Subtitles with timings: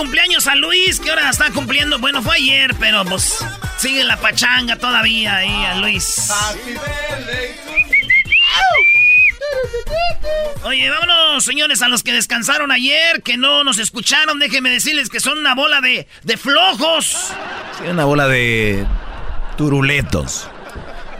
[0.00, 1.98] cumpleaños a Luis, que ahora está cumpliendo.
[1.98, 3.44] Bueno, fue ayer, pero pues
[3.76, 6.30] sigue la pachanga todavía ahí a Luis.
[10.62, 15.20] Oye, vámonos, señores, a los que descansaron ayer, que no nos escucharon, déjenme decirles que
[15.20, 17.32] son una bola de, de flojos.
[17.78, 18.86] Sí, una bola de
[19.58, 20.48] turuletos.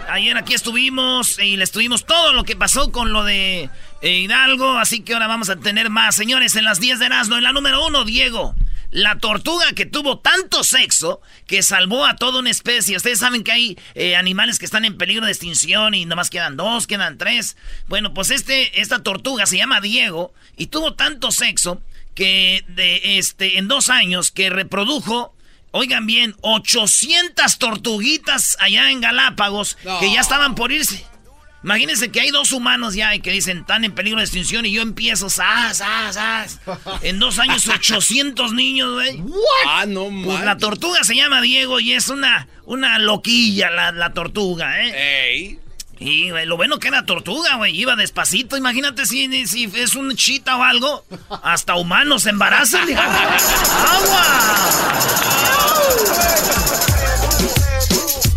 [0.09, 3.69] Ayer aquí estuvimos y les tuvimos todo lo que pasó con lo de
[4.01, 6.15] eh, Hidalgo, así que ahora vamos a tener más.
[6.17, 8.55] Señores, en las 10 de Erasmo, en la número uno, Diego.
[8.91, 12.97] La tortuga que tuvo tanto sexo que salvó a toda una especie.
[12.97, 16.57] Ustedes saben que hay eh, animales que están en peligro de extinción y nomás quedan
[16.57, 17.57] dos, quedan tres.
[17.89, 21.81] Bueno, pues este, esta tortuga se llama Diego y tuvo tanto sexo
[22.15, 25.35] que de este, en dos años que reprodujo
[25.73, 31.07] Oigan bien, 800 tortuguitas allá en Galápagos que ya estaban por irse.
[31.63, 34.73] Imagínense que hay dos humanos ya y que dicen están en peligro de extinción y
[34.73, 36.61] yo empiezo, ¡zas, zas, zas!
[37.03, 39.23] En dos años, 800 niños, güey.
[39.67, 44.13] Ah, no Pues la tortuga se llama Diego y es una, una loquilla la, la
[44.13, 45.33] tortuga, ¿eh?
[45.33, 45.59] Ey.
[46.01, 47.79] Y güey, lo bueno que era tortuga, güey.
[47.79, 48.57] Iba despacito.
[48.57, 51.05] Imagínate si, si es un chita o algo.
[51.43, 52.89] Hasta humanos se embarazan.
[52.97, 54.31] ¡Agua!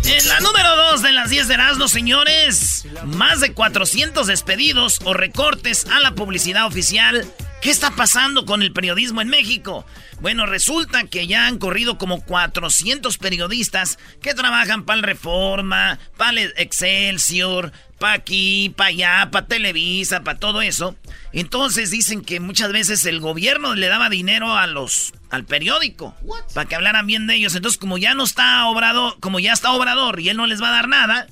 [0.06, 2.86] En la número 2 de las 10 de Erasmo, señores.
[3.06, 7.26] Más de 400 despedidos o recortes a la publicidad oficial.
[7.62, 9.86] ¿Qué está pasando con el periodismo en México?
[10.20, 16.42] Bueno, resulta que ya han corrido como 400 periodistas que trabajan para el Reforma, para
[16.42, 17.72] el Excelsior,
[18.04, 20.94] para aquí, para allá, para Televisa, para todo eso.
[21.32, 26.14] Entonces dicen que muchas veces el gobierno le daba dinero a los al periódico
[26.52, 27.54] para que hablaran bien de ellos.
[27.54, 30.68] Entonces, como ya no está Obrador, como ya está Obrador y él no les va
[30.68, 31.28] a dar nada,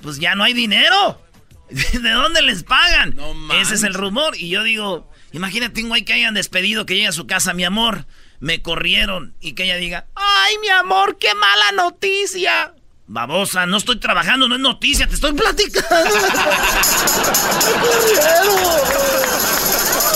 [0.00, 1.20] pues ya no hay dinero.
[1.68, 3.18] ¿De dónde les pagan?
[3.60, 4.36] Ese es el rumor.
[4.36, 7.64] Y yo digo, imagínate un güey que hayan despedido, que llegue a su casa, mi
[7.64, 8.06] amor,
[8.38, 9.34] me corrieron.
[9.40, 12.76] Y que ella diga, ay, mi amor, qué mala noticia.
[13.06, 16.10] Babosa, no estoy trabajando, no es noticia, te estoy platicando.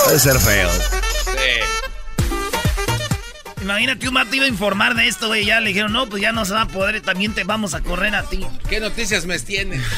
[0.05, 0.71] Puede ser feo.
[3.61, 5.45] Imagínate un mato iba a informar de esto, güey.
[5.45, 7.83] Ya le dijeron, no, pues ya no se va a poder, también te vamos a
[7.83, 8.47] correr a ti.
[8.69, 9.83] ¿Qué noticias me tienen?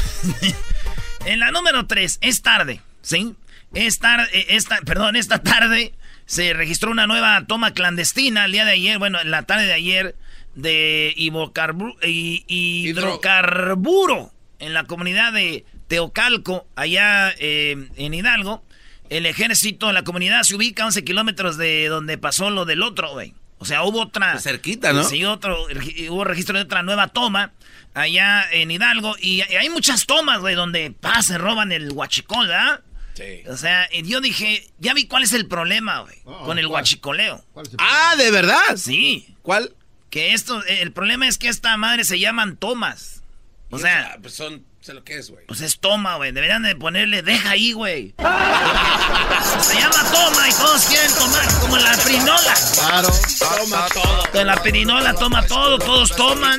[1.24, 3.34] En la número 3, es tarde, ¿sí?
[3.74, 5.92] Es tarde, eh, esta, perdón, esta tarde
[6.24, 9.74] se registró una nueva toma clandestina el día de ayer, bueno, en la tarde de
[9.74, 10.16] ayer,
[10.58, 18.64] de hidrocarburo, hidrocarburo en la comunidad de Teocalco, allá eh, en Hidalgo.
[19.08, 23.12] El ejército, la comunidad se ubica a 11 kilómetros de donde pasó lo del otro,
[23.12, 23.34] güey.
[23.58, 24.40] O sea, hubo otra...
[24.40, 25.04] Cerquita, ¿no?
[25.04, 25.66] Sí, otro,
[26.10, 27.52] hubo registro de otra nueva toma
[27.94, 29.14] allá en Hidalgo.
[29.20, 32.80] Y hay muchas tomas, güey, donde pa, se roban el huachicol, ¿verdad?
[33.14, 33.44] Sí.
[33.48, 37.44] O sea, y yo dije, ya vi cuál es el problema, güey, con el huachicoleo.
[37.78, 38.76] Ah, ¿de verdad?
[38.76, 39.34] Sí.
[39.42, 39.72] ¿Cuál?
[40.10, 43.22] Que esto, el problema es que esta madre se llaman tomas.
[43.70, 45.44] O sea, pues son, sé lo que es, güey.
[45.46, 46.32] pues es toma, güey.
[46.32, 48.14] Deberían de ponerle, deja ahí, güey.
[48.16, 52.54] se llama toma y todos quieren tomar como la pirinola.
[52.74, 53.08] Claro.
[53.38, 54.22] Toma todo.
[54.32, 56.58] Con la pirinola toma todo, todos toman.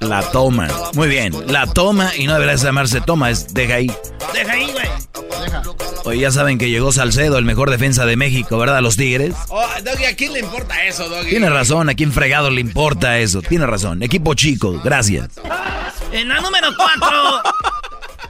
[0.00, 0.68] La toma.
[0.94, 1.32] Muy bien.
[1.48, 3.90] La toma y no debería llamarse toma, es deja ahí.
[4.32, 4.86] Deja ahí, güey.
[6.04, 8.80] Oye, ya saben que llegó Salcedo, el mejor defensa de México, ¿verdad?
[8.80, 9.34] Los Tigres.
[9.48, 11.30] Oh, Doggy, ¿a quién le importa eso, Doggy?
[11.30, 13.42] Tiene razón, ¿a quién fregado le importa eso?
[13.42, 14.02] Tiene razón.
[14.02, 15.28] Equipo chico, gracias.
[16.12, 17.42] En la número 4.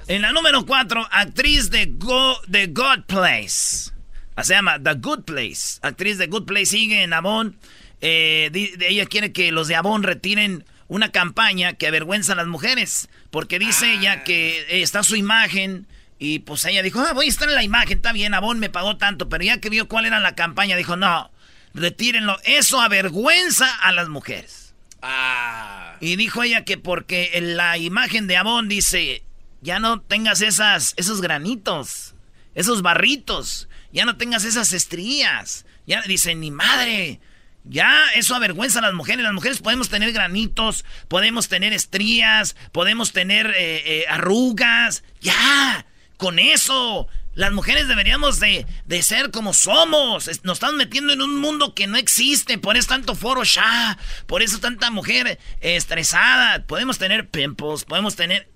[0.09, 3.91] en la número 4, actriz de Go, The Good Place.
[4.37, 5.79] Ah, Se llama The Good Place.
[5.83, 7.59] Actriz de Good Place sigue en Avon.
[8.01, 12.47] Eh, de- ella quiere que los de Avon retiren una campaña que avergüenza a las
[12.47, 13.09] mujeres.
[13.31, 15.87] Porque dice ella que eh, está su imagen.
[16.19, 18.71] Y pues ella dijo, ah, voy a estar en la imagen, está bien, Avon me
[18.71, 19.29] pagó tanto.
[19.29, 21.31] Pero ya que vio cuál era la campaña, dijo, no,
[21.75, 22.39] retírenlo.
[22.45, 24.75] Eso avergüenza a las mujeres.
[25.03, 25.97] Ah.
[26.01, 29.23] Y dijo ella que porque en la imagen de Avon dice,
[29.61, 32.15] ya no tengas esas, esos granitos,
[32.55, 35.67] esos barritos, ya no tengas esas estrías.
[35.87, 37.21] Ya dice, ni madre,
[37.69, 39.25] ya eso avergüenza a las mujeres.
[39.25, 45.03] Las mujeres podemos tener granitos, podemos tener estrías, podemos tener eh, eh, arrugas.
[45.21, 45.87] Ya,
[46.17, 47.09] con eso.
[47.35, 50.27] Las mujeres deberíamos de, de, ser como somos.
[50.45, 52.57] Nos estamos metiendo en un mundo que no existe.
[52.57, 53.99] Por eso tanto foro ya.
[54.27, 56.65] Por eso tanta mujer estresada.
[56.67, 57.85] Podemos tener pimples.
[57.85, 58.49] Podemos tener...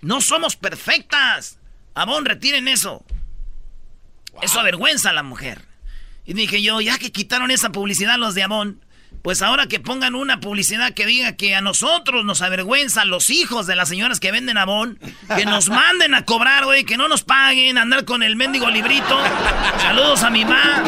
[0.00, 1.58] No somos perfectas.
[1.94, 3.04] Abón, retiren eso.
[4.42, 5.75] Eso avergüenza a la mujer.
[6.26, 8.84] Y dije yo, ya que quitaron esa publicidad los de Amón,
[9.22, 13.66] pues ahora que pongan una publicidad que diga que a nosotros nos avergüenza, los hijos
[13.66, 14.98] de las señoras que venden Amón,
[15.36, 19.18] que nos manden a cobrar, güey, que no nos paguen, andar con el mendigo librito.
[19.78, 20.82] Saludos a mi mamá,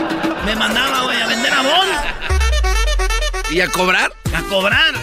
[0.44, 1.88] me mandaba, güey, a vender Amón.
[3.50, 4.12] ¿Y a cobrar?
[4.34, 4.94] A cobrar.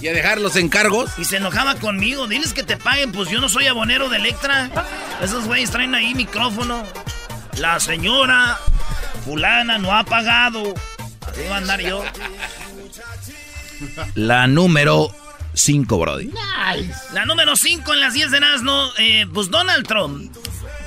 [0.00, 1.10] ¿Y a dejar los encargos?
[1.18, 2.26] Y se enojaba conmigo.
[2.26, 4.70] Diles que te paguen, pues yo no soy abonero de Electra.
[5.22, 6.84] Esos güeyes traen ahí micrófono.
[7.58, 8.58] La señora
[9.24, 10.74] fulana no ha pagado.
[11.26, 12.04] Así va a andar yo.
[14.14, 15.14] La número
[15.54, 16.30] 5, Brody.
[17.12, 20.34] La número 5 en las 10 de Nazno, eh, pues Donald Trump.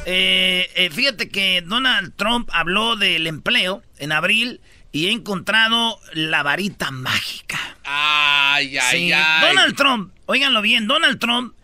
[0.06, 4.62] Eh, eh, fíjate que Donald Trump habló del empleo en abril
[4.92, 7.60] y he encontrado la varita mágica.
[7.84, 9.42] Ay, ay, ay.
[9.42, 11.56] Donald Trump, óiganlo bien, Donald Trump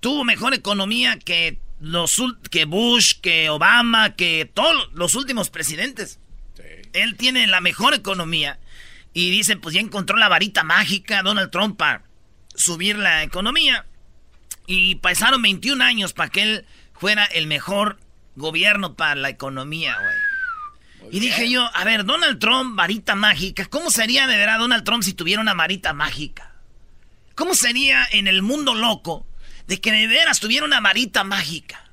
[0.00, 6.20] tuvo mejor economía que los que Bush, que Obama, que todos los últimos presidentes.
[6.92, 8.60] Él tiene la mejor economía.
[9.12, 12.04] Y dicen, pues ya encontró la varita mágica Donald Trump para
[12.54, 13.84] subir la economía.
[14.66, 17.98] Y pasaron 21 años para que él fuera el mejor
[18.36, 21.10] gobierno para la economía, güey.
[21.10, 25.02] Y dije yo, a ver, Donald Trump, varita mágica, ¿cómo sería de verdad Donald Trump
[25.02, 26.54] si tuviera una varita mágica?
[27.34, 29.26] ¿Cómo sería en el mundo loco
[29.66, 31.90] de que de veras tuviera una varita mágica.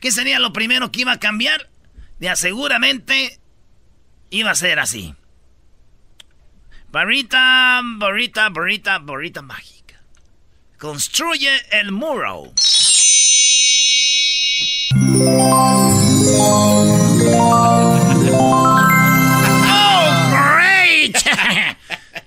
[0.00, 1.68] ¿Qué sería lo primero que iba a cambiar?
[2.20, 3.40] Ya seguramente
[4.30, 5.14] iba a ser así.
[6.90, 10.00] Varita, varita, varita, varita mágica.
[10.78, 12.52] Construye el muro.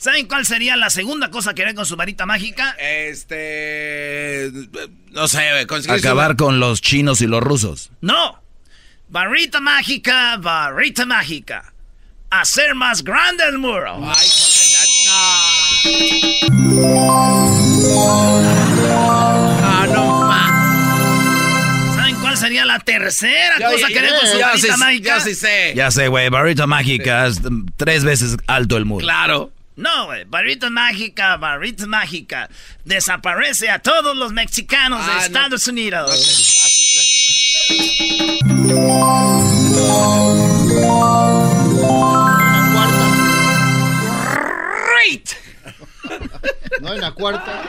[0.01, 2.75] ¿Saben cuál sería la segunda cosa que haría con su varita mágica?
[2.79, 4.51] Este.
[5.11, 5.47] No sé,
[5.89, 7.91] Acabar con los chinos y los rusos.
[8.01, 8.41] No.
[9.09, 11.71] Varita mágica, varita mágica.
[12.31, 14.01] Hacer más grande el muro.
[14.11, 14.27] Ay,
[19.63, 20.31] Ah, no.
[21.95, 25.17] ¿Saben cuál sería la tercera cosa que haría con su varita mágica?
[25.17, 25.73] Ya sí sé.
[25.75, 26.29] Ya sé, güey.
[26.29, 27.39] Varita mágica es
[27.77, 29.03] tres veces alto el muro.
[29.03, 29.51] Claro.
[29.75, 32.49] No, güey, barrita mágica, barrita mágica.
[32.83, 36.11] Desaparece a todos los mexicanos de Estados Unidos.
[46.81, 47.61] No hay una cuarta.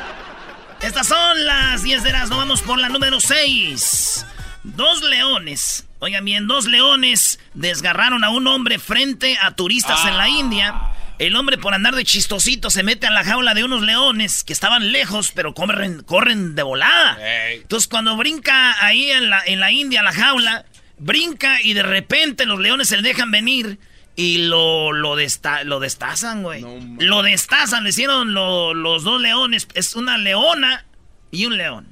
[0.80, 4.26] Estas son las 10 de las, no vamos por la número 6.
[4.64, 10.28] Dos leones, oigan bien, dos leones desgarraron a un hombre frente a turistas en la
[10.28, 10.74] India.
[11.22, 14.52] El hombre por andar de chistosito se mete a la jaula de unos leones que
[14.52, 17.16] estaban lejos, pero corren, corren de volada.
[17.52, 20.64] Entonces cuando brinca ahí en la, en la India la jaula,
[20.98, 23.78] brinca y de repente los leones se le dejan venir
[24.16, 26.64] y lo, lo, lo destazan, güey.
[26.98, 29.68] lo destazan, le hicieron los dos leones.
[29.74, 30.84] Es una leona
[31.30, 31.86] y un león.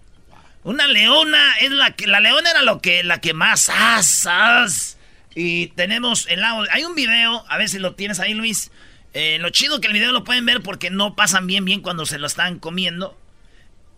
[0.65, 2.09] Una leona es la que...
[2.09, 4.99] La leona era lo que, la que más asas.
[5.37, 6.67] Y tenemos el lado...
[6.73, 8.73] Hay un video, a ver si lo tienes ahí, Luis.
[9.13, 12.07] Eh, lo chido que el video lo pueden ver porque no pasan bien bien cuando
[12.07, 13.17] se lo están comiendo.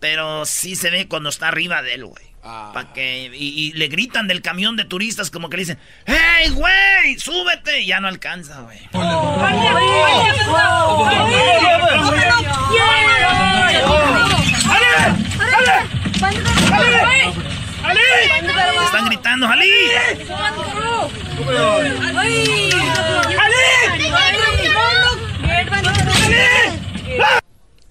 [0.00, 2.32] Pero sí se ve cuando está arriba de él, güey.
[2.42, 7.16] Pa que, y, le gritan del camión de turistas como que le dicen, ¡Hey, güey!
[7.16, 7.82] ¡Súbete!
[7.82, 8.80] Y ya no alcanza, güey.
[18.84, 19.70] Están gritando, ¡Jalí!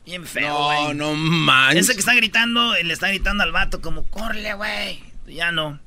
[0.05, 1.85] Bien feo, No, no manches.
[1.85, 5.03] Ese que está gritando, le está gritando al vato como, ¡corre, güey!
[5.27, 5.79] Ya no.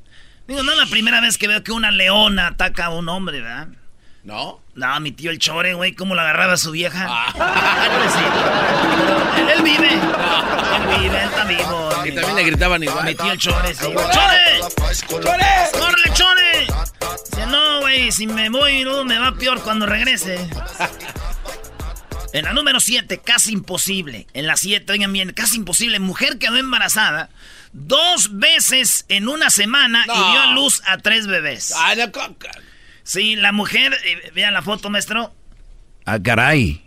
[0.47, 3.41] Digo, no es la primera vez que veo que una leona ataca a un hombre,
[3.41, 3.69] ¿verdad?
[4.23, 4.61] ¿No?
[4.75, 7.07] No, mi tío el chore, güey, cómo lo agarraba a su vieja.
[7.09, 7.87] Ah.
[9.55, 9.93] él, vive.
[9.93, 11.91] Él vive, él está vivo.
[12.05, 13.05] Y también le gritaban igual.
[13.05, 13.85] Mi tío el chore, sí.
[13.85, 14.61] ¡Chore!
[15.09, 15.47] ¡Chore!
[15.73, 16.67] ¡Córrele, chore!
[17.31, 20.49] Dice, no, güey, si me voy, no, me va peor cuando regrese.
[22.35, 24.27] En la número 7, casi imposible.
[24.35, 26.01] En la 7, oigan bien, casi imposible.
[26.01, 27.31] Mujer quedó embarazada
[27.73, 31.73] dos veces en una semana y dio a luz a tres bebés.
[31.77, 32.09] Ah, Ay,
[33.05, 35.33] sí, la mujer, eh, vean la foto, maestro.
[36.07, 36.83] Ah, caray.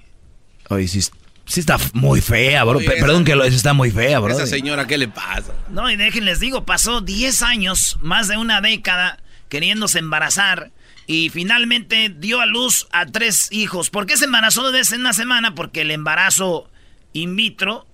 [0.67, 1.01] Oye, sí,
[1.45, 2.79] sí está muy fea, bro.
[2.79, 4.33] Perdón que lo está muy fea, bro.
[4.33, 5.53] Esa señora, ¿qué le pasa?
[5.69, 10.71] No, y déjenles digo, pasó 10 años, más de una década, queriéndose embarazar
[11.07, 13.89] y finalmente dio a luz a tres hijos.
[13.89, 15.55] ¿Por qué se embarazó dos veces en una semana?
[15.55, 16.69] Porque el embarazo
[17.13, 17.87] in vitro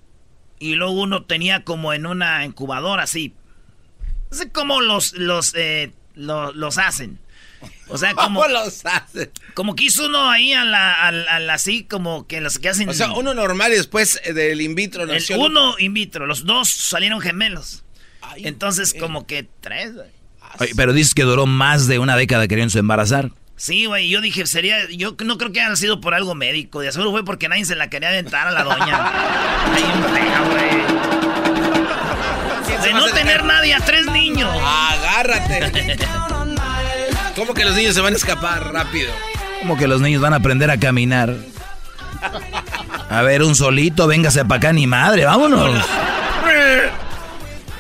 [0.60, 3.34] y luego uno tenía como en una incubadora así.
[4.32, 7.20] No sé cómo los, los, eh, los, hacen.
[7.88, 8.42] O sea, como.
[8.42, 9.32] ¿Cómo los hacen.
[9.54, 12.90] Como que hizo uno ahí a la, a así, como que los que hacen.
[12.90, 15.04] O sea, uno normal y después eh, del in vitro.
[15.04, 17.84] El uno in vitro, los dos salieron gemelos.
[18.38, 19.00] Entonces, eh.
[19.00, 19.92] como que tres.
[20.60, 23.32] Oye, pero dices que duró más de una década queriéndose embarazar.
[23.56, 26.92] Sí, güey, yo dije, sería, yo no creo que haya sido por algo médico, de
[26.92, 29.12] seguro fue porque nadie se la quería aventar a la doña.
[29.74, 29.84] Ay,
[30.52, 31.04] güey.
[32.84, 34.50] De no tener nadie a tres niños.
[34.62, 35.98] Agárrate.
[37.36, 39.12] ¿Cómo que los niños se van a escapar rápido?
[39.62, 41.34] ¿Cómo que los niños van a aprender a caminar?
[43.10, 45.86] A ver, un solito, véngase para acá, ni madre, vámonos.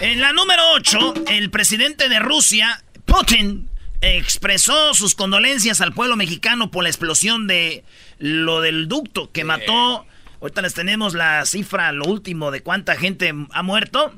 [0.03, 3.69] En la número 8, el presidente de Rusia, Putin,
[4.01, 7.85] expresó sus condolencias al pueblo mexicano por la explosión de
[8.19, 10.05] lo del ducto que mató.
[10.41, 14.13] Ahorita les tenemos la cifra, lo último de cuánta gente ha muerto.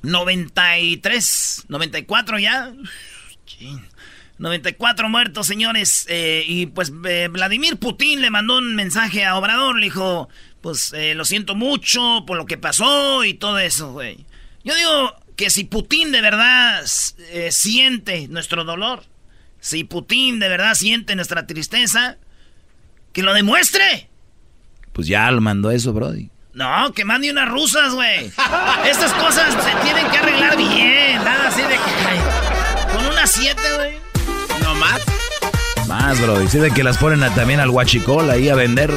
[0.00, 2.72] 93, 94 ya.
[4.38, 6.06] 94 muertos, señores.
[6.08, 9.76] Eh, y pues eh, Vladimir Putin le mandó un mensaje a Obrador.
[9.76, 10.30] Le dijo,
[10.62, 14.24] pues eh, lo siento mucho por lo que pasó y todo eso, güey.
[14.64, 16.84] Yo digo que si Putin de verdad
[17.30, 19.04] eh, siente nuestro dolor,
[19.60, 22.18] si Putin de verdad siente nuestra tristeza,
[23.12, 24.08] que lo demuestre.
[24.92, 26.30] Pues ya lo mandó eso, Brody.
[26.54, 28.26] No, que mande unas rusas, güey.
[28.86, 31.16] Estas cosas se tienen que arreglar bien.
[31.24, 32.92] Nada así de que.
[32.92, 33.94] Con unas siete, güey.
[34.62, 35.00] No más.
[35.88, 36.48] Más, Brody.
[36.48, 38.90] Sí, de que las ponen también al guachicol ahí a vender.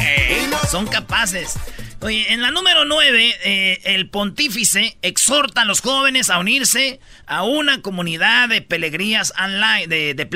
[0.00, 1.54] Eh, son capaces.
[2.02, 7.42] Oye, en la número 9, eh, el pontífice exhorta a los jóvenes a unirse a
[7.42, 10.26] una comunidad de pelegrías online, de,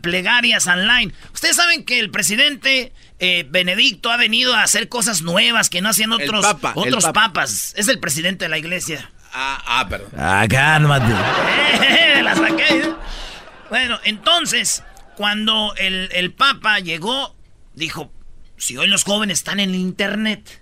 [0.00, 1.12] plegarias online.
[1.34, 5.90] Ustedes saben que el presidente eh, Benedicto ha venido a hacer cosas nuevas que no
[5.90, 7.74] hacían otros, papa, otros papas.
[7.76, 9.10] Es el presidente de la iglesia.
[9.34, 10.12] Ah, ah perdón.
[10.16, 11.12] Ah, cálmate.
[11.82, 12.90] Eh, la saqué.
[13.68, 14.82] Bueno, entonces,
[15.16, 17.36] cuando el, papa llegó,
[17.74, 18.10] dijo,
[18.56, 20.61] si hoy los jóvenes están en internet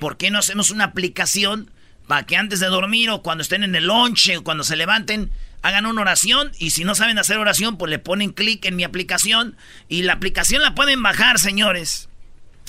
[0.00, 1.70] ¿Por qué no hacemos una aplicación
[2.06, 5.30] para que antes de dormir o cuando estén en el lonche o cuando se levanten,
[5.62, 8.84] hagan una oración y si no saben hacer oración, pues le ponen clic en mi
[8.84, 9.56] aplicación
[9.88, 12.08] y la aplicación la pueden bajar, señores.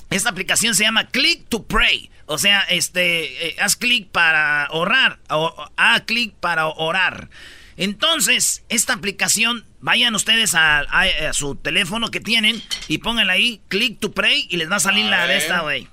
[0.09, 2.09] Esta aplicación se llama Click to Pray.
[2.25, 5.19] O sea, este, eh, haz clic para orar.
[5.29, 7.29] O, haz clic para orar.
[7.75, 10.85] Entonces, esta aplicación, vayan ustedes a,
[11.33, 15.05] su teléfono que tienen y pónganla ahí, Click to Pray y les va a salir
[15.05, 15.87] la de esta, güey.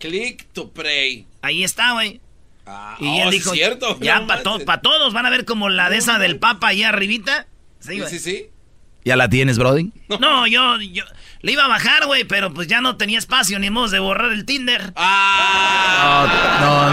[0.00, 1.26] Click to Pray.
[1.42, 2.20] Ahí está, güey.
[2.66, 4.42] Ah, y él oh, dijo, ya para
[4.80, 7.46] todos, van a ver como la de esa del Papa ahí arribita.
[7.80, 8.46] Sí, sí, sí, sí.
[9.04, 9.92] ¿Ya la tienes, Brody?
[10.20, 11.04] No, yo, yo
[11.42, 14.32] le iba a bajar, güey, pero pues ya no tenía espacio ni modo de borrar
[14.32, 14.92] el Tinder.
[14.96, 16.26] Ah,
[16.60, 16.90] no,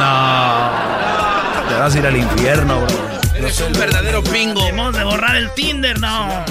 [1.64, 1.70] no.
[1.70, 3.10] Te vas a ir al infierno, bro.
[3.36, 4.64] Eres un verdadero pingo.
[4.66, 6.46] Ni modo de borrar el Tinder, no.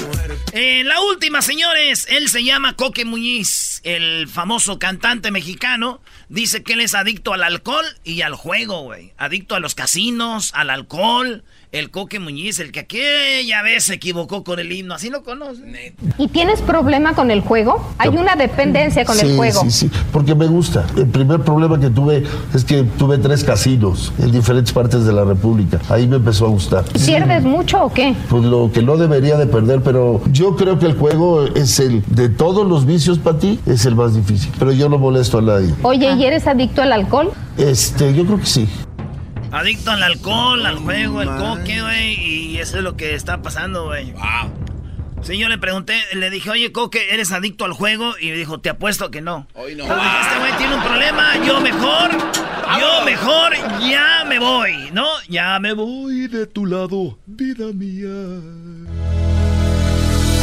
[0.58, 2.06] Eh, la última, señores.
[2.08, 6.00] Él se llama Coque Muñiz, el famoso cantante mexicano.
[6.30, 9.12] Dice que él es adicto al alcohol y al juego, güey.
[9.18, 11.44] Adicto a los casinos, al alcohol
[11.78, 15.94] el Coque Muñiz, el que aquella vez se equivocó con el himno, así lo conoce.
[16.16, 17.86] ¿Y tienes problema con el juego?
[17.98, 19.60] Hay una dependencia con el juego.
[19.62, 20.86] Sí, sí, porque me gusta.
[20.96, 25.24] El primer problema que tuve es que tuve tres casinos en diferentes partes de la
[25.24, 25.78] República.
[25.90, 26.84] Ahí me empezó a gustar.
[27.04, 28.14] ¿Pierdes mucho o qué?
[28.30, 32.02] Pues lo que no debería de perder, pero yo creo que el juego es el
[32.06, 34.50] de todos los vicios para ti, es el más difícil.
[34.58, 35.74] Pero yo no molesto a nadie.
[35.82, 36.28] Oye, ¿y ah.
[36.28, 37.32] eres adicto al alcohol?
[37.58, 38.68] Este, yo creo que sí.
[39.56, 42.14] Adicto al alcohol, al juego, al coque, güey.
[42.14, 44.12] Y eso es lo que está pasando, güey.
[44.12, 44.66] Wow.
[45.22, 48.14] Sí, yo le pregunté, le dije, oye, Coque, ¿eres adicto al juego?
[48.20, 49.48] Y me dijo, te apuesto que no.
[49.54, 49.84] Hoy no.
[49.84, 52.10] Este güey tiene un problema, yo mejor,
[52.78, 55.06] yo mejor, ya me voy, ¿no?
[55.28, 58.10] Ya me voy de tu lado, vida mía.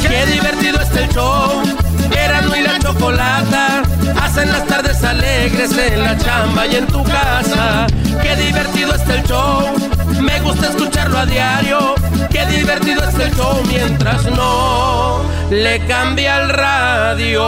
[0.07, 1.63] Qué divertido está el show.
[2.11, 3.83] Erasmo y la chocolata
[4.21, 7.87] hacen las tardes alegres en la chamba y en tu casa.
[8.21, 9.73] Qué divertido está el show.
[10.21, 11.95] Me gusta escucharlo a diario.
[12.29, 17.43] Qué divertido está el show mientras no le cambia el radio.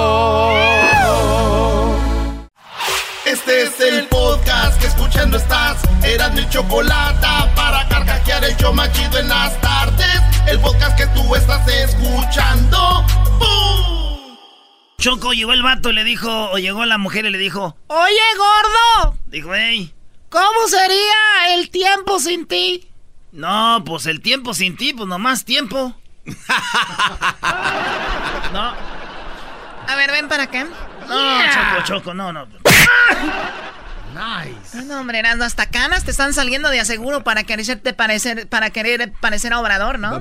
[3.36, 5.84] Este es el podcast que escuchando estás.
[6.06, 10.22] Eran mi chocolate para carcajear el yo machido en las tardes.
[10.48, 13.04] El podcast que tú estás escuchando.
[13.38, 14.38] ¡Bum!
[14.98, 18.22] Choco llegó el vato y le dijo, o llegó la mujer y le dijo, Oye,
[18.38, 19.18] gordo.
[19.26, 19.94] Dijo, hey.
[20.30, 22.90] ¿Cómo sería el tiempo sin ti?
[23.34, 25.94] No, pues el tiempo sin ti, pues nomás tiempo.
[28.54, 28.74] no.
[29.88, 30.66] A ver, ven para acá.
[31.10, 31.42] No.
[31.52, 32.48] Choco, Choco, no, no.
[32.48, 32.65] Pues
[34.14, 34.82] Nice.
[34.86, 39.52] No, hombre, hasta canas te están saliendo de aseguro para quererte parecer, para querer parecer
[39.52, 40.16] a Obrador, ¿no?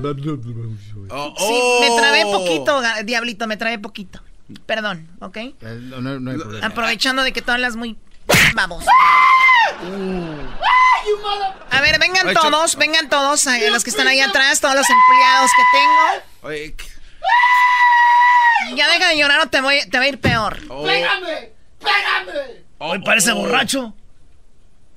[1.09, 1.97] Oh, Sí, me oh.
[1.97, 4.21] trabé poquito, diablito, me trabé poquito.
[4.65, 5.37] Perdón, ¿ok?
[5.37, 6.67] Eh, No, no- no hay problema.
[6.67, 7.97] Aprovechando de que tú hablas muy...
[8.53, 8.83] Vamos.
[11.71, 15.51] A ver, vengan todos, vengan todos, eh, los que están ahí atrás, todos los empleados
[15.55, 16.23] que tengo.
[18.75, 20.57] Ya deja de llorar o te, voy, te va a ir peor.
[20.69, 20.85] Oh.
[21.79, 22.31] ¡Pégame!
[22.31, 22.65] ¡Pégame!
[22.77, 23.93] Hoy parece borracho.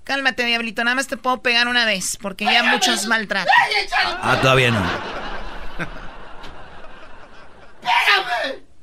[0.05, 3.53] Cálmate, diablito, nada más te puedo pegar una vez, porque ya muchos maltratan.
[4.23, 4.83] Ah, todavía no.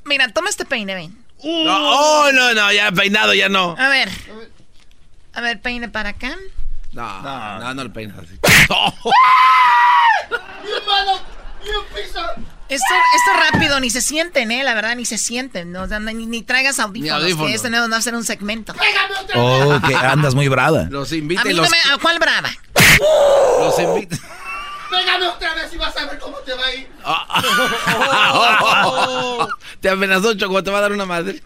[0.06, 1.26] Mira, toma este peine, ven.
[1.44, 3.76] No, oh, no, no, ya peinado, ya no.
[3.78, 4.10] A ver.
[5.34, 6.36] A ver, peine para acá.
[6.92, 8.40] No, no, no, le peinas así.
[8.70, 9.12] ¡You
[10.86, 11.20] mother...
[11.66, 12.38] ¡You piece of...
[12.68, 14.64] Esto, esto rápido ni se sienten, ¿eh?
[14.64, 15.72] La verdad, ni se sienten.
[15.72, 17.50] No, O sea, ni, ni traigas audífonos, Ni audífonos.
[17.50, 18.74] que este no no va a ser un segmento.
[18.74, 19.84] ¡Pégame otra vez!
[19.84, 20.88] Oh, que andas muy brava.
[20.90, 21.78] Los A invita mí no me...
[21.94, 22.50] ¿A cuál brava?
[23.60, 24.18] los invita.
[24.90, 26.88] ¡Pégame otra vez y vas a ver cómo te va a ir!
[29.82, 31.44] Te amenazó, Choco, te va a dar una madre.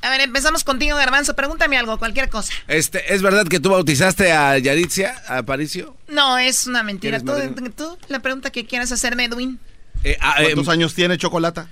[0.00, 1.34] A ver, empezamos contigo, Garbanzo.
[1.34, 2.52] Pregúntame algo, cualquier cosa.
[2.68, 5.96] Este, ¿es verdad que tú bautizaste a Yaritzia, a Aparicio?
[6.08, 7.20] No, es una mentira.
[7.20, 9.58] ¿Quieres Tú, tú, la pregunta que quieras hacerme, Edwin.
[10.04, 11.68] Eh, ah, eh, ¿Cuántos años tiene Chocolata?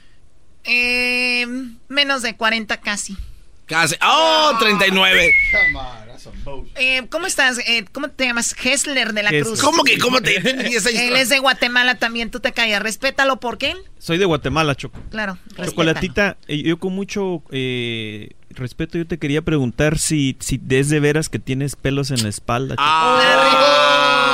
[0.65, 1.47] Eh,
[1.89, 3.17] menos de 40 casi.
[3.67, 3.97] casi.
[4.03, 5.31] ¡Oh, 39!
[5.51, 6.77] Come on, that's some bullshit.
[6.77, 7.59] Eh, ¿Cómo estás?
[7.67, 8.55] Eh, ¿Cómo te llamas?
[8.63, 9.45] Hessler de la Hessler.
[9.45, 9.61] Cruz.
[9.61, 10.41] ¿Cómo que, cómo te.?
[10.41, 11.01] 10 años.
[11.01, 12.83] Él es de Guatemala también, tú te callas.
[12.83, 13.75] Respétalo, ¿por qué?
[13.99, 14.99] Soy de Guatemala, Choco.
[15.11, 15.71] Claro, respétalo.
[15.71, 21.01] Chocolatita, eh, yo con mucho eh, respeto, yo te quería preguntar si, si es de
[21.01, 22.77] veras que tienes pelos en la espalda.
[22.77, 22.83] Choco.
[22.87, 24.32] Ah.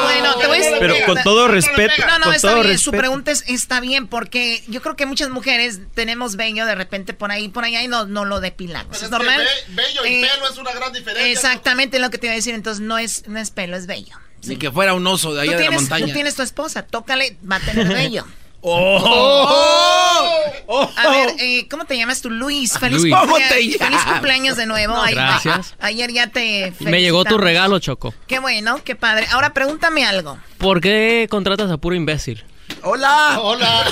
[0.64, 2.78] Decir- Pero con todo respeto, No, no, con está todo bien.
[2.78, 2.98] Su respeto.
[3.00, 7.30] pregunta es- está bien porque yo creo que muchas mujeres tenemos vello de repente por
[7.30, 8.88] ahí, por allá y no, no lo depilamos.
[8.88, 9.36] Pero ¿Es es normal?
[9.66, 11.30] que be- bello y Eh, pelo es una gran diferencia.
[11.32, 12.54] Exactamente lo que te iba a decir.
[12.54, 14.16] Entonces no es, no es pelo, es vello.
[14.44, 16.06] Ni que fuera un oso de allá de la tienes, montaña.
[16.06, 18.24] tú tienes tu esposa, tócale, va a tener vello.
[18.61, 20.88] ¡Oh!
[20.97, 22.31] A ver, eh, ¿cómo te llamas tú?
[22.31, 22.79] Luis.
[22.79, 23.14] Feliz, Luis.
[23.14, 24.97] ¿Cómo cumplea- te feliz cumpleaños de nuevo.
[25.01, 25.75] Ay- Gracias.
[25.81, 28.14] a- ayer ya te Me llegó tu regalo, Choco.
[28.27, 29.27] Qué bueno, qué padre.
[29.31, 30.38] Ahora pregúntame algo.
[30.59, 32.44] ¿Por qué contratas a puro imbécil?
[32.82, 33.38] ¡Hola!
[33.40, 33.84] Hola,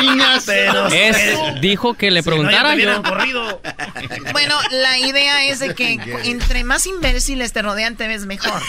[0.00, 0.44] Piñas.
[0.46, 1.16] Pero Es,
[1.60, 3.08] dijo que le si no, ya preguntara te hubieran yo.
[3.10, 3.60] corrido.
[4.32, 8.60] Bueno, la idea es de que entre más imbéciles te rodean, te ves mejor.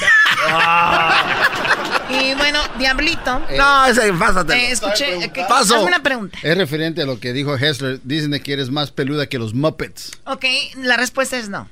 [2.09, 4.53] y bueno, Diablito, No, ese, pásate.
[4.55, 5.25] eh, escuché.
[5.25, 5.75] eh, que- Paso.
[5.75, 6.37] hazme una pregunta.
[6.41, 7.99] Es referente a lo que dijo Hessler.
[8.03, 10.11] Dicen de que eres más peluda que los Muppets.
[10.25, 10.45] Ok,
[10.77, 11.69] la respuesta es no.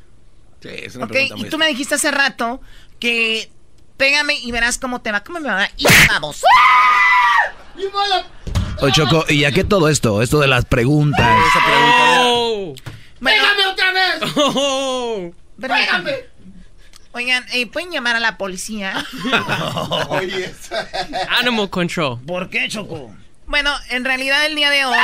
[0.62, 2.62] Sí, es una Ok, pregunta y tú me dijiste hace rato
[2.99, 3.49] que
[3.97, 5.21] pégame y verás cómo te va.
[5.23, 5.69] ¿Cómo me va?
[5.78, 6.41] Y vamos.
[8.82, 10.22] Oye, Choco, ¿y a qué todo esto?
[10.22, 11.38] Esto de las preguntas.
[12.19, 12.74] ¡Oh!
[13.19, 14.32] Bueno, ¡Pégame otra vez!
[14.36, 15.32] ¡Oh!
[15.60, 16.34] permítanme.
[17.13, 19.06] Oigan, eh, ¿pueden llamar a la policía?
[20.10, 20.54] Oye,
[21.30, 22.19] Animal control.
[22.26, 23.15] ¿Por qué, Choco?
[23.46, 24.98] Bueno, en realidad el día de hoy...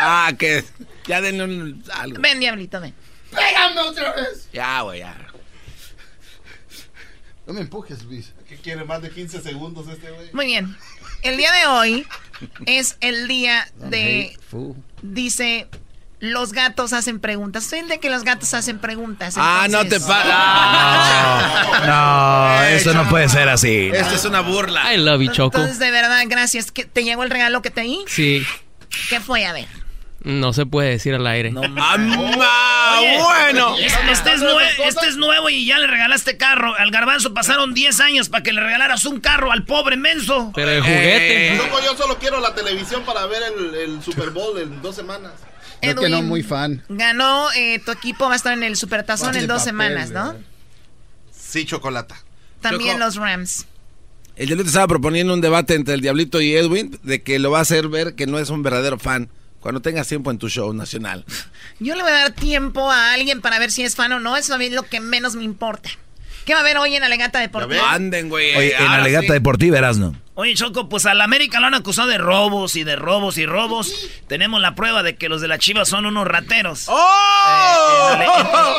[0.00, 0.64] Ah, que.
[1.06, 2.20] Ya denle un, algo.
[2.20, 2.94] Ven, Diablito, ven.
[3.30, 4.48] ¡Pégame otra vez!
[4.52, 5.16] Ya, güey, ya.
[7.46, 8.32] No me empujes, Luis.
[8.48, 10.30] ¿Qué quiere más de 15 segundos este güey?
[10.32, 10.76] Muy bien.
[11.22, 12.06] El día de hoy
[12.66, 14.36] es el día de...
[15.02, 15.68] Dice...
[16.22, 17.64] Los gatos hacen preguntas.
[17.64, 19.36] Soy el de que los gatos hacen preguntas.
[19.38, 21.86] Ah, no te entonces- paras.
[21.86, 23.90] No, eso no puede ser así.
[23.90, 24.92] Esto es una burla.
[24.92, 25.56] I love you, Choco.
[25.56, 26.72] Entonces, de verdad, gracias.
[26.72, 28.04] ¿Qué- ¿Te llegó el regalo que te di?
[28.06, 28.46] Sí,
[29.08, 29.46] ¿Qué fue?
[29.46, 29.66] A ver.
[30.22, 31.52] No se puede decir al aire.
[31.76, 33.76] ¡Ah, bueno!
[33.78, 36.74] Este es, nue- este es nuevo y ya le regalaste carro.
[36.76, 40.52] Al garbanzo pasaron 10 años para que le regalaras un carro al pobre menso.
[40.54, 41.54] Pero el juguete.
[41.54, 41.60] Eh.
[41.84, 45.32] Yo solo quiero la televisión para ver el, el Super Bowl en dos semanas.
[45.80, 46.82] Que no Edwin, muy fan.
[46.90, 50.34] Ganó, eh, tu equipo va a estar en el Supertazón en dos papel, semanas, ¿no?
[51.32, 52.16] Sí, Chocolata.
[52.60, 53.04] También Choco.
[53.06, 53.66] los Rams.
[54.36, 57.58] El Diablito estaba proponiendo un debate entre el Diablito y Edwin de que lo va
[57.58, 59.28] a hacer ver que no es un verdadero fan
[59.60, 61.24] cuando tengas tiempo en tu show nacional.
[61.78, 64.36] Yo le voy a dar tiempo a alguien para ver si es fan o no.
[64.36, 65.90] Eso a mí es lo que menos me importa.
[66.44, 67.92] ¿Qué va a haber hoy en Alegata Deportiva?
[67.92, 68.56] Anden, güey.
[68.56, 69.32] Oye, en ahora la legata sí.
[69.32, 70.14] deportiva, Erasno.
[70.34, 73.92] Oye, Choco, pues al América lo han acusado de robos y de robos y robos.
[74.26, 76.86] Tenemos la prueba de que los de la Chivas son unos rateros.
[76.88, 78.10] ¡Oh!
[78.14, 78.24] En, ale-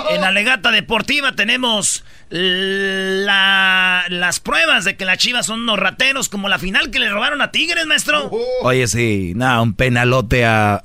[0.10, 6.30] en- en Alegata Deportiva tenemos la- las pruebas de que las Chivas son unos rateros,
[6.30, 8.32] como la final que le robaron a Tigres, maestro.
[8.64, 10.84] Oye, sí, nada, un penalote a,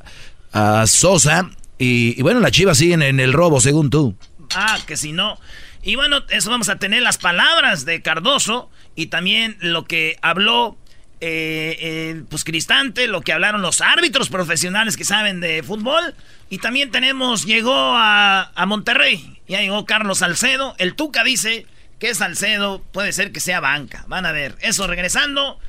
[0.52, 1.50] a Sosa.
[1.78, 4.14] Y, y bueno, las chivas siguen en el robo, según tú.
[4.54, 5.38] Ah, que si no.
[5.86, 10.76] Y bueno, eso vamos a tener las palabras de Cardoso y también lo que habló
[11.20, 16.12] eh, eh, pues Cristante, lo que hablaron los árbitros profesionales que saben de fútbol.
[16.50, 20.74] Y también tenemos, llegó a, a Monterrey, ya llegó Carlos Salcedo.
[20.78, 21.68] El Tuca dice
[22.00, 24.04] que Salcedo puede ser que sea banca.
[24.08, 24.56] Van a ver.
[24.62, 25.60] Eso regresando.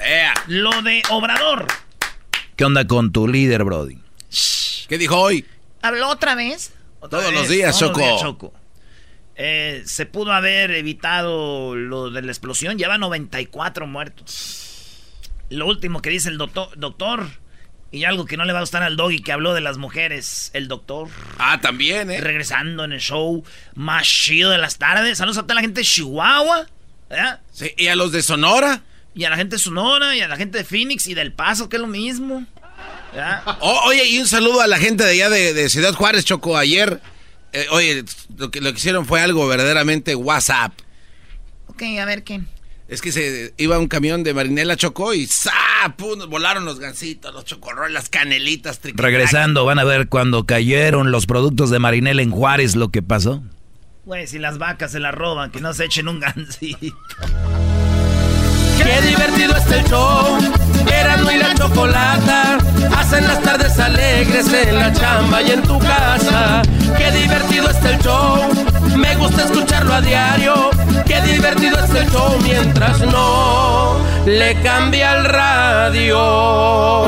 [0.47, 1.67] Lo de Obrador.
[2.55, 3.99] ¿Qué onda con tu líder, Brody?
[4.89, 5.45] ¿Qué dijo hoy?
[5.83, 6.73] ¿Habló otra vez?
[7.01, 7.99] Otra Todos vez, los días, todos los Choco.
[7.99, 8.53] días, Choco.
[9.37, 12.77] Eh, se pudo haber evitado lo de la explosión.
[12.77, 15.03] Lleva 94 muertos.
[15.49, 17.27] Lo último que dice el doctor, doctor
[17.91, 20.49] y algo que no le va a gustar al doggy que habló de las mujeres,
[20.53, 21.07] el doctor.
[21.37, 22.19] Ah, también, ¿eh?
[22.19, 23.43] Regresando en el show
[23.75, 25.19] más chido de las tardes.
[25.19, 26.67] Saludos a toda la gente de Chihuahua.
[27.09, 27.39] ¿verdad?
[27.51, 28.81] Sí, ¿Y a los de Sonora?
[29.15, 31.69] Y a la gente de Sonora, y a la gente de Phoenix y del Paso,
[31.69, 32.45] que es lo mismo.
[33.61, 36.55] Oh, oye, y un saludo a la gente de allá de, de Ciudad Juárez, Choco.
[36.55, 37.01] Ayer,
[37.53, 38.03] eh, oye,
[38.37, 40.73] lo que, lo que hicieron fue algo verdaderamente WhatsApp.
[41.67, 42.41] Ok, a ver qué.
[42.87, 45.95] Es que se iba un camión de Marinela Chocó y ¡zap!
[45.97, 48.79] Pum, Volaron los gansitos, los chocorroles, las canelitas.
[48.81, 53.43] Regresando, van a ver cuando cayeron los productos de Marinela en Juárez lo que pasó.
[54.05, 56.97] Güey, si las vacas se las roban, que no se echen un gansito.
[58.87, 60.37] Qué divertido está el show.
[60.89, 62.57] Erasmo y la chocolata
[62.97, 66.61] hacen las tardes alegres en la chamba y en tu casa.
[66.97, 68.49] Qué divertido está el show.
[68.95, 70.69] Me gusta escucharlo a diario.
[71.05, 77.07] Qué divertido está el show mientras no le cambia el radio.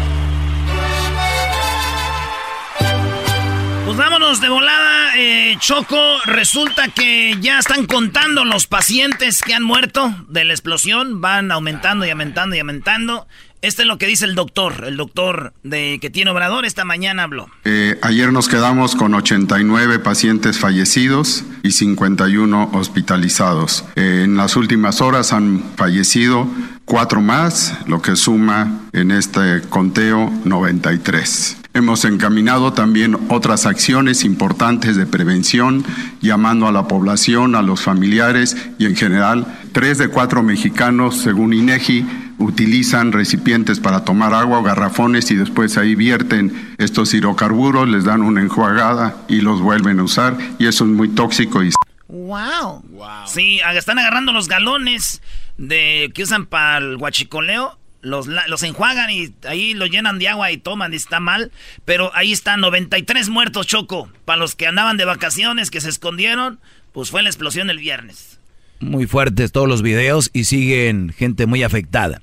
[4.01, 6.17] vámonos de volada, eh, Choco.
[6.25, 11.21] Resulta que ya están contando los pacientes que han muerto de la explosión.
[11.21, 13.27] Van aumentando y aumentando y aumentando.
[13.61, 14.85] Este es lo que dice el doctor.
[14.87, 17.47] El doctor de que tiene Obrador esta mañana habló.
[17.63, 23.85] Eh, ayer nos quedamos con 89 pacientes fallecidos y 51 hospitalizados.
[23.95, 26.47] Eh, en las últimas horas han fallecido
[26.85, 31.60] cuatro más, lo que suma en este conteo 93.
[31.73, 35.85] Hemos encaminado también otras acciones importantes de prevención,
[36.21, 41.53] llamando a la población, a los familiares y en general, tres de cuatro mexicanos, según
[41.53, 42.05] INEGI,
[42.39, 48.21] utilizan recipientes para tomar agua o garrafones y después ahí vierten estos hidrocarburos, les dan
[48.21, 51.71] una enjuagada y los vuelven a usar y eso es muy tóxico y
[52.09, 52.83] Wow.
[53.25, 55.21] Sí, ag- están agarrando los galones
[55.57, 57.77] de que usan para el guachicoleo.
[58.01, 61.51] Los, los enjuagan y ahí lo llenan de agua y toman y está mal.
[61.85, 64.09] Pero ahí están 93 muertos, Choco.
[64.25, 66.59] Para los que andaban de vacaciones, que se escondieron,
[66.93, 68.39] pues fue la explosión el viernes.
[68.79, 72.21] Muy fuertes todos los videos y siguen gente muy afectada.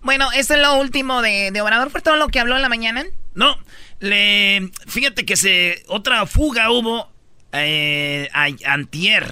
[0.00, 1.90] Bueno, esto es lo último de, de Obrador.
[1.90, 3.04] ¿Fue todo lo que habló en la mañana?
[3.34, 3.58] No,
[4.00, 7.10] le, fíjate que se otra fuga hubo
[7.52, 9.26] eh, a- antier,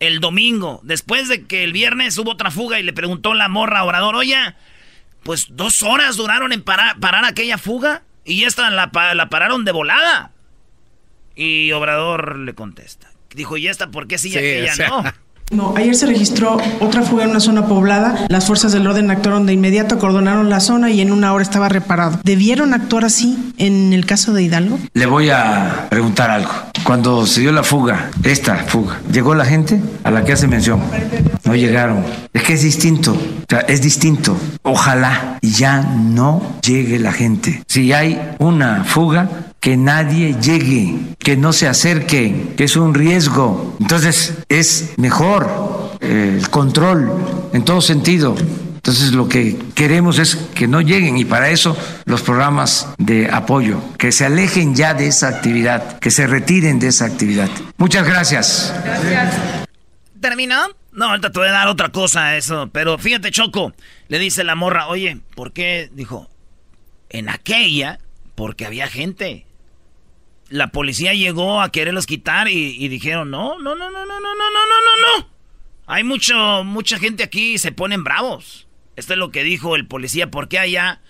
[0.00, 3.80] el domingo, después de que el viernes hubo otra fuga y le preguntó la morra
[3.80, 4.36] a Obrador, oye,
[5.24, 9.72] pues dos horas duraron en parar, parar aquella fuga y esta la, la pararon de
[9.72, 10.32] volada.
[11.34, 14.88] Y Obrador le contesta, dijo, ¿y esta por qué sí Sí, aquella o sea.
[14.88, 15.04] no?
[15.50, 18.26] No, ayer se registró otra fuga en una zona poblada.
[18.28, 21.68] Las fuerzas del orden actuaron de inmediato, acordonaron la zona y en una hora estaba
[21.68, 22.20] reparado.
[22.22, 24.78] ¿Debieron actuar así en el caso de Hidalgo?
[24.92, 26.50] Le voy a preguntar algo.
[26.84, 30.82] Cuando se dio la fuga, esta fuga, ¿llegó la gente a la que hace mención?
[31.44, 32.04] No llegaron.
[32.32, 33.12] Es que es distinto.
[33.12, 34.36] O sea, es distinto.
[34.62, 37.62] Ojalá ya no llegue la gente.
[37.66, 39.28] Si hay una fuga,
[39.60, 43.76] que nadie llegue, que no se acerque, que es un riesgo.
[43.80, 47.12] Entonces es mejor eh, el control
[47.52, 48.36] en todo sentido.
[48.88, 53.80] Entonces lo que queremos es que no lleguen y para eso los programas de apoyo,
[53.98, 57.50] que se alejen ya de esa actividad, que se retiren de esa actividad.
[57.76, 58.72] Muchas gracias.
[60.20, 60.68] ¿Terminó?
[60.92, 62.70] No, ahorita te voy a dar otra cosa a eso.
[62.72, 63.72] Pero fíjate, Choco,
[64.08, 65.90] le dice la morra, oye, ¿por qué?
[65.92, 66.28] Dijo,
[67.10, 67.98] en aquella,
[68.34, 69.44] porque había gente.
[70.48, 74.20] La policía llegó a quererlos quitar y, y dijeron, no, no, no, no, no, no,
[74.20, 75.28] no, no, no, no, no.
[75.86, 78.66] Hay mucho, mucha gente aquí y se ponen bravos.
[78.96, 81.00] Esto es lo que dijo el policía, ¿por qué allá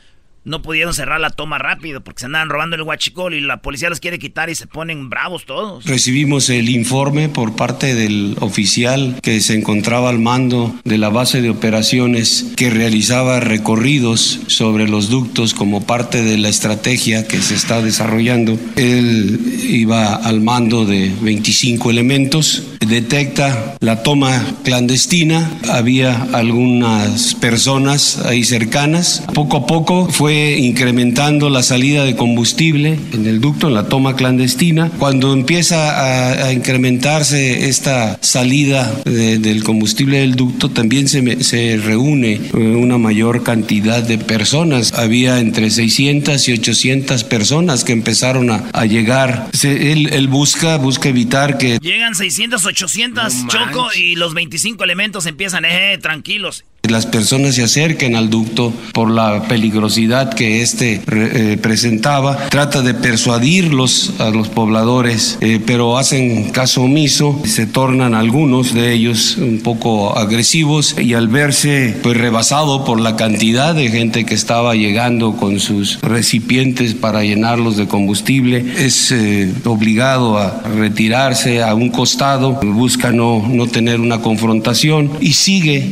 [0.48, 3.90] no pudieron cerrar la toma rápido porque se andaban robando el huachicol y la policía
[3.90, 5.84] los quiere quitar y se ponen bravos todos.
[5.84, 11.42] Recibimos el informe por parte del oficial que se encontraba al mando de la base
[11.42, 17.54] de operaciones que realizaba recorridos sobre los ductos como parte de la estrategia que se
[17.54, 18.58] está desarrollando.
[18.76, 28.44] Él iba al mando de 25 elementos, detecta la toma clandestina, había algunas personas ahí
[28.44, 29.24] cercanas.
[29.34, 34.16] Poco a poco fue incrementando la salida de combustible en el ducto, en la toma
[34.16, 34.90] clandestina.
[34.98, 35.76] Cuando empieza
[36.40, 42.34] a, a incrementarse esta salida de- del combustible del ducto, también se, me- se reúne
[42.34, 44.92] eh, una mayor cantidad de personas.
[44.94, 49.48] Había entre 600 y 800 personas que empezaron a, a llegar.
[49.52, 54.82] Se- él, él busca, busca evitar que Llegan 600, 800, No Choco, y los 25
[54.84, 56.64] elementos empiezan, eh, tranquilos.
[56.90, 62.48] Las personas se acerquen al ducto por la peligrosidad que éste eh, presentaba.
[62.48, 67.40] Trata de persuadirlos a los pobladores, eh, pero hacen caso omiso.
[67.44, 73.16] Se tornan algunos de ellos un poco agresivos y al verse pues rebasado por la
[73.16, 79.52] cantidad de gente que estaba llegando con sus recipientes para llenarlos de combustible, es eh,
[79.64, 85.90] obligado a retirarse a un costado, busca no, no tener una confrontación y sigue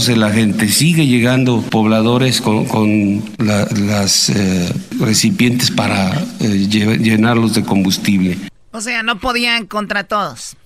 [0.00, 6.98] incrementándose la gente, sigue llegando pobladores con, con la- las eh, recipientes para eh, lle-
[6.98, 8.36] llenarlos de combustible.
[8.72, 10.56] O sea, no podían contra todos.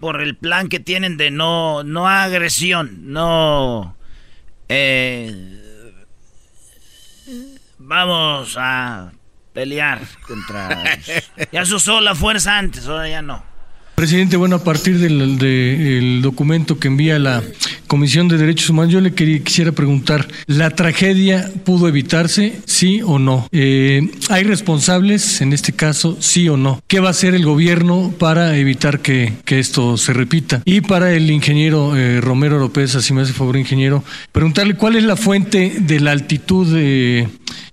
[0.00, 3.96] Por el plan que tienen de no, no agresión, no...
[4.68, 5.34] eh,
[7.78, 9.10] vamos a
[9.52, 10.84] pelear contra...
[11.52, 13.42] Ya se usó la fuerza antes, ahora ya no.
[13.98, 17.42] Presidente, bueno, a partir del, documento que envía la
[17.88, 23.18] Comisión de Derechos Humanos, yo le quería- quisiera preguntar, ¿la tragedia pudo evitarse, sí o
[23.18, 23.48] no?
[23.50, 26.80] Eh, ¿Hay responsables en este caso, sí o no?
[26.86, 30.62] ¿Qué va a hacer el gobierno para evitar que, esto se repita?
[30.64, 35.02] Y para el ingeniero eh, Romero López, así me hace favor, ingeniero, preguntarle cuál es
[35.02, 37.26] la fuente de la altitud de,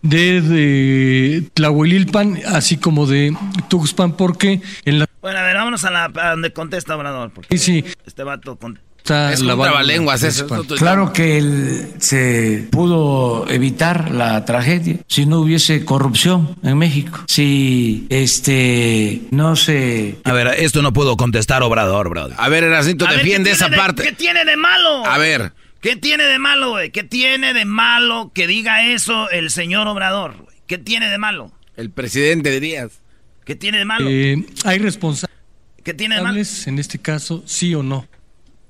[0.09, 3.35] de, de Tlahuelilpan, así como de
[3.67, 5.07] Tuxpan, porque en la...
[5.21, 7.31] Bueno, a ver, vámonos a, la, a donde contesta Obrador.
[7.31, 7.85] Porque Sí, sí.
[8.05, 8.79] Este vato con...
[8.97, 10.47] Está Es trabalenguas la eso.
[10.47, 10.77] principal.
[10.79, 18.07] Claro que el- se pudo evitar la tragedia si no hubiese corrupción en México, si
[18.09, 22.35] este no se A ver, esto no pudo contestar Obrador, brother.
[22.39, 24.01] A ver, Erasito, defiende ¿qué esa de- parte.
[24.03, 25.05] ¿Qué tiene de malo?
[25.05, 25.53] A ver.
[25.85, 26.89] ¿Qué tiene de malo, güey?
[26.89, 30.35] ¿Qué tiene de malo que diga eso el señor Obrador?
[30.35, 30.57] güey?
[30.65, 31.51] ¿Qué tiene de malo?
[31.77, 33.01] El presidente dirías.
[33.43, 34.09] ¿Qué tiene de malo?
[34.09, 35.37] Eh, ¿Hay responsables
[35.83, 36.41] ¿Qué tiene de malo?
[36.65, 38.07] en este caso, sí o no?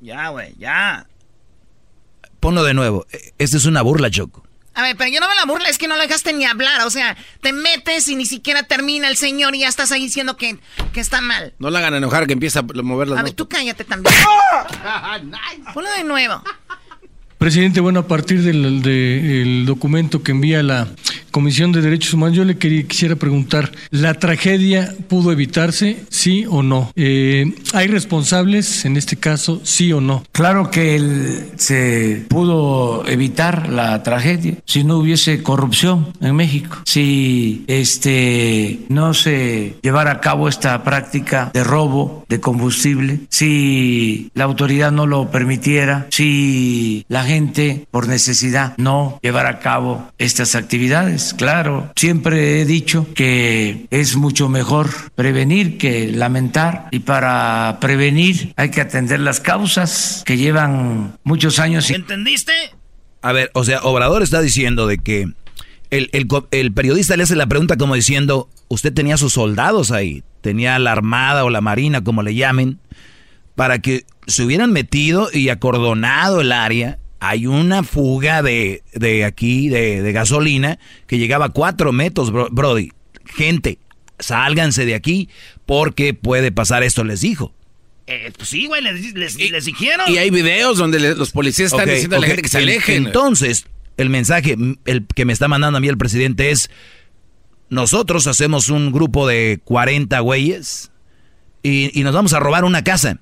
[0.01, 1.07] Ya, güey, ya.
[2.41, 3.07] Ponlo de nuevo.
[3.37, 4.45] Esta es una burla, Choco.
[4.73, 6.81] A ver, pero yo no me la burla, es que no lo dejaste ni hablar.
[6.81, 10.35] O sea, te metes y ni siquiera termina el señor y ya estás ahí diciendo
[10.35, 10.59] que,
[10.91, 11.53] que está mal.
[11.59, 14.13] No la hagan enojar que empieza a mover las A ver, tú cállate también.
[15.73, 16.43] Ponlo de nuevo.
[17.45, 20.87] Presidente, bueno, a partir del, documento que envía la
[21.35, 26.63] Comisión de Derechos Humanos, yo le quería, quisiera preguntar, ¿la tragedia pudo evitarse, sí o
[26.63, 26.93] no?
[26.95, 30.23] Eh, ¿Hay responsables en este caso, sí o no?
[30.31, 38.79] Claro que se pudo evitar la tragedia si no hubiese corrupción en México, si este
[38.87, 45.05] no se llevara a cabo esta práctica de robo de combustible, si la autoridad no
[45.05, 51.24] lo permitiera, si la gente por necesidad no llevara a cabo estas actividades.
[51.33, 58.69] Claro, siempre he dicho que es mucho mejor prevenir que lamentar y para prevenir hay
[58.69, 61.89] que atender las causas que llevan muchos años.
[61.89, 62.53] y- ¿Entendiste?
[63.21, 65.27] A ver, o sea, Obrador está diciendo de que
[65.89, 70.23] el, el el periodista le hace la pregunta como diciendo, usted tenía sus soldados ahí,
[70.41, 72.79] tenía la armada o la marina, como le llamen,
[73.55, 76.99] para que se hubieran metido y acordonado el área.
[77.29, 82.49] Hay una fuga de, de aquí, de, de gasolina, que llegaba a cuatro metros, bro-
[82.51, 82.91] Brody.
[83.25, 83.79] Gente,
[84.19, 85.29] sálganse de aquí
[85.65, 87.53] porque puede pasar esto, les dijo.
[88.07, 90.05] Eh, pues sí, güey, les, les- les dijeron.
[90.11, 92.63] Y hay videos donde le- los policías están diciendo a la gente que se En-
[92.63, 93.05] alejen.
[93.07, 93.65] Entonces,
[93.97, 96.69] el mensaje el que me está mandando a mí el presidente es,
[97.69, 100.91] nosotros hacemos un grupo de 40 güeyes
[101.63, 103.19] y, y nos vamos a robar una casa.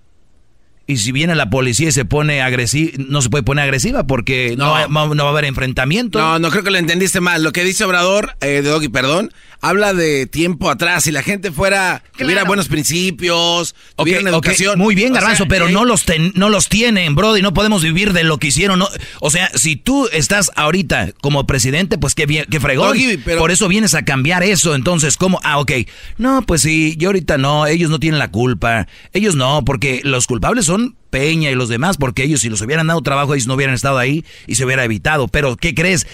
[0.85, 4.55] Y si viene la policía y se pone agresiva, no se puede poner agresiva porque
[4.57, 6.19] no, va, no va a haber enfrentamiento.
[6.19, 7.41] No, no creo que lo entendiste mal.
[7.41, 11.05] Lo que dice Obrador, eh, de Doggy, perdón, habla de tiempo atrás.
[11.05, 14.79] Si la gente fuera, tuviera buenos principios, tuviera Ok, una ok, educación.
[14.79, 17.41] muy bien, O sea, Garbanzo, pero eh, no los ten- no los tienen, Brody.
[17.41, 18.79] No podemos vivir de lo que hicieron.
[18.79, 18.89] no-
[19.21, 22.89] o sea, si tú estás ahorita como presidente, pues qué, bien, qué fregón.
[22.89, 24.75] Doggy, pero- Por eso vienes a cambiar eso.
[24.75, 25.39] Entonces, ¿cómo?
[25.43, 25.71] Ah, ok.
[26.17, 27.67] No, pues sí, yo ahorita no.
[27.67, 28.87] Ellos no tienen la culpa.
[29.13, 30.72] Ellos no, porque los culpables son
[31.09, 33.97] Peña y los demás, porque ellos si los hubieran dado trabajo, ellos no hubieran estado
[33.97, 35.27] ahí y se hubiera evitado.
[35.27, 36.07] Pero, ¿qué crees?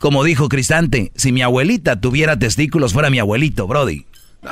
[0.00, 4.04] Como dijo Cristante, si mi abuelita tuviera testículos, fuera mi abuelito, Brody.
[4.42, 4.50] No,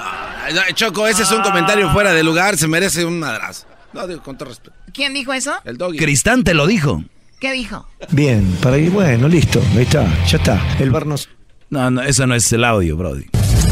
[0.74, 3.66] Choco, ese es un comentario fuera de lugar, se merece un madrazo.
[3.92, 4.76] No, digo, con todo respeto.
[4.94, 5.52] ¿Quién dijo eso?
[5.64, 5.98] El Doggy.
[5.98, 7.02] Cristante lo dijo.
[7.40, 7.88] ¿Qué dijo?
[8.10, 10.76] Bien, para ir, bueno, listo, ahí está, ya está.
[10.78, 11.28] El bar nos...
[11.70, 13.26] No, no, eso no es el audio, Brody.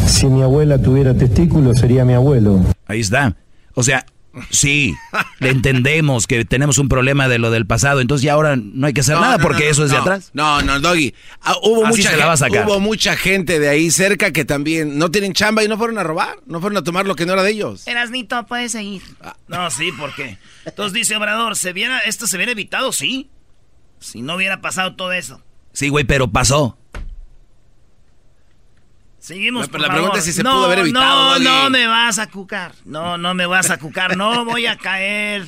[0.06, 2.64] Si mi abuela tuviera testículos, sería mi abuelo.
[2.86, 3.36] Ahí está.
[3.74, 4.06] O sea,
[4.50, 4.94] sí,
[5.40, 8.92] le entendemos que tenemos un problema de lo del pasado, entonces ya ahora no hay
[8.92, 10.02] que hacer No, nada no, porque no, eso es de no.
[10.02, 10.30] atrás.
[10.34, 11.14] No, no, Doggy.
[11.42, 12.66] Ah, hubo, Así mucha se la va a gen- sacar.
[12.66, 16.02] hubo mucha gente de ahí cerca que también no tienen chamba y no fueron a
[16.02, 17.86] robar, no fueron a tomar lo que no era de ellos.
[17.86, 19.02] Erasnito, puedes seguir.
[19.48, 20.38] No, sí, ¿por qué?
[20.64, 22.92] Entonces dice Obrador, ¿se viera, ¿esto se hubiera evitado?
[22.92, 23.30] Sí.
[24.00, 25.42] Si no hubiera pasado todo eso.
[25.72, 26.77] Sí, güey, pero pasó.
[29.28, 30.00] Seguimos, No, pero por la favor.
[30.00, 31.44] pregunta es si se no, pudo haber evitado, No, Doggy.
[31.44, 32.72] no me vas a cucar.
[32.86, 34.16] No, no me vas a cucar.
[34.16, 35.46] No voy a caer.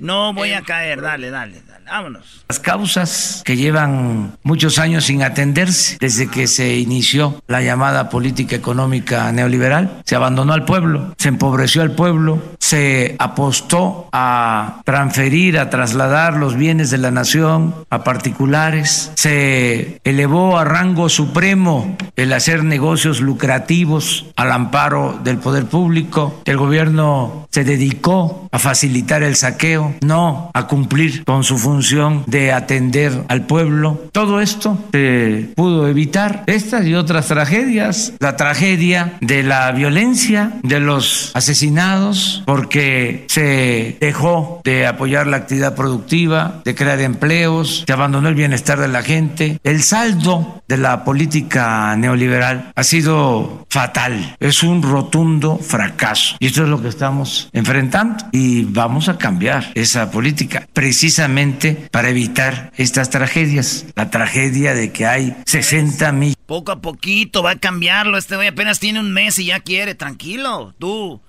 [0.00, 1.00] No voy a caer.
[1.00, 1.84] Dale, dale, dale.
[1.90, 2.44] Vámonos.
[2.48, 8.54] Las causas que llevan muchos años sin atenderse desde que se inició la llamada política
[8.54, 10.00] económica neoliberal.
[10.04, 16.56] Se abandonó al pueblo, se empobreció al pueblo, se apostó a transferir, a trasladar los
[16.56, 24.26] bienes de la nación a particulares, se elevó a rango supremo el hacer negocios lucrativos
[24.36, 26.40] al amparo del poder público.
[26.44, 32.52] El gobierno se dedicó a facilitar el saqueo, no a cumplir con su función de
[32.52, 34.04] atender al pueblo.
[34.12, 36.44] Todo esto se pudo evitar.
[36.46, 44.60] Estas y otras tragedias, la tragedia de la violencia, de los asesinados, porque se dejó
[44.64, 49.58] de apoyar la actividad productiva, de crear empleos, se abandonó el bienestar de la gente.
[49.64, 54.36] El saldo de la política neoliberal ha sido fatal.
[54.40, 56.36] Es un rotundo fracaso.
[56.38, 58.24] Y esto es lo que estamos enfrentando.
[58.32, 63.86] Y vamos a cambiar esa política precisamente para evitar estas tragedias.
[63.94, 66.36] La tragedia de que hay 60 millones.
[66.46, 68.18] Poco a poquito va a cambiarlo.
[68.18, 69.94] Este güey apenas tiene un mes y ya quiere.
[69.94, 71.20] Tranquilo, tú.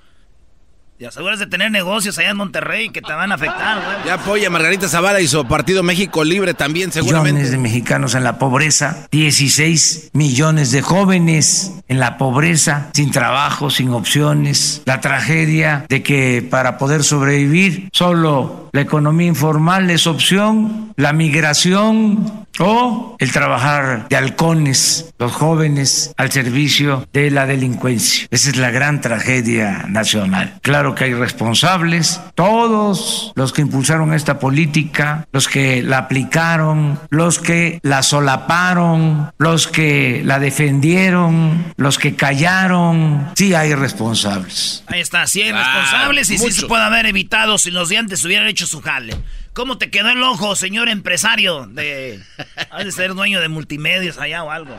[1.01, 4.05] Te aseguras de tener negocios allá en Monterrey que te van a afectar, güey.
[4.05, 7.31] Ya apoya a Margarita Zavala y su partido México Libre también, seguramente.
[7.31, 13.71] millones de mexicanos en la pobreza, 16 millones de jóvenes en la pobreza, sin trabajo,
[13.71, 20.93] sin opciones, la tragedia de que para poder sobrevivir solo la economía informal es opción,
[20.97, 28.27] la migración o el trabajar de halcones, los jóvenes al servicio de la delincuencia.
[28.31, 30.59] Esa es la gran tragedia nacional.
[30.61, 37.39] Claro que hay responsables, todos los que impulsaron esta política, los que la aplicaron, los
[37.39, 43.29] que la solaparon, los que la defendieron, los que callaron.
[43.35, 44.83] Sí hay responsables.
[44.87, 47.97] Ahí está, sí hay Ah, responsables y sí se puede haber evitado si los de
[47.97, 49.15] antes hubieran hecho su jale.
[49.53, 51.67] ¿Cómo te quedó el ojo, señor empresario?
[51.67, 52.21] De,
[52.69, 54.73] has de ser dueño de multimedios allá o algo.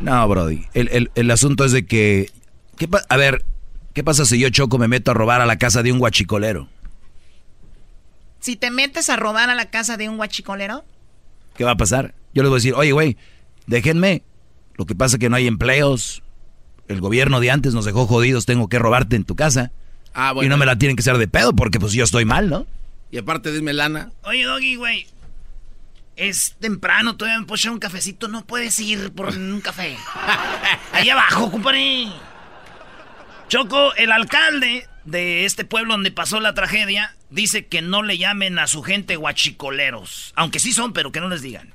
[0.00, 0.64] No, Brody.
[0.74, 2.30] El, el- el asunto es de que.
[2.78, 3.44] ¿qué pa- a ver,
[3.92, 6.68] ¿qué pasa si yo choco me meto a robar a la casa de un guachicolero?
[8.40, 10.84] Si te metes a robar a la casa de un guachicolero,
[11.56, 12.14] ¿Qué va a pasar?
[12.34, 13.16] Yo les voy a decir, oye, güey,
[13.68, 14.22] déjenme.
[14.76, 16.22] Lo que pasa es que no hay empleos.
[16.88, 19.70] El gobierno de antes nos dejó jodidos, tengo que robarte en tu casa.
[20.14, 20.46] Ah, bueno.
[20.46, 22.66] Y no me la tienen que hacer de pedo porque pues yo estoy mal, ¿no?
[23.10, 24.10] Y aparte, dime lana.
[24.22, 25.06] Oye, Doggy, güey.
[26.16, 28.28] Es temprano, todavía me puedo echar un cafecito.
[28.28, 29.96] No puedes ir por un café.
[30.92, 32.08] Ahí abajo, compadre.
[33.48, 38.58] Choco, el alcalde de este pueblo donde pasó la tragedia dice que no le llamen
[38.58, 40.32] a su gente guachicoleros.
[40.36, 41.72] Aunque sí son, pero que no les digan.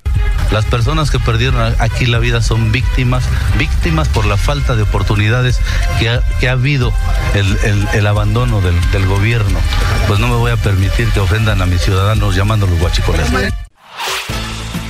[0.52, 3.24] Las personas que perdieron aquí la vida son víctimas,
[3.58, 5.60] víctimas por la falta de oportunidades
[6.00, 6.92] que ha, que ha habido
[7.36, 9.60] el, el- abandono del, del gobierno.
[10.08, 13.30] Pues no me voy a permitir que ofendan a mis ciudadanos llamándolos guachicoleros.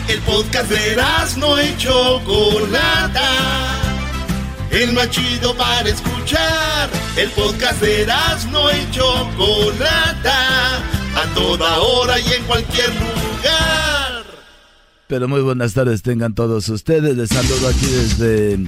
[0.08, 0.98] El podcast de
[1.38, 3.22] no y Chocolata.
[4.72, 6.90] El más chido para escuchar.
[7.18, 8.08] El podcast de
[8.52, 10.78] no y Chocolata.
[11.16, 13.79] A toda hora y en cualquier lugar.
[15.10, 17.18] Pero muy buenas tardes tengan todos ustedes.
[17.18, 18.60] Les saludo aquí desde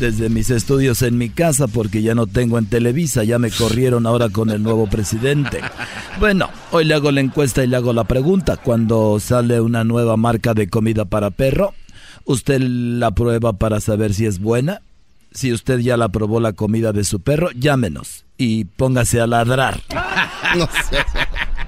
[0.00, 4.06] desde mis estudios en mi casa porque ya no tengo en Televisa, ya me corrieron
[4.06, 5.60] ahora con el nuevo presidente.
[6.18, 8.56] Bueno, hoy le hago la encuesta y le hago la pregunta.
[8.56, 11.74] Cuando sale una nueva marca de comida para perro,
[12.24, 14.80] ¿usted la prueba para saber si es buena?
[15.32, 19.82] Si usted ya la probó la comida de su perro, llámenos y póngase a ladrar.
[20.56, 21.04] No sé.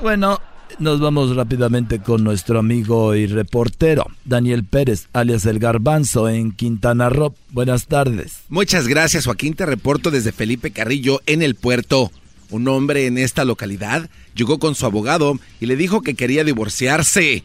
[0.00, 0.40] Bueno,
[0.80, 7.10] nos vamos rápidamente con nuestro amigo y reportero, Daniel Pérez, alias El Garbanzo, en Quintana
[7.10, 7.34] Roo.
[7.50, 8.38] Buenas tardes.
[8.48, 9.54] Muchas gracias, Joaquín.
[9.54, 12.10] Te reporto desde Felipe Carrillo en el puerto.
[12.48, 17.44] Un hombre en esta localidad llegó con su abogado y le dijo que quería divorciarse.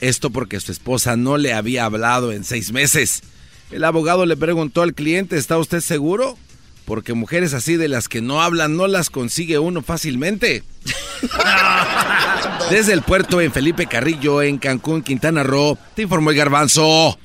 [0.00, 3.22] Esto porque su esposa no le había hablado en seis meses.
[3.72, 6.38] El abogado le preguntó al cliente, ¿está usted seguro?
[6.86, 10.62] Porque mujeres así de las que no hablan no las consigue uno fácilmente.
[12.70, 17.18] Desde el puerto en Felipe Carrillo, en Cancún, Quintana Roo, te informó el garbanzo.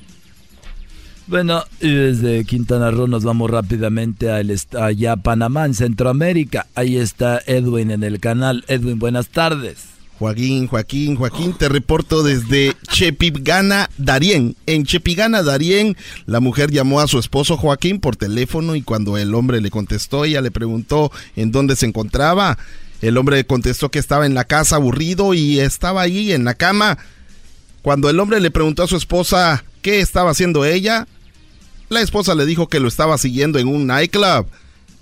[1.26, 4.42] Bueno, y desde Quintana Roo nos vamos rápidamente a
[4.84, 6.66] allá a Panamá, en Centroamérica.
[6.74, 8.64] Ahí está Edwin en el canal.
[8.68, 9.91] Edwin, buenas tardes.
[10.18, 14.56] Joaquín, Joaquín, Joaquín, te reporto desde Chepigana, Darién.
[14.66, 15.96] En Chepigana, Darién,
[16.26, 20.24] la mujer llamó a su esposo Joaquín por teléfono y cuando el hombre le contestó,
[20.24, 22.58] ella le preguntó en dónde se encontraba.
[23.00, 26.98] El hombre contestó que estaba en la casa aburrido y estaba ahí en la cama.
[27.82, 31.08] Cuando el hombre le preguntó a su esposa qué estaba haciendo ella,
[31.88, 34.46] la esposa le dijo que lo estaba siguiendo en un nightclub.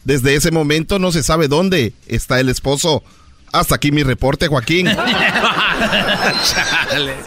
[0.04, 3.02] Desde ese momento no se sabe dónde está el esposo.
[3.52, 4.88] Hasta aquí mi reporte, Joaquín.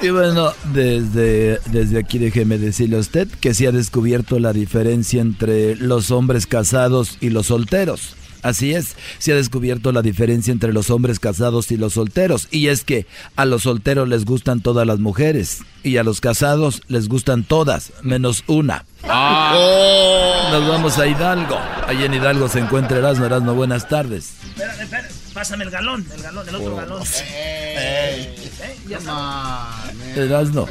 [0.02, 5.22] Y bueno, desde, desde aquí déjeme decirle a usted que se ha descubierto la diferencia
[5.22, 8.16] entre los hombres casados y los solteros.
[8.44, 12.50] Así es, se ha descubierto la diferencia entre los hombres casados y los solteros.
[12.52, 13.08] Y es que
[13.38, 17.94] a los solteros les gustan todas las mujeres y a los casados les gustan todas,
[18.02, 18.86] menos una.
[20.52, 21.58] Nos vamos a Hidalgo.
[21.88, 23.26] Ahí en Hidalgo se encuentra Erasmo.
[23.26, 24.34] Erasmo, buenas tardes.
[24.44, 25.23] Espérame, espérame.
[25.44, 27.04] Pásame el galón, el galón, el otro galón.
[27.76, 28.34] Eh,
[28.88, 29.68] ya está.
[30.16, 30.70] Erasmo.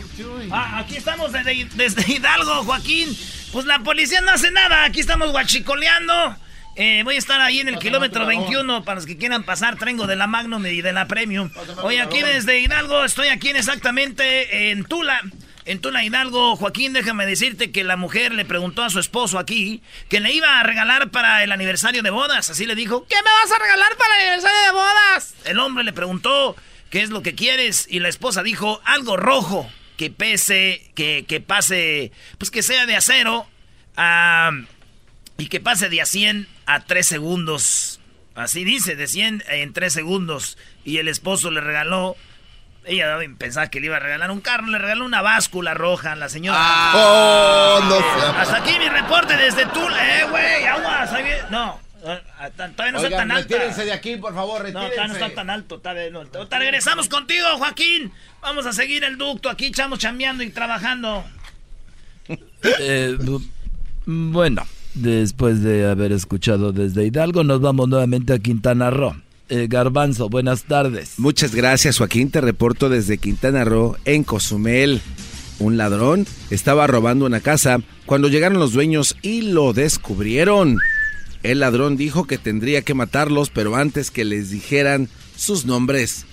[0.51, 3.15] Ah, aquí estamos desde, desde Hidalgo, Joaquín.
[3.53, 4.85] Pues la policía no hace nada.
[4.85, 6.37] Aquí estamos guachicoleando.
[6.77, 9.77] Eh, voy a estar ahí en el kilómetro 21 para los que quieran pasar.
[9.77, 11.51] Traigo de la Magnum y de la Premium.
[11.83, 15.21] Hoy aquí desde Hidalgo, estoy aquí en exactamente en Tula.
[15.65, 19.81] En Tula Hidalgo, Joaquín, déjame decirte que la mujer le preguntó a su esposo aquí
[20.09, 22.51] que le iba a regalar para el aniversario de bodas.
[22.51, 25.35] Así le dijo, ¿qué me vas a regalar para el aniversario de bodas?
[25.45, 26.57] El hombre le preguntó,
[26.91, 27.87] ¿qué es lo que quieres?
[27.89, 32.97] Y la esposa dijo, algo rojo, que pese, que, que pase, pues que sea de
[32.97, 33.47] acero,
[35.39, 38.01] y que pase de a 100 a 3 segundos.
[38.35, 40.59] Así dice, de 100 en 3 segundos.
[40.85, 42.17] Y el esposo le regaló,
[42.85, 46.17] ella pensaba que le iba a regalar un carro, le regaló una báscula roja a
[46.17, 46.59] la señora.
[46.95, 52.51] Oh, no sea- Hasta aquí mi reporte desde Tula, eh, güey, aguas, ahí No, ah,
[52.57, 53.55] todavía no está Oigan, tan alta.
[53.55, 54.95] retírense de aquí, por favor, No, retírense.
[54.97, 55.79] todavía no está tan alto.
[55.79, 56.25] todavía no.
[56.59, 58.13] Regresamos contigo, Joaquín.
[58.41, 59.49] Vamos a seguir el ducto.
[59.49, 61.25] Aquí estamos chambeando y trabajando.
[62.79, 63.45] Eh, bu-
[64.07, 64.65] bueno,
[64.95, 69.17] después de haber escuchado desde Hidalgo, nos vamos nuevamente a Quintana Roo.
[69.55, 71.19] Eh, Garbanzo, buenas tardes.
[71.19, 72.31] Muchas gracias, Joaquín.
[72.31, 75.03] Te reporto desde Quintana Roo, en Cozumel.
[75.59, 80.79] Un ladrón estaba robando una casa cuando llegaron los dueños y lo descubrieron.
[81.43, 86.25] El ladrón dijo que tendría que matarlos, pero antes que les dijeran sus nombres.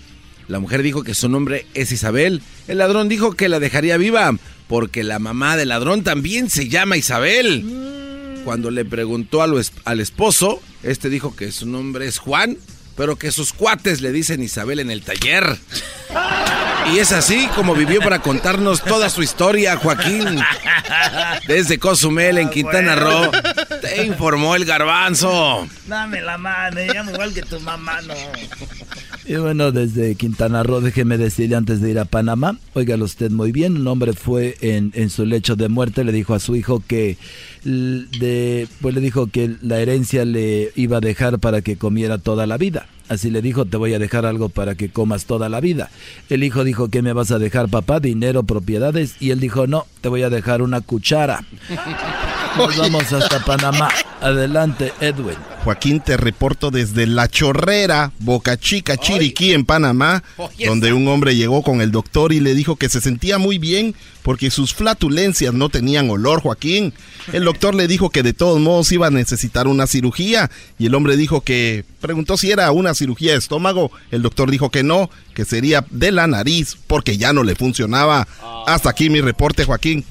[0.47, 2.41] La mujer dijo que su nombre es Isabel.
[2.69, 4.33] El ladrón dijo que la dejaría viva,
[4.69, 7.65] porque la mamá del ladrón también se llama Isabel.
[8.45, 12.57] Cuando le preguntó al esposo, este dijo que su nombre es Juan,
[12.99, 15.57] pero que sus cuates le dicen Isabel en el taller.
[16.93, 20.25] Y es así como vivió para contarnos toda su historia, Joaquín.
[21.47, 23.31] Desde Cozumel, en Quintana Roo,
[23.81, 25.65] te informó el garbanzo.
[25.87, 28.13] Dame la mano, me llamo igual que tu mamá, no.
[29.25, 33.53] Y bueno, desde Quintana Roo, déjeme decirle antes de ir a Panamá, óigalo usted muy
[33.53, 36.83] bien, un hombre fue en, en su lecho de muerte, le dijo a su hijo
[36.85, 37.15] que
[37.63, 42.57] pues le dijo que la herencia le iba a dejar para que comiera toda la
[42.57, 42.87] vida.
[43.09, 45.89] Así le dijo, te voy a dejar algo para que comas toda la vida.
[46.29, 47.99] El hijo dijo, ¿qué me vas a dejar, papá?
[47.99, 49.15] Dinero, propiedades.
[49.19, 51.43] Y él dijo, no, te voy a dejar una cuchara.
[52.57, 53.89] Nos vamos hasta Panamá.
[54.21, 55.35] Adelante, Edwin.
[55.63, 60.23] Joaquín, te reporto desde La Chorrera, Boca Chica, Chiriquí, en Panamá,
[60.65, 63.95] donde un hombre llegó con el doctor y le dijo que se sentía muy bien
[64.23, 66.93] porque sus flatulencias no tenían olor, Joaquín.
[67.33, 70.95] El doctor le dijo que de todos modos iba a necesitar una cirugía y el
[70.95, 73.91] hombre dijo que preguntó si era una cirugía de estómago.
[74.11, 78.27] El doctor dijo que no, que sería de la nariz porque ya no le funcionaba.
[78.65, 80.05] Hasta aquí mi reporte, Joaquín.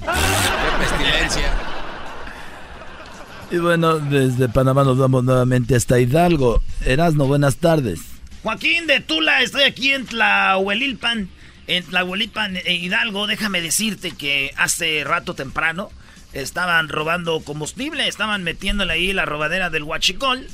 [3.51, 6.63] Y bueno, desde Panamá nos vamos nuevamente hasta Hidalgo.
[6.85, 8.01] Erasno, buenas tardes.
[8.43, 11.31] Joaquín de Tula, estoy aquí en Tlahuelilpan.
[11.67, 15.91] En Tlahuelilpan, eh, Hidalgo, déjame decirte que hace rato temprano
[16.35, 20.47] estaban robando combustible, estaban metiéndole ahí la robadera del huachicol.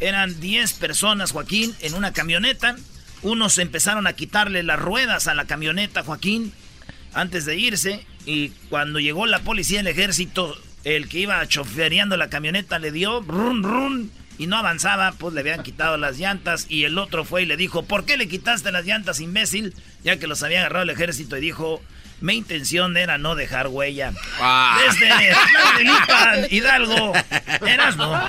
[0.00, 2.76] Eran 10 personas, Joaquín, en una camioneta.
[3.22, 6.52] Unos empezaron a quitarle las ruedas a la camioneta, Joaquín,
[7.14, 8.06] antes de irse.
[8.26, 10.54] Y cuando llegó la policía el ejército,
[10.84, 15.40] el que iba chofereando la camioneta le dio run run y no avanzaba, pues le
[15.40, 18.72] habían quitado las llantas y el otro fue y le dijo, ¿por qué le quitaste
[18.72, 19.74] las llantas, imbécil?
[20.02, 21.80] Ya que los había agarrado el ejército y dijo,
[22.20, 24.12] mi intención era no dejar huella.
[24.40, 24.80] Ah.
[24.84, 25.08] Desde
[25.84, 27.12] Lipan, Hidalgo,
[27.66, 28.20] eras no.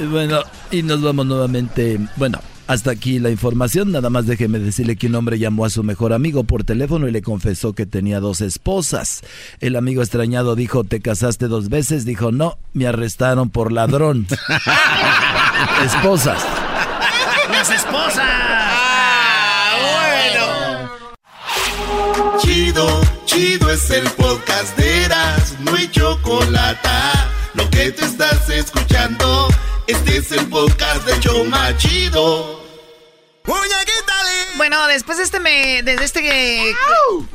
[0.00, 1.98] Y bueno, y nos vamos nuevamente.
[2.16, 3.92] Bueno, hasta aquí la información.
[3.92, 7.12] Nada más déjeme decirle que un hombre llamó a su mejor amigo por teléfono y
[7.12, 9.22] le confesó que tenía dos esposas.
[9.60, 12.04] El amigo extrañado dijo, ¿te casaste dos veces?
[12.04, 14.26] Dijo, no, me arrestaron por ladrón.
[15.84, 16.44] esposas.
[17.50, 18.24] Las esposas.
[18.24, 20.90] Ah, bueno.
[22.40, 26.88] Chido, chido es el podcast de Eras, no hay chocolate.
[27.54, 29.48] Lo que te estás escuchando,
[29.86, 32.66] este es el podcast de Choma Chido.
[34.56, 36.74] Bueno, después de este, me, desde este eh,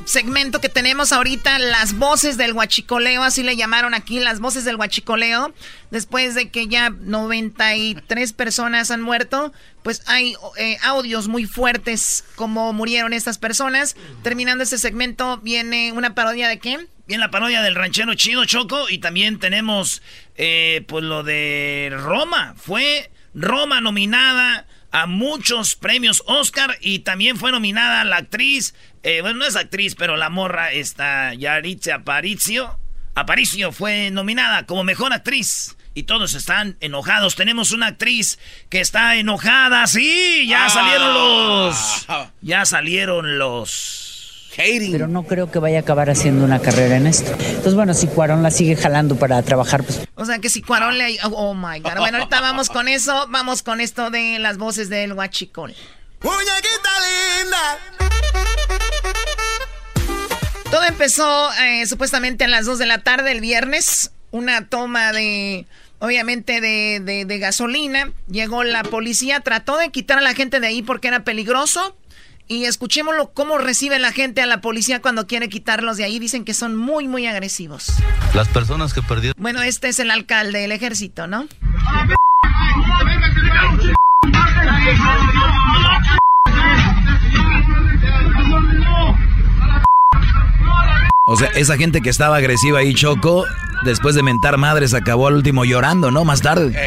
[0.05, 4.75] segmento que tenemos ahorita, las voces del huachicoleo, así le llamaron aquí, las voces del
[4.75, 5.53] huachicoleo,
[5.91, 12.73] después de que ya 93 personas han muerto, pues hay eh, audios muy fuertes como
[12.73, 13.95] murieron estas personas.
[14.23, 16.87] Terminando este segmento, viene una parodia de qué?
[17.11, 20.01] Viene la parodia del ranchero chido Choco y también tenemos
[20.37, 22.55] eh, pues lo de Roma.
[22.55, 29.39] Fue Roma nominada a muchos premios Oscar y también fue nominada la actriz, eh, bueno,
[29.39, 32.79] no es actriz, pero la morra está Yaritza Aparicio.
[33.13, 35.75] Aparicio fue nominada como mejor actriz.
[35.93, 37.35] Y todos están enojados.
[37.35, 38.39] Tenemos una actriz
[38.69, 39.85] que está enojada.
[39.87, 42.07] Sí, ya salieron los.
[42.41, 44.10] Ya salieron los.
[44.55, 47.31] Pero no creo que vaya a acabar haciendo una carrera en esto.
[47.31, 50.01] Entonces, bueno, si Cuarón la sigue jalando para trabajar, pues...
[50.15, 51.17] O sea, que si Cuarón le...
[51.23, 51.97] Oh, oh, my God.
[51.97, 53.27] Bueno, ahorita vamos con eso.
[53.29, 55.73] Vamos con esto de las voces del huachicol.
[57.39, 57.79] linda!
[60.69, 64.11] Todo empezó eh, supuestamente a las 2 de la tarde el viernes.
[64.31, 65.65] Una toma de...
[65.99, 68.11] Obviamente de, de, de gasolina.
[68.27, 71.95] Llegó la policía, trató de quitar a la gente de ahí porque era peligroso.
[72.51, 76.19] Y escuchémoslo cómo recibe la gente a la policía cuando quiere quitarlos de ahí.
[76.19, 77.93] Dicen que son muy, muy agresivos.
[78.33, 79.41] Las personas que perdieron...
[79.41, 81.47] Bueno, este es el alcalde del ejército, ¿no?
[91.25, 93.45] O sea, esa gente que estaba agresiva ahí, Choco,
[93.85, 96.25] después de mentar madres, acabó al último llorando, ¿no?
[96.25, 96.77] Más tarde.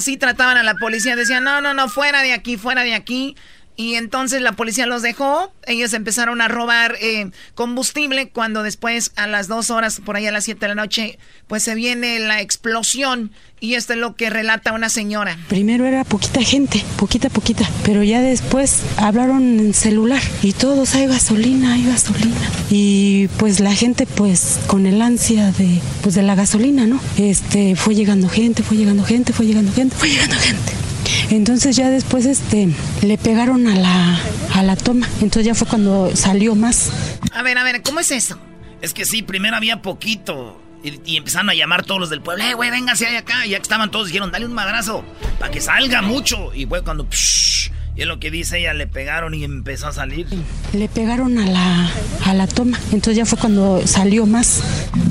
[0.00, 1.14] Así trataban a la policía.
[1.14, 3.36] Decían, no, no, no, fuera de aquí, fuera de aquí.
[3.80, 5.54] Y entonces la policía los dejó.
[5.66, 8.28] Ellos empezaron a robar eh, combustible.
[8.28, 11.62] Cuando después, a las dos horas, por ahí a las siete de la noche, pues
[11.62, 13.32] se viene la explosión.
[13.58, 15.38] Y esto es lo que relata una señora.
[15.48, 17.66] Primero era poquita gente, poquita, poquita.
[17.82, 20.20] Pero ya después hablaron en celular.
[20.42, 22.36] Y todos, hay gasolina, hay gasolina.
[22.68, 27.00] Y pues la gente, pues con el ansia de, pues, de la gasolina, ¿no?
[27.16, 30.89] Este, fue llegando gente, fue llegando gente, fue llegando gente, fue llegando gente.
[31.30, 32.68] Entonces ya después este
[33.02, 34.20] le pegaron a la
[34.54, 35.06] a la toma.
[35.20, 36.90] Entonces ya fue cuando salió más.
[37.32, 38.38] A ver, a ver, ¿cómo es eso?
[38.82, 40.60] Es que sí, primero había poquito.
[40.82, 42.42] Y, y empezaron a llamar todos los del pueblo.
[42.42, 43.44] Eh, güey, véngase ahí acá.
[43.46, 45.04] Y ya que estaban todos, dijeron, dale un madrazo.
[45.38, 46.54] Para que salga mucho.
[46.54, 47.04] Y fue cuando...
[47.04, 50.26] psh, y lo que dice ella, le pegaron y empezó a salir.
[50.72, 51.90] Le pegaron a la,
[52.24, 52.78] a la toma.
[52.92, 54.62] Entonces ya fue cuando salió más.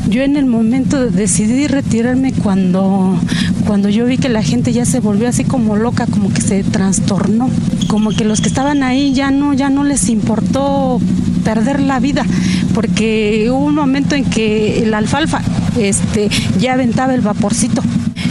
[0.08, 3.16] Yo en el momento decidí retirarme cuando,
[3.68, 6.64] cuando yo vi que la gente ya se volvió así como loca, como que se
[6.64, 7.52] trastornó.
[7.88, 11.00] Como que los que estaban ahí ya no, ya no les importó
[11.44, 12.26] perder la vida.
[12.74, 15.44] Porque hubo un momento en que el alfalfa
[15.78, 17.84] este, ya aventaba el vaporcito.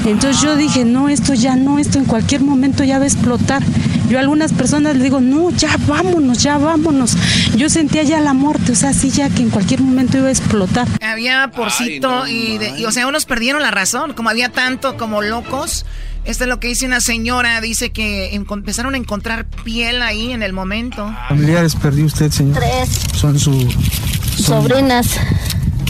[0.05, 3.63] Entonces yo dije, no, esto ya no, esto en cualquier momento ya va a explotar.
[4.09, 7.17] Yo a algunas personas les digo, no, ya vámonos, ya vámonos.
[7.57, 10.31] Yo sentía ya la muerte, o sea, sí, ya que en cualquier momento iba a
[10.31, 10.89] explotar.
[11.03, 14.15] Había vaporcito y, de- y, o sea, unos perdieron la razón.
[14.15, 15.85] Como había tanto como locos.
[16.25, 17.61] Esto es lo que dice una señora.
[17.61, 21.15] Dice que empezaron a encontrar piel ahí en el momento.
[21.29, 22.59] Familiares perdió usted, señor.
[22.59, 23.53] Tres Son su.
[24.37, 25.07] son- sobrinas,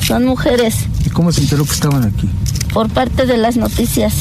[0.07, 2.29] son mujeres, ¿Y cómo se enteró que estaban aquí?
[2.73, 4.15] por parte de las noticias.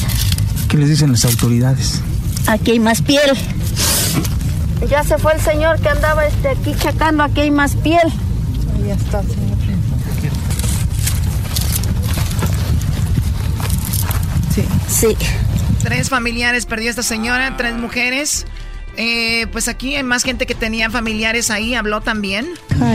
[0.68, 2.00] ¿Qué les dicen las autoridades?
[2.46, 3.30] Aquí hay más piel.
[4.86, 8.08] Ya se fue el señor que andaba este, aquí checando, aquí hay más piel.
[8.86, 9.58] ya está, señor.
[14.54, 14.64] Sí.
[14.88, 15.16] Sí.
[15.82, 18.46] Tres familiares perdió esta señora, tres mujeres.
[19.00, 22.48] Eh, pues aquí hay más gente que tenía familiares ahí, habló también.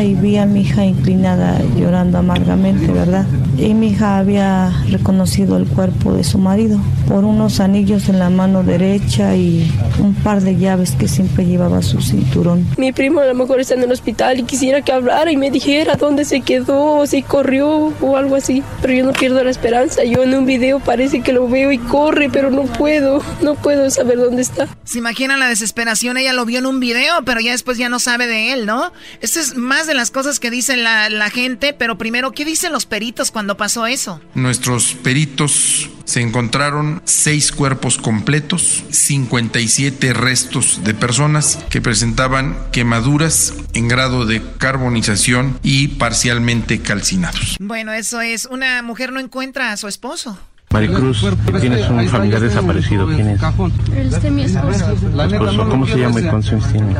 [0.03, 3.25] Y vi a mi hija inclinada llorando amargamente, ¿verdad?
[3.57, 8.29] Y mi hija había reconocido el cuerpo de su marido por unos anillos en la
[8.29, 12.65] mano derecha y un par de llaves que siempre llevaba a su cinturón.
[12.77, 15.51] Mi primo a lo mejor está en el hospital y quisiera que hablara y me
[15.51, 18.61] dijera dónde se quedó, o si corrió o algo así.
[18.81, 20.03] Pero yo no pierdo la esperanza.
[20.03, 23.89] Yo en un video parece que lo veo y corre, pero no puedo, no puedo
[23.89, 24.67] saber dónde está.
[24.83, 25.92] ¿Se imaginan la desesperación?
[26.01, 28.91] Ella lo vio en un video, pero ya después ya no sabe de él, ¿no?
[29.21, 32.71] Esto es más de las cosas que dice la, la gente, pero primero, ¿qué dicen
[32.71, 34.21] los peritos cuando pasó eso?
[34.33, 43.87] Nuestros peritos se encontraron seis cuerpos completos, 57 restos de personas que presentaban quemaduras en
[43.87, 47.55] grado de carbonización y parcialmente calcinados.
[47.59, 50.37] Bueno, eso es, una mujer no encuentra a su esposo.
[50.73, 51.23] Maricruz,
[51.61, 53.05] tienes un familiar desaparecido.
[53.07, 53.41] ¿Quién es?
[53.95, 54.91] Este es mi esposo.
[54.91, 56.95] esposo ¿Cómo se llama y cuántos años tiene?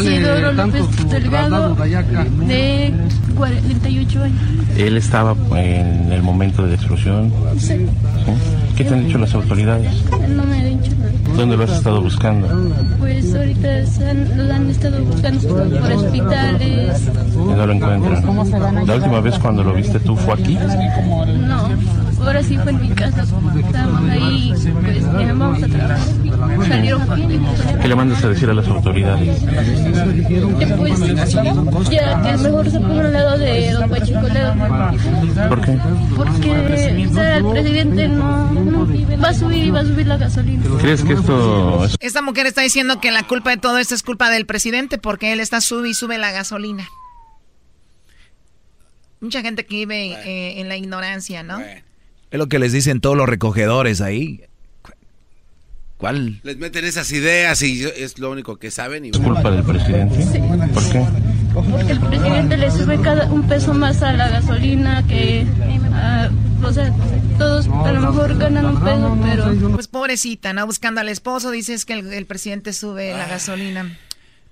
[0.00, 2.94] Isidoro López Delgado, de
[3.36, 4.40] 48 años.
[4.76, 7.32] ¿Él estaba en el momento de la explosión?
[7.58, 7.86] Sí.
[8.76, 9.90] ¿Qué te han dicho las autoridades?
[10.28, 11.36] No me ha dicho nada.
[11.36, 12.48] ¿Dónde lo has estado buscando?
[13.00, 13.68] Pues ahorita
[14.36, 17.02] lo han estado buscando por hospitales.
[17.34, 18.86] Y no lo encuentran.
[18.86, 20.56] ¿La última vez cuando lo viste tú fue aquí?
[20.56, 21.68] No,
[22.26, 23.22] ahora sí fue en mi casa.
[23.22, 26.68] Estábamos ahí, pues vamos a trabajar.
[26.68, 27.16] Salieron por
[27.80, 29.42] ¿Qué le mandas a decir a las autoridades?
[29.42, 34.54] Que pues ya que mejor se ponga al lado de don Pachicoleo.
[35.48, 35.78] ¿Por qué?
[36.16, 38.86] Porque o sea, el presidente no, no
[39.22, 40.64] va a subir y va a subir la gasolina.
[40.80, 41.96] ¿Crees que esto es...
[42.00, 45.32] Esta mujer está diciendo que la culpa de todo esto es culpa del presidente porque
[45.32, 46.88] él está sube y sube la gasolina.
[49.20, 51.58] Mucha gente que vive eh, en la ignorancia, ¿no?
[52.30, 54.42] Es lo que les dicen todos los recogedores ahí.
[55.96, 56.40] ¿Cuál?
[56.44, 59.04] Les meten esas ideas y es lo único que saben.
[59.04, 59.10] Y...
[59.10, 60.40] ¿Es culpa del presidente?
[60.72, 61.04] ¿Por qué?
[61.52, 65.44] Porque el presidente le sube cada un peso más a la gasolina que...
[66.62, 66.94] o sea,
[67.36, 69.70] todos a lo mejor ganan un peso, pero...
[69.72, 70.66] Pues pobrecita, ¿no?
[70.66, 73.98] Buscando al esposo, dices que el, el presidente sube la gasolina.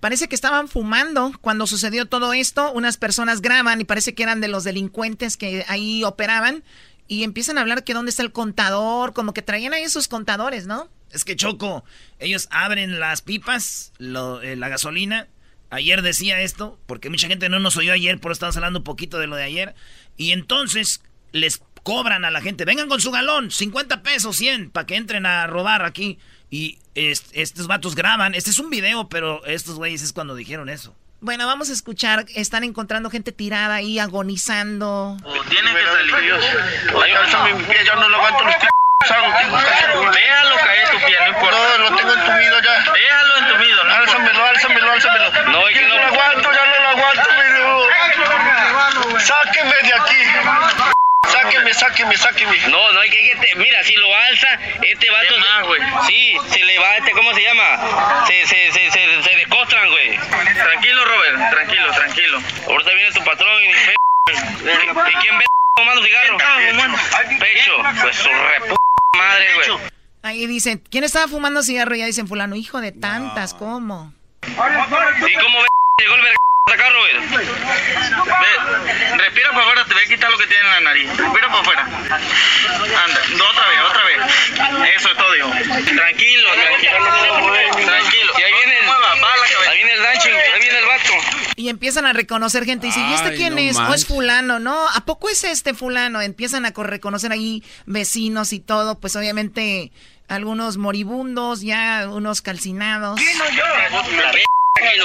[0.01, 2.73] Parece que estaban fumando cuando sucedió todo esto.
[2.73, 6.65] Unas personas graban y parece que eran de los delincuentes que ahí operaban.
[7.09, 10.67] Y empiezan a hablar que dónde está el contador, como que traían ahí sus contadores,
[10.67, 10.89] ¿no?
[11.11, 11.85] Es que Choco,
[12.19, 15.29] ellos abren las pipas, lo, eh, la gasolina.
[15.71, 18.85] Ayer decía esto, porque mucha gente no nos oyó ayer, por eso estamos hablando un
[18.85, 19.75] poquito de lo de ayer.
[20.17, 21.01] Y entonces
[21.33, 25.27] les cobran a la gente, vengan con su galón, 50 pesos, 100, para que entren
[25.27, 26.19] a robar aquí.
[26.51, 30.97] Y estos vatos graban, este es un video, pero estos güeyes es cuando dijeron eso.
[31.21, 35.17] Bueno, vamos a escuchar, están encontrando gente tirada ahí, agonizando.
[35.49, 36.35] tienen que salir.
[37.03, 38.55] Ay, mi pie, ya no lo aguanto los
[39.07, 41.79] Déjalo caer tu pie, no importa.
[41.79, 42.93] No, lo tengo entumido ya.
[42.93, 45.31] Déjalo entumido, no Álzamelo, álzamelo, álzamelo.
[45.53, 49.21] No, que no lo aguanto, ya no lo aguanto, pero...
[49.21, 51.06] Sáqueme de aquí.
[51.31, 52.59] Sáqueme, sáqueme, sáqueme.
[52.69, 54.49] No, no hay que, que te, mira, si lo alza,
[54.83, 58.25] este vato se, sí, se le va, este, ¿cómo se llama?
[58.27, 60.17] Se, se, se, se, se descostran, güey.
[60.55, 62.39] Tranquilo, Robert, tranquilo, tranquilo.
[62.67, 63.97] Ahorita viene tu patrón y
[64.29, 65.45] ¿Y quién ve
[65.77, 66.39] fumando cigarro?
[67.39, 67.73] Pecho,
[68.03, 68.77] pues su rep
[69.17, 69.69] madre, güey.
[70.23, 71.95] Ahí dicen, ¿quién estaba fumando cigarro?
[71.95, 74.13] Ya dicen fulano, hijo de tantas, ¿cómo?
[74.43, 75.69] ¿Y cómo ve
[75.99, 76.37] llegó el verga?
[76.73, 77.21] Acá, Robert.
[79.19, 81.17] respira para afuera, te voy a quitar lo que tiene en la nariz.
[81.17, 81.83] Respira para afuera.
[81.83, 84.97] Anda, otra vez, otra vez.
[84.97, 85.51] Eso es todo, hijo.
[85.51, 86.97] Tranquilo, tranquilo.
[87.85, 88.33] Tranquilo.
[88.39, 91.13] Y ahí viene el, ahí viene el rancho, ahí viene el vato.
[91.57, 92.89] Y empiezan a reconocer gente.
[92.89, 93.77] Y dicen, ¿y este quién es?
[93.77, 94.59] ¿O es fulano?
[94.59, 96.21] No, ¿a poco es este fulano?
[96.21, 98.99] Empiezan a reconocer ahí vecinos y todo.
[98.99, 99.93] Pues obviamente
[100.29, 103.21] algunos moribundos, ya unos calcinados.
[103.21, 104.47] ¿Quién no yo?
[104.77, 104.97] Güey.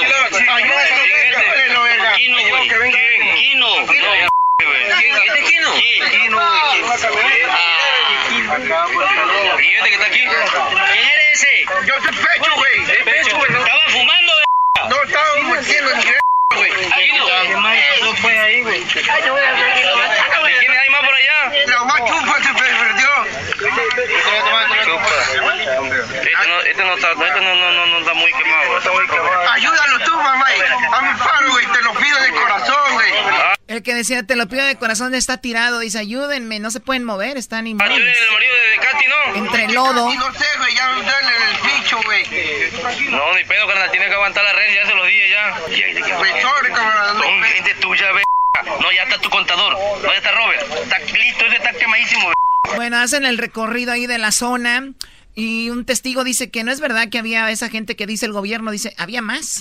[8.52, 10.20] ¿Este este que está aquí?
[10.20, 11.64] ¿Quién eres ese?
[11.86, 13.04] Yo soy Pecho, güey.
[13.04, 13.52] Pecho, güey.
[13.52, 14.88] Estaba fumando, güey.
[14.90, 16.02] No, estaba metiendo mi
[16.54, 16.70] güey.
[16.72, 18.62] ¿Qué más pasó fue ahí,
[20.90, 21.52] más por allá?
[24.84, 25.10] Chupa.
[26.22, 26.96] Este no, este no
[28.14, 29.50] muy quemado.
[29.52, 30.46] Ayúdalo tú, mamá.
[30.92, 31.18] A mi
[31.50, 31.66] güey.
[31.66, 33.12] Te lo pido de corazón, güey.
[33.72, 35.78] El que decía, te lo pido de corazón, está tirado.
[35.78, 38.18] Dice, ayúdenme, no se pueden mover, están inmóviles.
[38.18, 39.46] el marido de Katy, ¿no?
[39.46, 40.14] Entre lodo.
[40.14, 40.74] No sé, güey.
[40.74, 43.10] Ya me duele el bicho, güey.
[43.10, 43.90] No, ni pedo, carnal.
[43.90, 45.58] Tiene que aguantar la red, ya se los dije ya.
[46.18, 47.14] Pues, sorry, camarada.
[47.14, 48.06] Son gente tuya.
[48.62, 49.72] No, ya está tu contador.
[49.72, 50.62] No, ya está Robert.
[50.82, 52.30] Está listo, ese está quemadísimo.
[52.76, 54.92] Bueno, hacen el recorrido ahí de la zona.
[55.34, 58.32] Y un testigo dice que no es verdad que había esa gente que dice el
[58.32, 59.60] gobierno, dice, había más.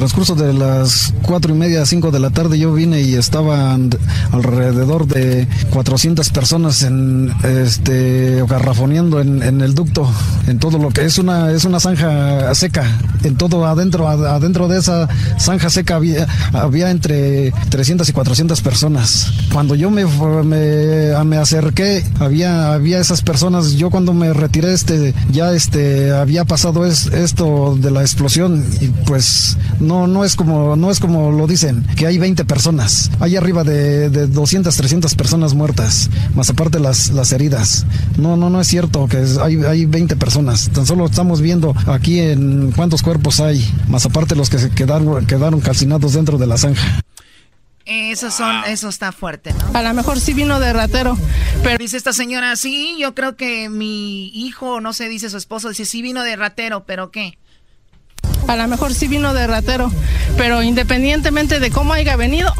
[0.00, 3.90] Transcurso de las cuatro y media, cinco de la tarde yo vine y estaban
[4.32, 10.10] alrededor de 400 personas en este garrafoneando en, en el ducto,
[10.46, 12.82] en todo lo que es una es una zanja seca,
[13.24, 15.06] en todo adentro adentro de esa
[15.38, 19.30] zanja seca había, había entre 300 y 400 personas.
[19.52, 25.12] Cuando yo me, me, me acerqué, había había esas personas, yo cuando me retiré este
[25.30, 30.76] ya este había pasado es, esto de la explosión y pues no no es como
[30.76, 33.10] no es como lo dicen que hay 20 personas.
[33.20, 37.86] Hay arriba de, de 200 300 personas muertas más aparte las, las heridas.
[38.16, 40.70] No no no es cierto que hay, hay 20 personas.
[40.70, 45.26] Tan solo estamos viendo aquí en cuántos cuerpos hay más aparte los que se quedaron
[45.26, 47.02] quedaron calcinados dentro de la zanja.
[47.86, 49.76] Eso son, eso está fuerte, ¿no?
[49.76, 51.18] A lo mejor sí vino de ratero,
[51.64, 55.70] pero dice esta señora, sí, yo creo que mi hijo, no sé, dice su esposo,
[55.70, 57.36] dice sí vino de ratero, pero ¿qué?
[58.50, 59.92] A lo mejor sí vino de ratero,
[60.36, 62.52] pero independientemente de cómo haya venido,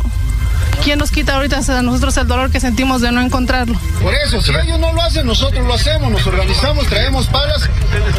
[0.84, 3.76] ¿quién nos quita ahorita a nosotros el dolor que sentimos de no encontrarlo?
[4.00, 7.68] Por eso, si ellos no lo hacen, nosotros lo hacemos, nos organizamos, traemos palas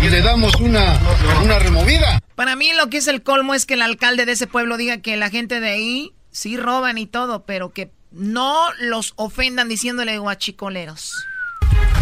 [0.04, 1.00] y le damos una,
[1.42, 2.20] una removida.
[2.36, 4.98] Para mí lo que es el colmo es que el alcalde de ese pueblo diga
[4.98, 10.18] que la gente de ahí sí roban y todo, pero que no los ofendan diciéndole
[10.18, 11.26] guachicoleros.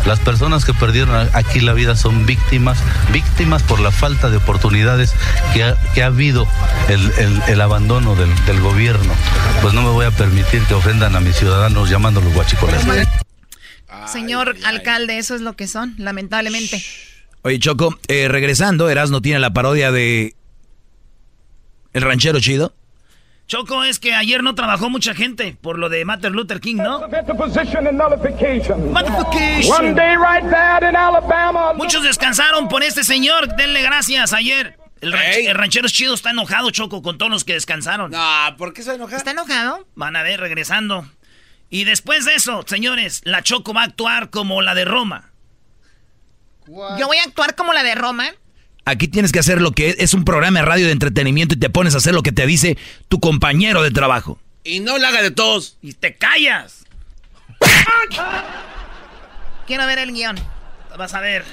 [0.06, 2.80] Las personas que perdieron aquí la vida son víctimas,
[3.12, 5.14] víctimas por la falta de oportunidades
[5.54, 6.47] que ha, que ha habido
[6.88, 7.12] el,
[7.47, 9.14] el, abandono del, del, gobierno.
[9.62, 12.84] Pues no me voy a permitir que ofendan a mis ciudadanos llamándolos guachicoleros.
[14.08, 16.84] Señor alcalde, eso es lo que son, lamentablemente.
[17.41, 20.36] Oye, Choco, eh, regresando, Erasmo tiene la parodia de
[21.93, 22.74] El Ranchero Chido.
[23.50, 27.02] Choco, es que ayer no trabajó mucha gente por lo de Martin Luther King, ¿no?
[31.74, 33.56] Muchos descansaron por este señor.
[33.56, 34.78] Denle gracias ayer.
[35.02, 38.12] El, ranchero chido está enojado, Choco, con todos los que descansaron.
[38.12, 39.18] No, ¿por qué está enojado?
[39.18, 39.88] ¿Está enojado?
[39.95, 41.10] Van a ver, regresando.
[41.72, 45.32] Y después de eso, señores, la Choco va a actuar como la de Roma.
[46.68, 48.30] ¿Yo voy a actuar como la de Roma?
[48.89, 51.69] Aquí tienes que hacer lo que es, un programa de radio de entretenimiento y te
[51.69, 52.75] pones a hacer lo que te dice
[53.07, 54.39] tu compañero de trabajo.
[54.63, 55.77] Y no la haga de todos.
[55.83, 56.85] Y te callas.
[59.67, 60.39] Quiero ver el guion.
[60.97, 61.45] Vas a ver.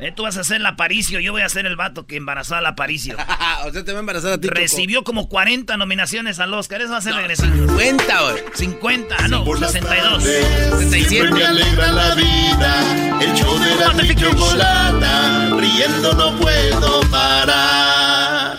[0.00, 2.54] Eh, tú vas a ser el aparicio, yo voy a ser el vato que embarazó
[2.54, 3.16] al aparicio.
[3.66, 4.48] o sea, te va a embarazar a ti.
[4.48, 6.80] Recibió como 40 nominaciones al Oscar.
[6.82, 7.54] Eso va a ser no, regresivo.
[7.54, 8.44] 50, güey.
[8.54, 10.22] 50, ah, no, 62.
[10.22, 11.30] 67.
[11.32, 13.18] me alegra la vida.
[13.20, 15.56] El show de la chocolata.
[15.56, 18.58] Riendo no puedo parar.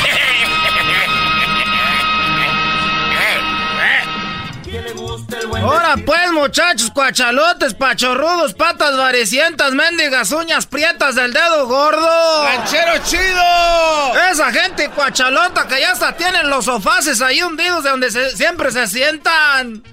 [5.59, 12.43] Ahora pues, muchachos, cuachalotes, pachorrudos, patas varicientas, mendigas, uñas prietas del dedo gordo.
[12.45, 14.29] ¡Ranchero chido!
[14.31, 18.87] Esa gente cuachalota que ya hasta tienen los sofaces ahí hundidos de donde siempre se
[18.87, 19.83] sientan.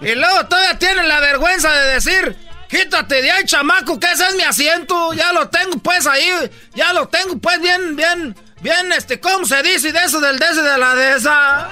[0.00, 2.36] Y luego todavía tienen la vergüenza de decir,
[2.68, 5.12] quítate de ahí, chamaco, que ese es mi asiento.
[5.14, 9.62] Ya lo tengo pues ahí, ya lo tengo pues bien, bien, bien, este, ¿cómo se
[9.62, 9.92] dice?
[9.92, 11.68] de eso del de ese de la de esa.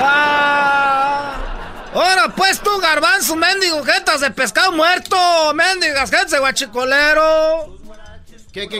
[0.00, 1.47] Ah.
[1.94, 5.16] Ahora pues tú, garbanzo, mendigo, jetas de pescado muerto,
[5.54, 7.78] mendigas, gente de guachicolero.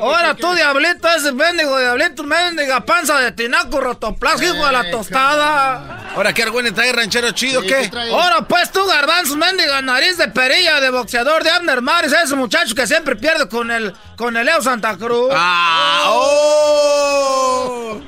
[0.00, 6.10] Ahora tú, diablito, ese mendigo diablito, mendiga panza de tinaco rotoplástico a la tostada.
[6.14, 7.90] Ahora, ¿qué argüene trae ranchero chido, qué?
[8.10, 12.74] Ahora pues tú, garbanzo, mendiga nariz de perilla de boxeador de Abner Maris, ese muchacho
[12.74, 15.30] que siempre pierde con el, con el Leo Santa Cruz.
[15.32, 16.02] ¡Ah!
[16.08, 18.00] Oh.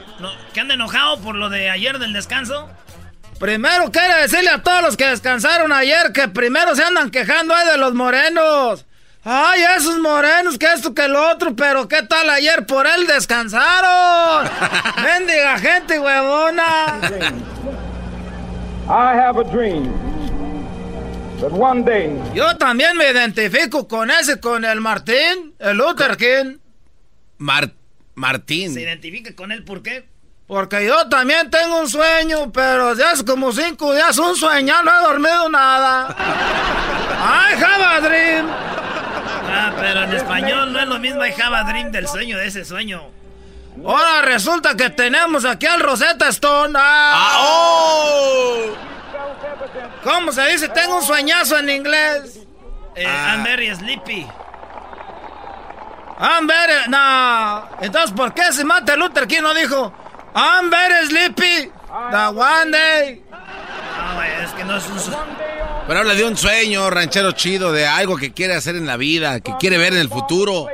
[0.53, 2.68] ¿Qué anda enojado por lo de ayer del descanso?
[3.41, 7.66] Primero quiere decirle a todos los que descansaron ayer que primero se andan quejando ahí
[7.68, 8.84] de los morenos.
[9.24, 14.47] Ay, esos morenos, que esto, que lo otro, pero ¿qué tal ayer por él descansaron?
[15.03, 17.01] Mendiga gente huevona.
[18.86, 19.91] I have a dream
[21.41, 22.12] that one day.
[22.34, 26.59] Yo también me identifico con ese, con el Martín, el Luther King.
[27.38, 27.72] Mar
[28.14, 28.74] Martín.
[28.74, 30.09] ¿Se identifica con él por qué?
[30.51, 34.90] Porque yo también tengo un sueño, pero ya hace como cinco días un sueño, no
[34.90, 36.09] he dormido nada.
[37.22, 38.42] ¡Ay, have
[39.48, 42.48] Ah, pero en español no es lo mismo I have a dream del sueño de
[42.48, 43.01] ese sueño.
[43.86, 46.76] Ahora resulta que tenemos aquí al Rosetta Stone.
[46.76, 47.38] ¡Ah!
[47.42, 48.74] oh!
[50.03, 50.68] ¿Cómo se dice?
[50.70, 52.40] Tengo un sueñazo en inglés.
[52.96, 54.26] Eh, I'm very sleepy.
[56.18, 56.88] I'm very...
[56.88, 57.68] No.
[57.80, 59.94] Entonces, ¿por qué si Martin Luther King no dijo
[60.35, 61.70] I'm very sleepy
[62.11, 63.22] the one day?
[63.31, 65.14] No, es que no es un...
[65.87, 69.41] Pero habla de un sueño, ranchero chido, de algo que quiere hacer en la vida,
[69.41, 70.68] que quiere ver en el futuro.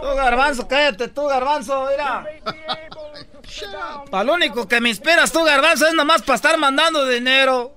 [0.00, 2.24] Tú, garbanzo, cállate, tú, garbanzo, mira.
[4.10, 7.74] Para lo único que me inspiras tú, garbanzo, es nomás para estar mandando dinero.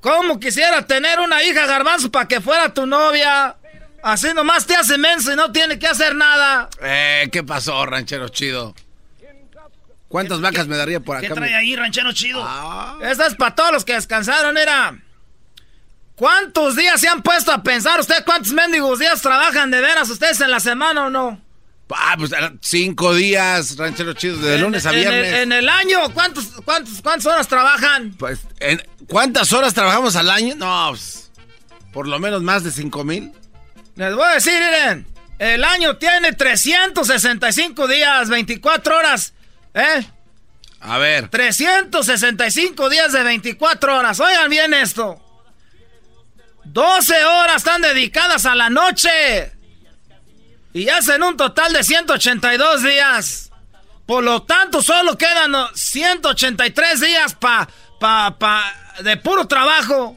[0.00, 3.56] ¿Cómo quisiera tener una hija, garbanzo, para que fuera tu novia?
[4.02, 6.68] Así nomás te hace menso y no tiene que hacer nada.
[6.80, 8.74] Eh, ¿qué pasó, ranchero chido?
[10.14, 11.26] ¿Cuántas vacas me daría por acá?
[11.26, 12.40] ¿Qué trae ahí, ranchero chido?
[12.40, 12.96] Ah.
[13.02, 14.96] Esta es para todos los que descansaron, era.
[16.14, 20.40] ¿Cuántos días se han puesto a pensar ustedes cuántos mendigos días trabajan de veras ustedes
[20.40, 21.42] en la semana o no?
[21.90, 25.32] Ah, pues cinco días, ranchero chido, de lunes a viernes.
[25.32, 28.14] En el, año, ¿cuántos, cuántos, ¿cuántas horas trabajan?
[28.16, 28.38] Pues,
[29.08, 30.54] ¿cuántas horas trabajamos al año?
[30.54, 31.32] No, pues,
[31.92, 33.32] por lo menos más de cinco mil.
[33.96, 35.08] Les voy a decir, miren,
[35.40, 39.34] el año tiene 365 días, 24 horas,
[39.74, 40.06] ¿eh?
[40.80, 41.28] A ver.
[41.28, 44.20] 365 días de 24 horas.
[44.20, 45.20] Oigan bien esto.
[46.64, 49.52] 12 horas están dedicadas a la noche.
[50.72, 53.50] Y hacen un total de 182 días.
[54.06, 57.68] Por lo tanto, solo quedan 183 días pa,
[57.98, 60.16] pa, pa, de puro trabajo.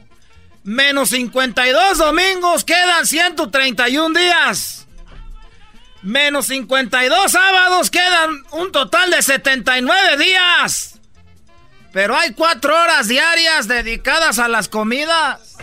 [0.64, 4.87] Menos 52 domingos quedan 131 días.
[6.02, 11.00] Menos 52 sábados quedan un total de 79 días.
[11.92, 15.58] Pero hay 4 horas diarias dedicadas a las comidas.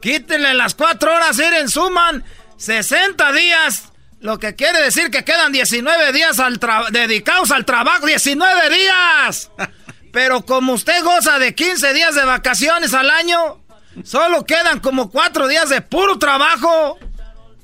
[0.00, 2.24] Quítenle las cuatro horas, miren, suman
[2.56, 3.84] 60 días.
[4.20, 6.58] Lo que quiere decir que quedan 19 días al
[6.90, 8.06] dedicados al trabajo.
[8.06, 9.50] ¡19 días!
[10.12, 13.62] Pero como usted goza de 15 días de vacaciones al año,
[14.02, 16.98] solo quedan como 4 días de puro trabajo.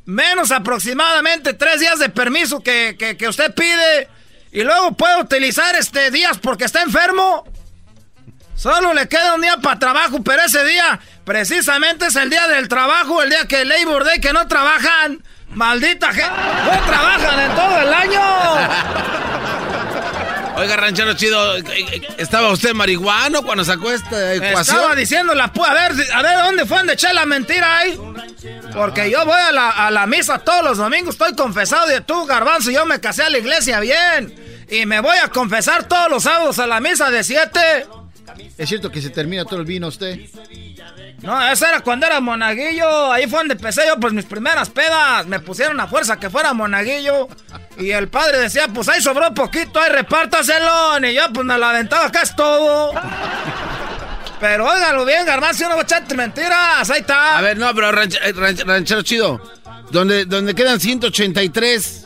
[0.06, 4.08] Menos aproximadamente 3 días de permiso que, que, usted pide.
[4.52, 7.44] Y luego puede utilizar este días porque está enfermo.
[8.54, 12.68] Solo le queda un día para trabajo, pero ese día precisamente es el día del
[12.68, 15.22] trabajo, el día que Labor Day, que no trabajan.
[15.50, 18.20] Maldita gente, no trabajan en todo el año.
[20.56, 21.56] Oiga, ranchero chido,
[22.16, 24.76] ¿estaba usted marihuano cuando sacó esta ecuación?
[24.76, 27.98] Estaba diciendo la a ver, a ver dónde fue donde eché la mentira ahí.
[28.72, 32.24] Porque yo voy a la, a la misa todos los domingos, estoy confesado de tú,
[32.26, 34.34] garbanzo, yo me casé a la iglesia bien.
[34.70, 37.86] Y me voy a confesar todos los sábados a la misa de siete.
[38.58, 40.18] ¿Es cierto que se termina todo el vino usted?
[41.22, 43.12] No, eso era cuando era monaguillo.
[43.12, 45.26] Ahí fue donde empecé yo, pues mis primeras pedas.
[45.26, 47.28] Me pusieron a fuerza que fuera monaguillo.
[47.78, 50.98] Y el padre decía, pues ahí sobró poquito, ahí repártaselo.
[51.02, 52.92] Y yo, pues me lo aventaba, acá es todo.
[54.40, 56.90] Pero óigalo bien, garbanzo, yo no voy a echarte mentiras.
[56.90, 57.38] Ahí está.
[57.38, 58.32] A ver, no, pero eh,
[58.64, 59.40] ranchero chido.
[59.90, 62.05] Donde, donde quedan 183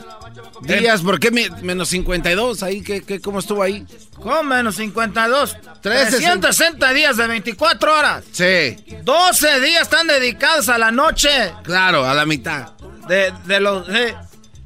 [0.61, 2.63] días, ¿por qué menos 52?
[2.63, 3.85] Ahí, ¿qué, qué, ¿Cómo estuvo ahí?
[4.15, 5.57] ¿Cómo menos 52?
[5.81, 8.23] 360 días de 24 horas.
[8.31, 8.77] Sí.
[9.03, 11.29] 12 días están dedicados a la noche.
[11.63, 12.73] Claro, a la mitad.
[13.07, 13.87] De, de los...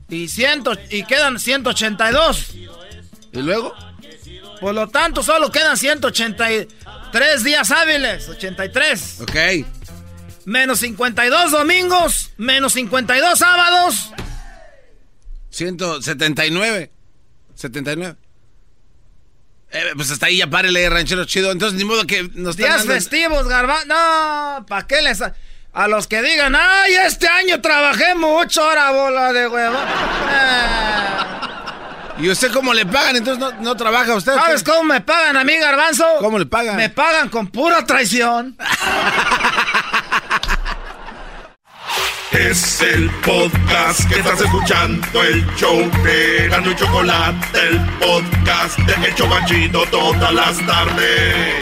[0.10, 2.54] y, ciento, y quedan 182.
[3.32, 3.74] ¿Y luego?
[4.60, 8.28] Por lo tanto, solo quedan 183 días hábiles.
[8.30, 9.22] 83.
[9.22, 9.36] Ok.
[10.46, 12.32] Menos 52 domingos.
[12.38, 14.12] Menos 52 sábados.
[15.56, 16.92] 179.
[17.56, 18.18] 79.
[19.72, 21.52] Eh, pues hasta ahí ya párele, ranchero chido.
[21.52, 23.86] Entonces, ni modo que nos Días festivos, garba.
[23.86, 25.24] No, ¿para qué les.?
[25.74, 29.78] A los que digan, ay, este año trabajé mucho, ahora bola de huevo.
[32.18, 33.18] ¿Y usted cómo le pagan?
[33.18, 34.34] Entonces no, no trabaja usted.
[34.34, 36.06] ¿Sabes cómo me pagan a mí, garbanzo?
[36.20, 36.78] ¿Cómo le pagan?
[36.78, 38.58] Me pagan con pura traición.
[42.32, 49.10] Es el podcast que estás escuchando, el show de Gano y Chocolate, el podcast de
[49.10, 51.56] Hecho Machito todas las tardes.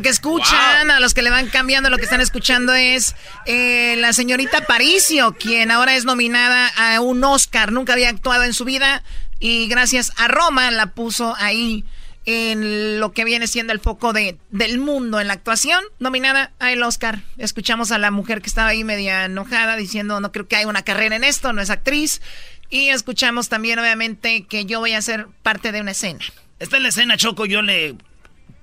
[0.00, 3.96] Lo que escuchan, a los que le van cambiando, lo que están escuchando es eh,
[3.98, 7.70] la señorita Paricio, quien ahora es nominada a un Oscar.
[7.70, 9.02] Nunca había actuado en su vida
[9.40, 11.84] y gracias a Roma la puso ahí
[12.24, 15.84] en lo que viene siendo el foco de, del mundo en la actuación.
[15.98, 17.20] Nominada a el Oscar.
[17.36, 20.82] Escuchamos a la mujer que estaba ahí media enojada diciendo no creo que haya una
[20.82, 22.22] carrera en esto, no es actriz.
[22.70, 26.20] Y escuchamos también obviamente que yo voy a ser parte de una escena.
[26.58, 27.96] Esta es la escena, Choco, yo le,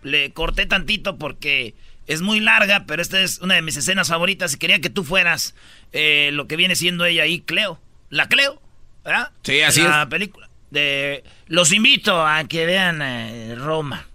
[0.07, 1.75] le corté tantito porque
[2.07, 5.03] es muy larga, pero esta es una de mis escenas favoritas y quería que tú
[5.03, 5.53] fueras
[5.91, 7.79] eh, lo que viene siendo ella ahí, Cleo.
[8.09, 8.61] La Cleo,
[9.03, 9.31] ¿verdad?
[9.43, 10.07] Sí, así la es.
[10.07, 10.49] película.
[10.71, 14.05] De, los invito a que vean eh, Roma.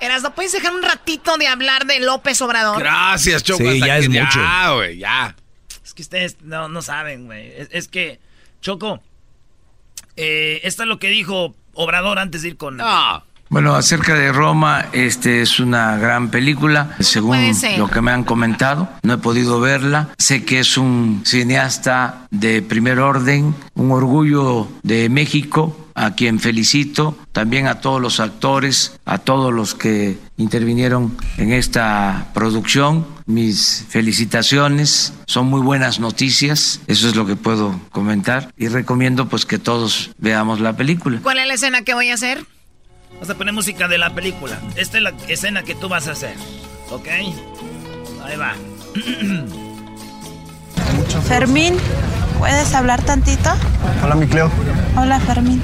[0.00, 2.78] Eras, ¿no puedes dejar un ratito de hablar de López Obrador?
[2.78, 3.70] Gracias, Choco.
[3.70, 4.40] Sí, ya es mucho.
[4.40, 5.36] Ya, güey, ya.
[5.84, 7.52] Es que ustedes no, no saben, güey.
[7.56, 8.20] Es, es, que,
[8.60, 9.02] Choco,
[10.16, 12.76] eh, esto es lo que dijo Obrador antes de ir con...
[12.76, 13.24] No.
[13.54, 17.38] Bueno, acerca de Roma, este es una gran película, según
[17.78, 18.88] lo que me han comentado.
[19.04, 20.08] No he podido verla.
[20.18, 27.16] Sé que es un cineasta de primer orden, un orgullo de México, a quien felicito,
[27.30, 33.06] también a todos los actores, a todos los que intervinieron en esta producción.
[33.26, 39.46] Mis felicitaciones, son muy buenas noticias, eso es lo que puedo comentar y recomiendo pues
[39.46, 41.20] que todos veamos la película.
[41.22, 42.44] ¿Cuál es la escena que voy a hacer?
[43.24, 44.60] Vamos a poner música de la película.
[44.76, 46.34] Esta es la escena que tú vas a hacer.
[46.90, 47.08] ¿Ok?
[47.08, 48.52] Ahí va.
[51.26, 51.74] Fermín,
[52.38, 53.48] ¿puedes hablar tantito?
[54.02, 54.50] Hola, mi Cleo.
[54.98, 55.62] Hola, Fermín.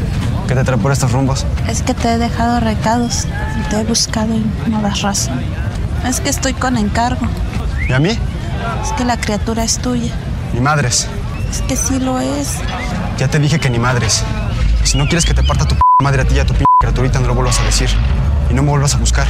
[0.49, 1.45] ¿Qué te trae por estos rumbos?
[1.69, 3.27] Es que te he dejado recados
[3.59, 5.39] y te he buscado y no das razón.
[6.09, 7.27] Es que estoy con encargo.
[7.87, 8.19] ¿Y a mí?
[8.83, 10.15] Es que la criatura es tuya.
[10.55, 11.09] Ni madres.
[11.51, 12.57] Es que sí lo es.
[13.19, 14.25] Ya te dije que ni madres.
[14.83, 16.65] Si no quieres que te parta tu p madre a ti y a tu p
[16.81, 17.91] criaturita, no lo vuelvas a decir.
[18.49, 19.29] Y no me vuelvas a buscar.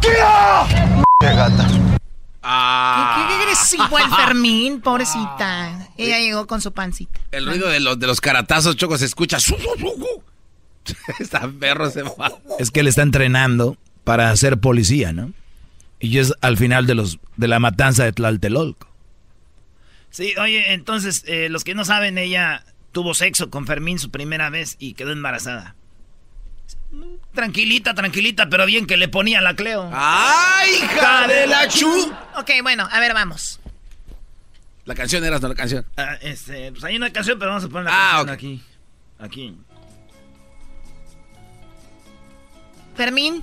[0.00, 1.68] ¡Qué gata!
[1.68, 5.90] ¿Qué, qué agresivo el Fermín, pobrecita.
[5.98, 7.20] Ella llegó con su pancita.
[7.30, 9.36] El ruido de los, de los caratazos, Choco, se escucha.
[11.20, 12.32] Está perro se va.
[12.58, 15.32] Es que él está entrenando para ser policía, ¿no?
[16.00, 18.88] Y es al final de los de la matanza de Tlaltelolco.
[20.10, 24.50] Sí, oye, entonces, eh, los que no saben, ella tuvo sexo con Fermín su primera
[24.50, 25.74] vez y quedó embarazada.
[27.34, 29.90] Tranquilita, tranquilita, pero bien que le ponía la Cleo.
[29.92, 31.90] ¡Ay, hija de la chu!
[32.36, 33.58] Ok, bueno, a ver, vamos.
[34.84, 35.86] La canción era, no la canción.
[35.96, 38.34] Ah, este, pues hay una canción, pero vamos a poner la Ah, canción ok.
[38.34, 38.62] aquí.
[39.18, 39.56] Aquí.
[42.96, 43.42] Fermín.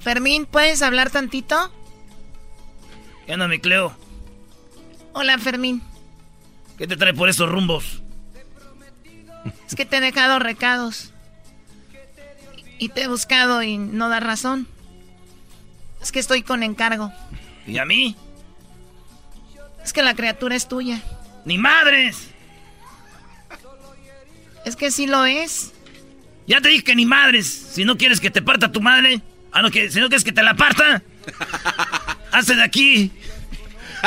[0.00, 1.72] Fermín, ¿puedes hablar tantito?
[3.26, 3.96] ¿Qué onda, mi Cleo?
[5.14, 5.80] Hola, Fermín.
[6.78, 8.02] ¿Qué te trae por esos rumbos?
[9.66, 11.12] Es que te he dejado recados.
[12.78, 14.66] Y te he buscado y no da razón.
[16.02, 17.12] Es que estoy con encargo.
[17.66, 18.16] ¿Y a mí?
[19.82, 21.00] Es que la criatura es tuya.
[21.44, 22.30] ¡Ni madres!
[24.64, 25.72] Es que sí lo es.
[26.46, 27.46] Ya te dije que ni madres.
[27.72, 29.20] Si no quieres que te parta tu madre.
[29.52, 31.02] Ah, no, que si no quieres que te la parta.
[32.32, 33.12] Hazte de aquí.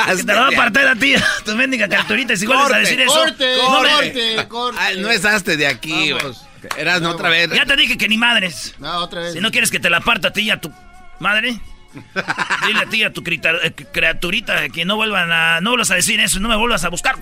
[0.06, 2.36] Que te la va a partir a ti, tu mendiga carturita.
[2.36, 3.12] Si vuelves a decir eso.
[3.12, 4.78] corte, me- corte, corte.
[4.80, 5.08] Ah, no
[5.56, 6.34] de aquí, güey.
[6.76, 7.50] Eras no otra vez.
[7.50, 8.74] Ya te dije que ni madres.
[8.78, 9.32] No, otra vez.
[9.32, 10.72] Si no quieres que te la parta a ti y a tu
[11.20, 11.60] madre.
[12.66, 15.60] Dile a ti y a tu eh, criaturita que no vuelvan a.
[15.60, 17.16] No vuelvas a decir eso no me vuelvas a buscar.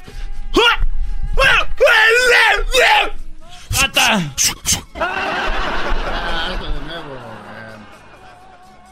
[3.82, 4.14] ¡Ata!
[4.94, 7.14] Algo de nuevo.
[7.14, 7.76] eh.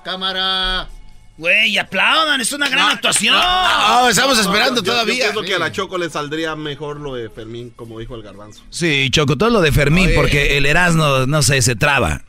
[0.04, 0.88] Cámara.
[1.36, 3.34] Güey, aplaudan, es una gran actuación.
[3.34, 5.14] No, estamos esperando Yo- yo todavía.
[5.24, 8.62] pienso que a la Choco le saldría mejor lo de Fermín, como dijo el garbanzo.
[8.70, 10.14] Sí, Choco, todo lo de Fermín, Oye.
[10.14, 12.22] porque el Erasmo, no sé, se traba.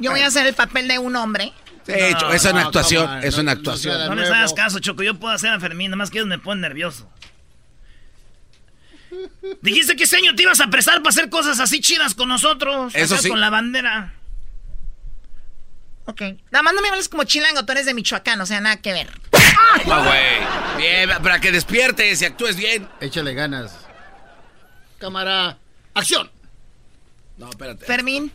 [0.00, 1.52] Yo voy a hacer el papel de un hombre.
[1.86, 4.08] Sí, Cho- es una actuación, es no- una actuación.
[4.08, 5.02] No les hagas caso, Choco.
[5.04, 7.08] Yo puedo hacer a Fermín, nada más que ellos me ponen nervioso.
[9.62, 12.92] Dijiste que ese año te ibas a prestar para hacer cosas así chidas con nosotros.
[12.96, 13.28] Eso sí.
[13.28, 14.14] Con la bandera.
[16.06, 16.20] Ok.
[16.50, 18.92] Nada más no me hables como chilango, tú eres de Michoacán, o sea, nada que
[18.92, 19.10] ver.
[19.86, 20.76] No, güey.
[20.76, 22.88] Bien, para que despiertes y actúes bien.
[23.00, 23.76] Échale ganas.
[24.98, 25.58] Cámara.
[25.94, 26.30] Acción.
[27.36, 27.84] No, espérate.
[27.84, 28.32] Fermín,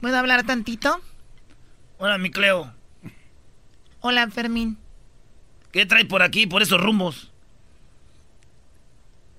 [0.00, 1.00] ¿puedo hablar tantito?
[1.98, 2.74] Hola, mi Cleo.
[4.00, 4.78] Hola, Fermín.
[5.72, 7.30] ¿Qué trae por aquí, por esos rumbos?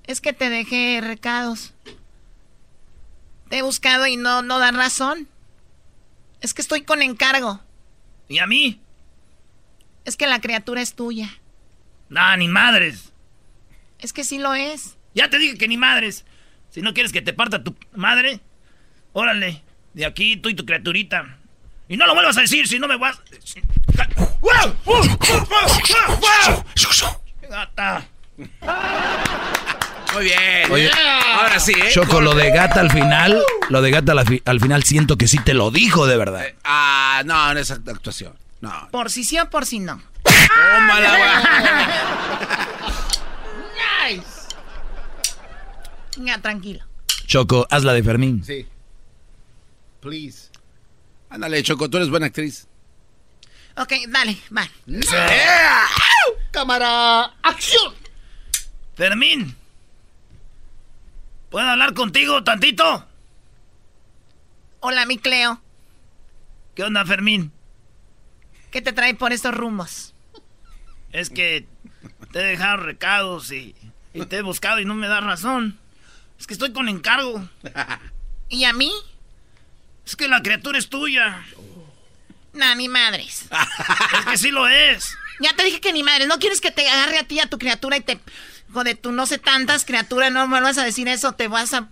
[0.06, 1.74] Es que te dejé recados.
[3.50, 5.28] Te he buscado y no, no dan razón.
[6.42, 7.62] Es que estoy con encargo.
[8.28, 8.82] ¿Y a mí?
[10.04, 11.30] Es que la criatura es tuya.
[12.10, 13.12] Nah, ni madres.
[14.00, 14.98] Es que sí lo es.
[15.14, 16.26] Ya te dije que ni madres.
[16.70, 18.42] Si no quieres que te parta tu madre,
[19.14, 19.64] órale.
[19.94, 21.38] De aquí tú y tu criaturita.
[21.88, 23.22] Y no lo vuelvas a decir, si no me vas.
[24.42, 24.76] ¡Wow!
[24.86, 24.92] ¡Uh!
[24.92, 24.96] ¡Uh!
[24.96, 25.46] ¡Uh!
[26.20, 26.66] ¡Wow!
[30.16, 30.72] Muy bien.
[30.72, 30.90] Oye,
[31.34, 31.90] ahora sí, ¿eh?
[31.92, 35.54] Choco, lo de gata al final, lo de gata al, final siento que sí te
[35.54, 36.46] lo dijo de verdad.
[36.64, 38.34] ah, no, no es actuación.
[38.62, 38.88] No.
[38.92, 40.02] Por si sí o por si no.
[44.10, 44.24] nice.
[46.16, 46.86] Ya, tranquilo.
[47.26, 48.42] Choco, haz la de Fermín.
[48.46, 48.66] Sí.
[50.00, 50.50] Please.
[51.30, 52.68] Ándale, Choco, tú eres buena actriz.
[53.76, 54.66] Ok, dale, va.
[56.52, 57.94] Cámara, acción.
[58.96, 59.58] Fermín.
[61.56, 63.08] ¿Puedo hablar contigo tantito?
[64.82, 65.62] Hola, mi Cleo.
[66.76, 67.54] ¿Qué onda, Fermín?
[68.72, 70.14] ¿Qué te trae por estos rumbos?
[71.14, 71.66] Es que
[72.34, 73.74] te he dejado recados y,
[74.28, 75.80] te he buscado y no me das razón.
[76.38, 77.48] Es que estoy con encargo.
[78.50, 78.92] ¿Y a mí?
[80.06, 81.42] Es que la criatura es tuya.
[82.52, 83.46] Nah, ni madres.
[84.20, 85.18] es que sí lo es.
[85.40, 86.28] Ya te dije que ni madres.
[86.28, 88.20] ¿No quieres que te agarre a ti a tu criatura y te...
[88.76, 91.88] Joder, tú no sé tantas criaturas, no me vas a decir eso, te vas a...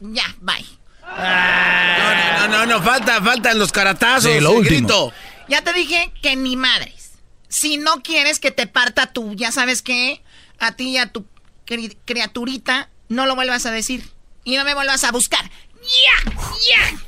[0.00, 0.64] Ya, bye.
[1.04, 4.32] no, no, no, no, falta, faltan los caratazos.
[4.32, 5.12] Sí, lo último.
[5.46, 7.12] Ya te dije que ni madres.
[7.50, 10.22] Si no quieres que te parta tú, ya sabes que
[10.58, 11.26] a ti y a tu
[12.06, 14.10] criaturita no lo vuelvas a decir.
[14.42, 15.50] Y no me vuelvas a buscar.
[15.82, 16.32] ¡Ya!
[16.70, 16.98] ¡Ya!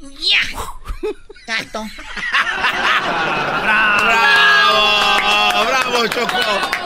[0.00, 0.40] ¡Ya!
[1.46, 1.84] Gato.
[3.60, 4.86] ¡Bravo!
[5.66, 6.85] ¡Bravo, Choco!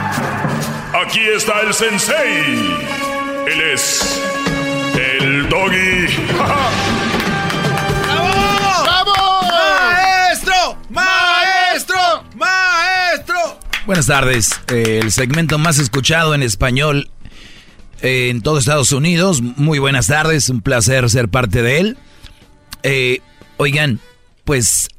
[1.05, 2.43] Aquí está el sensei.
[3.47, 4.21] Él es
[4.93, 6.05] el doggy.
[8.85, 9.47] ¡Vamos!
[9.49, 10.77] ¡Maestro!
[10.89, 11.97] ¡Maestro!
[12.35, 13.59] ¡Maestro!
[13.87, 14.51] Buenas tardes.
[14.67, 17.09] Eh, el segmento más escuchado en español
[18.01, 19.41] en todo Estados Unidos.
[19.41, 20.49] Muy buenas tardes.
[20.49, 21.97] Un placer ser parte de él.
[22.83, 23.21] Eh,
[23.57, 23.99] oigan,
[24.45, 24.89] pues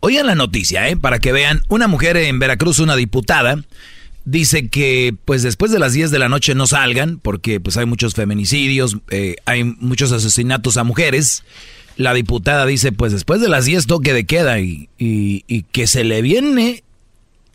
[0.00, 0.96] oigan la noticia, ¿eh?
[0.96, 1.62] Para que vean.
[1.68, 3.58] Una mujer en Veracruz, una diputada
[4.30, 7.86] dice que pues después de las 10 de la noche no salgan porque pues hay
[7.86, 11.44] muchos feminicidios, eh, hay muchos asesinatos a mujeres.
[11.96, 16.04] La diputada dice pues después de las 10 toque de queda y, y, que se
[16.04, 16.84] le viene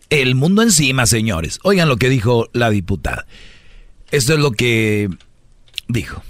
[0.09, 1.59] el mundo encima, señores.
[1.63, 3.26] Oigan lo que dijo la diputada.
[4.11, 5.09] Esto es lo que
[5.88, 6.24] dijo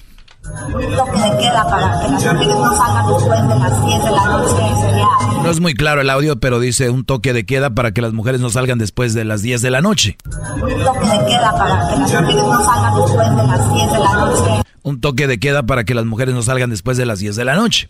[0.43, 5.49] queda para que las mujeres no salgan después de las 10 de la noche No
[5.49, 8.41] es muy claro el audio, pero dice un toque de queda para que las mujeres
[8.41, 10.17] no salgan después de las 10 de la noche.
[10.25, 13.99] Un toque de queda para que las mujeres no salgan después de las 10 de
[13.99, 14.63] la noche.
[14.83, 17.45] Un toque de queda para que las mujeres no salgan después de las 10 de
[17.45, 17.89] la noche.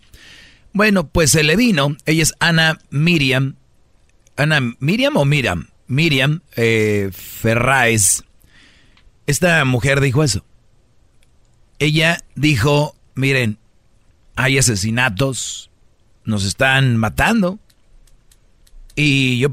[0.72, 1.96] Bueno, pues se le vino.
[2.06, 3.56] Ella es Ana Miriam.
[4.36, 5.68] Ana Miriam o Miriam?
[5.88, 8.24] Miriam eh, Ferraes.
[9.26, 10.44] Esta mujer dijo eso
[11.78, 13.58] ella dijo, miren,
[14.36, 15.70] hay asesinatos,
[16.24, 17.58] nos están matando.
[18.96, 19.48] Y yo,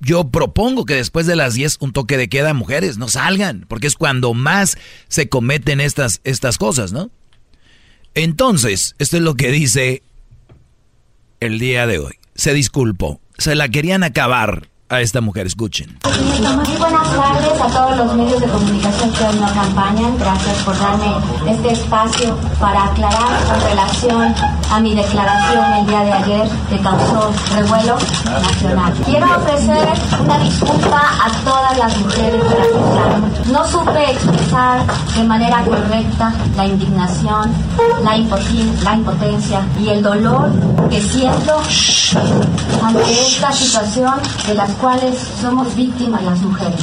[0.00, 3.86] yo propongo que después de las 10 un toque de queda, mujeres, no salgan, porque
[3.86, 7.10] es cuando más se cometen estas, estas cosas, ¿no?
[8.14, 10.02] Entonces, esto es lo que dice
[11.40, 12.14] el día de hoy.
[12.34, 15.46] Se disculpó, se la querían acabar a esta mujer.
[15.46, 15.98] Escuchen.
[16.18, 20.18] Muy buenas tardes a todos los medios de comunicación que hoy nos acompañan.
[20.18, 21.14] Gracias por darme
[21.48, 24.34] este espacio para aclarar con relación
[24.70, 28.92] a mi declaración el día de ayer que causó revuelo nacional.
[29.04, 29.88] Quiero ofrecer
[30.20, 34.86] una disculpa a todas las mujeres de la No supe expresar
[35.16, 37.52] de manera correcta la indignación,
[38.02, 38.16] la,
[38.84, 40.50] la impotencia y el dolor
[40.90, 41.60] que siento
[42.82, 44.14] ante esta situación
[44.46, 46.80] de las cuales somos víctimas las mujeres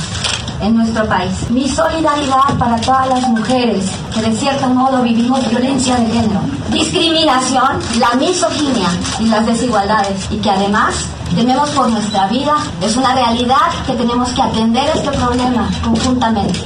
[0.61, 1.49] en nuestro país.
[1.49, 6.41] Mi solidaridad para todas las mujeres que de cierto modo vivimos violencia de género,
[6.71, 8.89] discriminación, la misoginia
[9.19, 10.95] y las desigualdades y que además
[11.35, 12.55] tememos por nuestra vida.
[12.81, 16.59] Es una realidad que tenemos que atender este problema conjuntamente,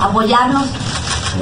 [0.00, 0.66] apoyarnos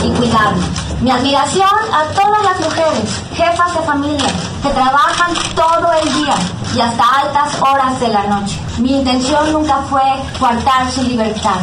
[0.02, 0.66] y cuidarnos.
[1.01, 4.31] Mi admiración a todas las mujeres, jefas de familia,
[4.62, 6.35] que trabajan todo el día
[6.74, 8.59] y hasta altas horas de la noche.
[8.78, 10.01] Mi intención nunca fue
[10.39, 11.61] faltar su libertad.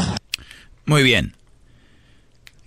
[0.86, 1.36] Muy bien.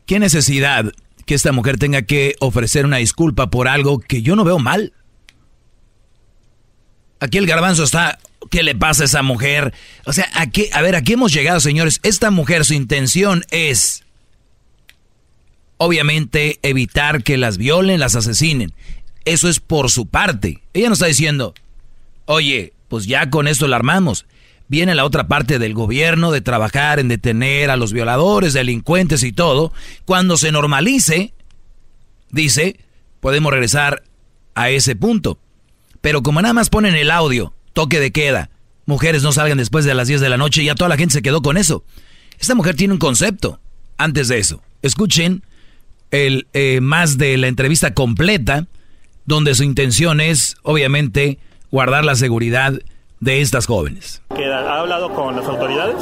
[0.07, 0.93] ¿Qué necesidad
[1.27, 4.93] que esta mujer tenga que ofrecer una disculpa por algo que yo no veo mal?
[7.21, 8.19] Aquí el garbanzo está,
[8.51, 9.73] ¿qué le pasa a esa mujer?
[10.07, 12.01] O sea, aquí, a ver, aquí hemos llegado, señores.
[12.03, 14.05] Esta mujer, su intención es
[15.77, 18.73] obviamente evitar que las violen, las asesinen.
[19.25, 20.63] Eso es por su parte.
[20.75, 21.55] Ella no está diciendo,
[22.33, 24.27] oye, pues ya con esto la armamos.
[24.69, 29.33] Viene la otra parte del gobierno de trabajar en detener a los violadores, delincuentes y
[29.33, 29.73] todo.
[30.05, 31.35] Cuando se normalice,
[32.31, 32.79] dice,
[33.21, 34.03] podemos regresar
[34.55, 35.39] a ese punto.
[36.01, 38.51] Pero como nada más ponen el audio, toque de queda,
[38.87, 41.23] mujeres no salgan después de las 10 de la noche, ya toda la gente se
[41.23, 41.85] quedó con eso.
[42.41, 43.61] Esta mujer tiene un concepto
[43.99, 44.63] antes de eso.
[44.81, 45.45] Escuchen
[46.11, 48.67] el eh, más de la entrevista completa,
[49.27, 51.39] donde su intención es, obviamente,
[51.73, 52.75] guardar la seguridad
[53.21, 54.21] de estas jóvenes.
[54.31, 55.97] ¿Ha hablado con las autoridades?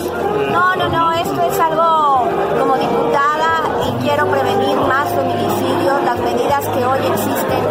[0.51, 2.29] No, no, no, esto es algo
[2.59, 7.63] como diputada y quiero prevenir más feminicidios, las medidas que hoy existen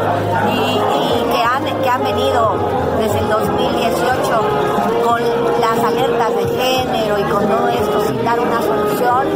[0.55, 2.55] y, que, han, que han venido
[2.99, 5.21] desde el 2018 con
[5.59, 9.27] las alertas de género y con todo esto sin dar una solución,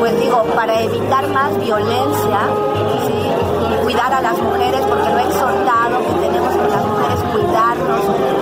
[0.00, 2.40] pues digo, para evitar más violencia
[3.70, 5.32] y cuidar a las mujeres, porque lo he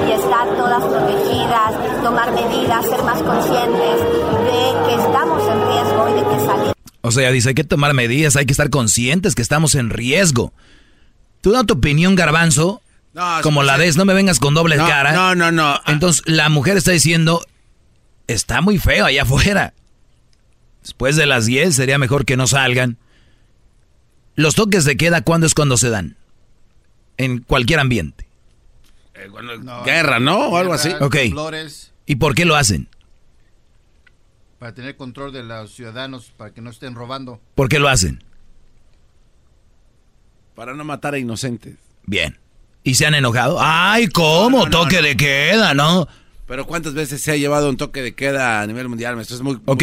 [0.08, 6.14] y estar todas protegidas, tomar medidas, ser más conscientes de que estamos en riesgo y
[6.14, 6.74] de que salir.
[7.02, 10.52] O sea, dice, hay que tomar medidas, hay que estar conscientes que estamos en riesgo.
[11.40, 12.80] ¿Tú das tu opinión, garbanzo?
[13.42, 15.12] como la des, no me vengas con doble cara.
[15.12, 15.80] No, no, no.
[15.86, 17.44] Entonces la mujer está diciendo,
[18.26, 19.74] está muy feo allá afuera.
[20.82, 22.98] Después de las 10 sería mejor que no salgan.
[24.34, 26.16] Los toques de queda, ¿cuándo es cuando se dan?
[27.16, 28.23] En cualquier ambiente.
[29.24, 30.48] Eh, guerra, ¿no?
[30.48, 30.90] O algo así.
[31.00, 31.16] Ok.
[32.06, 32.88] ¿Y por qué lo hacen?
[34.58, 37.40] Para tener control de los ciudadanos, para que no estén robando.
[37.54, 38.22] ¿Por qué lo hacen?
[40.54, 41.76] Para no matar a inocentes.
[42.04, 42.38] Bien.
[42.82, 43.58] ¿Y se han enojado?
[43.60, 44.68] ¡Ay, cómo!
[44.68, 46.06] toque de queda, ¿no?
[46.46, 49.18] Pero ¿cuántas veces se ha llevado un toque de queda a nivel mundial?
[49.18, 49.82] Esto es muy, ok,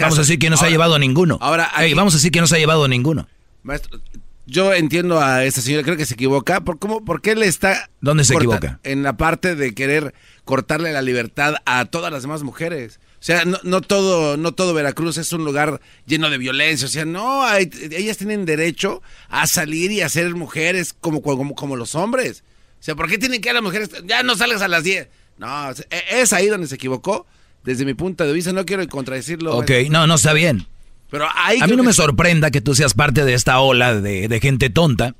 [0.00, 1.36] vamos a decir que no se ha llevado ninguno.
[1.42, 3.28] Ahora, vamos a decir que no se ha llevado ninguno.
[3.62, 4.00] Maestro,
[4.48, 6.62] yo entiendo a esta señora, creo que se equivoca.
[6.62, 7.90] ¿Por, cómo, por qué le está...
[8.00, 8.80] ¿Dónde se equivoca?
[8.82, 10.14] En la parte de querer
[10.44, 12.98] cortarle la libertad a todas las demás mujeres.
[13.20, 16.86] O sea, no, todo, no todo Veracruz es un lugar lleno de violencia.
[16.86, 21.76] O sea, no, ellas tienen derecho a salir y a ser mujeres como, como, como
[21.76, 22.42] los hombres.
[22.80, 23.90] O sea, ¿por qué tienen que ir las mujeres?
[24.06, 25.08] Ya no salgas a las 10.
[25.36, 25.70] No,
[26.10, 27.26] es ahí donde se equivocó.
[27.64, 29.58] Desde mi punto de vista, no quiero contradecirlo.
[29.58, 30.66] Ok, no, no está bien.
[31.10, 34.70] Pero a mí no me sorprenda que tú seas parte de esta ola de, gente
[34.70, 35.14] tonta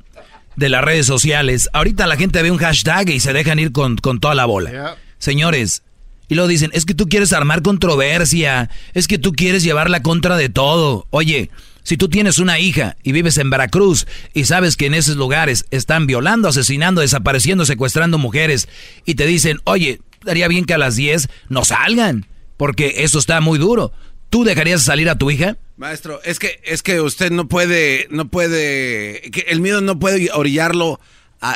[0.56, 1.70] de las redes sociales.
[1.72, 4.96] Ahorita la gente ve un hashtag y se dejan ir con, toda la bola.
[5.18, 5.82] Señores,
[6.28, 10.36] y luego dicen, es que tú quieres armar controversia, es que tú quieres llevarla contra
[10.36, 11.06] de todo.
[11.10, 11.50] Oye,
[11.82, 15.64] si tú tienes una hija y vives en Veracruz y sabes que en esos lugares
[15.70, 18.68] están violando, asesinando, desapareciendo, secuestrando mujeres
[19.06, 22.26] y te dicen, oye, daría bien que a las 10 no salgan,
[22.58, 23.92] porque eso está muy duro.
[24.30, 25.56] ¿Tú dejarías salir a tu hija?
[25.76, 30.30] Maestro, es que es que usted no puede no puede que el miedo no puede
[30.32, 31.00] orillarlo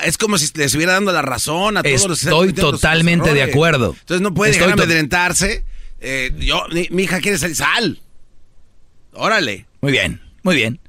[0.05, 3.43] es como si le estuviera dando la razón a todos los que Estoy totalmente de
[3.43, 3.97] acuerdo.
[3.99, 5.65] Entonces no puede dejar amedrentarse.
[6.01, 8.01] Eh, yo mi, hija quiere salir, sal.
[9.13, 9.67] Órale.
[9.81, 10.81] Muy bien, muy bien.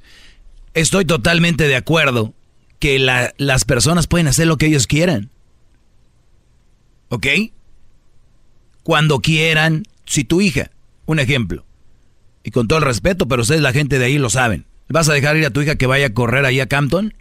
[0.74, 2.34] Estoy totalmente de acuerdo
[2.78, 5.30] que las personas pueden hacer lo que ellos quieran.
[7.08, 7.26] ¿Ok?
[8.82, 10.70] Cuando quieran, si tu hija,
[11.06, 11.64] un ejemplo,
[12.44, 14.66] y con todo el respeto, pero ustedes la gente de ahí lo saben.
[14.88, 17.14] ¿Vas a dejar ir a tu hija que vaya a correr ahí a Campton?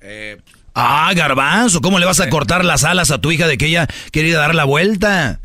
[0.00, 0.36] Eh,
[0.74, 2.28] ah, garbanzo, ¿cómo le vas a eh.
[2.28, 5.40] cortar las alas a tu hija de que ella quiere ir a dar la vuelta?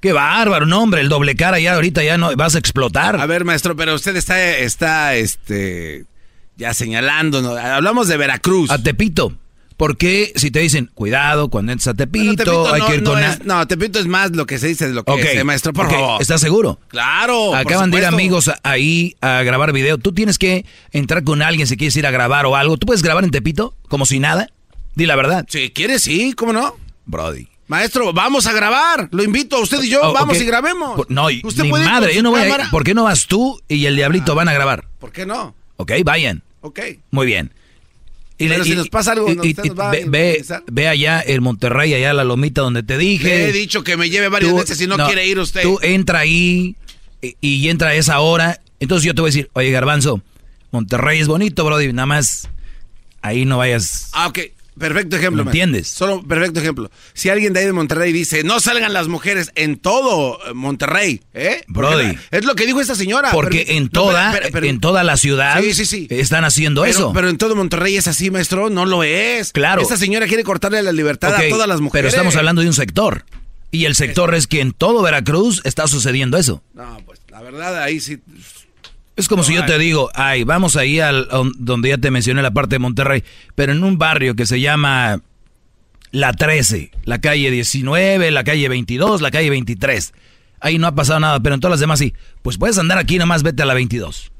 [0.00, 3.20] Qué bárbaro, no, hombre, el doble cara ya ahorita ya no vas a explotar.
[3.20, 6.04] A ver, maestro, pero usted está, está, este,
[6.56, 8.70] ya señalando, Hablamos de Veracruz.
[8.70, 9.36] A Tepito.
[9.76, 13.20] ¿Por qué si te dicen, cuidado, cuando entras a Tepito, hay que ir con...
[13.44, 16.22] no, Tepito es más lo que se dice de lo que es, maestro, por favor.
[16.22, 16.80] ¿Estás seguro?
[16.88, 19.98] Claro, Acaban de ir amigos ahí a grabar video.
[19.98, 22.78] Tú tienes que entrar con alguien si quieres ir a grabar o algo.
[22.78, 24.48] ¿Tú puedes grabar en Tepito como si nada?
[24.94, 25.44] Di la verdad.
[25.48, 26.74] Si quieres, sí, ¿cómo no?
[27.04, 27.48] Brody.
[27.68, 29.08] Maestro, vamos a grabar.
[29.10, 30.00] Lo invito a usted y yo.
[30.02, 31.02] Oh, vamos y grabemos.
[31.08, 32.70] No, usted mi madre, yo no voy a.
[32.70, 34.86] ¿Por qué no vas tú y el diablito van a grabar?
[34.98, 35.54] ¿Por qué no?
[35.76, 36.42] Ok, vayan.
[36.62, 36.80] Ok.
[37.10, 37.52] Muy bien.
[38.38, 42.82] Y Pero si nos pasa algo, ve, ve, allá el Monterrey, allá la lomita donde
[42.82, 43.24] te dije.
[43.24, 45.62] Le he dicho que me lleve varias veces si no, quiere ir usted.
[45.62, 46.76] Tú entra ahí
[47.40, 48.60] y, entra a esa hora.
[48.78, 50.20] Entonces yo te voy a decir, oye Garbanzo,
[50.70, 52.50] Monterrey es bonito, Brody, nada más
[53.22, 54.10] ahí no vayas.
[54.12, 54.40] Ah, ok.
[54.78, 55.44] Perfecto ejemplo.
[55.44, 55.88] ¿Me entiendes?
[55.88, 56.90] Solo perfecto ejemplo.
[57.14, 61.22] Si alguien de ahí de Monterrey dice, no salgan las mujeres en todo eh, Monterrey,
[61.32, 61.64] ¿eh?
[61.66, 62.18] Brody.
[62.30, 63.30] Es lo que dijo esta señora.
[63.30, 67.12] Porque en toda, en toda la ciudad están haciendo eso.
[67.14, 68.68] Pero en todo Monterrey es así, maestro.
[68.68, 69.52] No lo es.
[69.52, 69.80] Claro.
[69.80, 72.12] Esta señora quiere cortarle la libertad a todas las mujeres.
[72.12, 73.24] Pero estamos hablando de un sector.
[73.70, 76.62] Y el sector es que en todo Veracruz está sucediendo eso.
[76.74, 78.18] No, pues la verdad ahí sí
[79.16, 82.50] Es como si yo te digo, ay, vamos ahí al donde ya te mencioné la
[82.50, 83.24] parte de Monterrey,
[83.54, 85.22] pero en un barrio que se llama
[86.10, 90.12] la 13, la calle 19, la calle 22, la calle 23.
[90.60, 92.14] Ahí no ha pasado nada, pero en todas las demás sí.
[92.42, 94.32] Pues puedes andar aquí, nomás vete a la 22.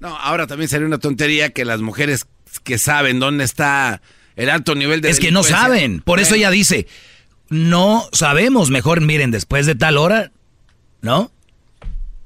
[0.00, 2.26] No, ahora también sería una tontería que las mujeres
[2.64, 4.02] que saben dónde está
[4.36, 6.86] el alto nivel de Es que no saben, por eso ella dice,
[7.48, 10.32] no sabemos, mejor miren, después de tal hora,
[11.02, 11.30] ¿no?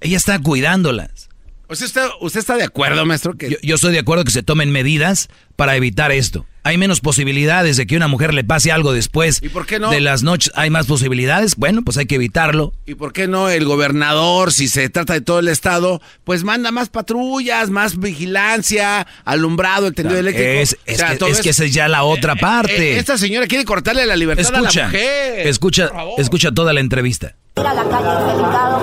[0.00, 1.28] Ella está cuidándolas.
[1.68, 3.34] ¿Usted está, usted está de acuerdo, maestro?
[3.34, 3.50] Que...
[3.50, 7.76] Yo, yo estoy de acuerdo que se tomen medidas para evitar esto hay menos posibilidades
[7.76, 9.88] de que una mujer le pase algo después ¿Y por qué no?
[9.88, 10.52] de las noches.
[10.56, 11.54] Hay más posibilidades.
[11.54, 12.72] Bueno, pues hay que evitarlo.
[12.86, 16.72] ¿Y por qué no el gobernador, si se trata de todo el estado, pues manda
[16.72, 20.50] más patrullas, más vigilancia, alumbrado, el tendido eléctrico?
[20.50, 22.98] Es, es, que, es que, esa es ya la otra eh, eh, parte.
[22.98, 25.46] esta señora quiere cortarle la libertad escucha, a la mujer.
[25.46, 27.36] Escucha, escucha toda la entrevista.
[27.58, 28.80] Ir a la calle es delicado,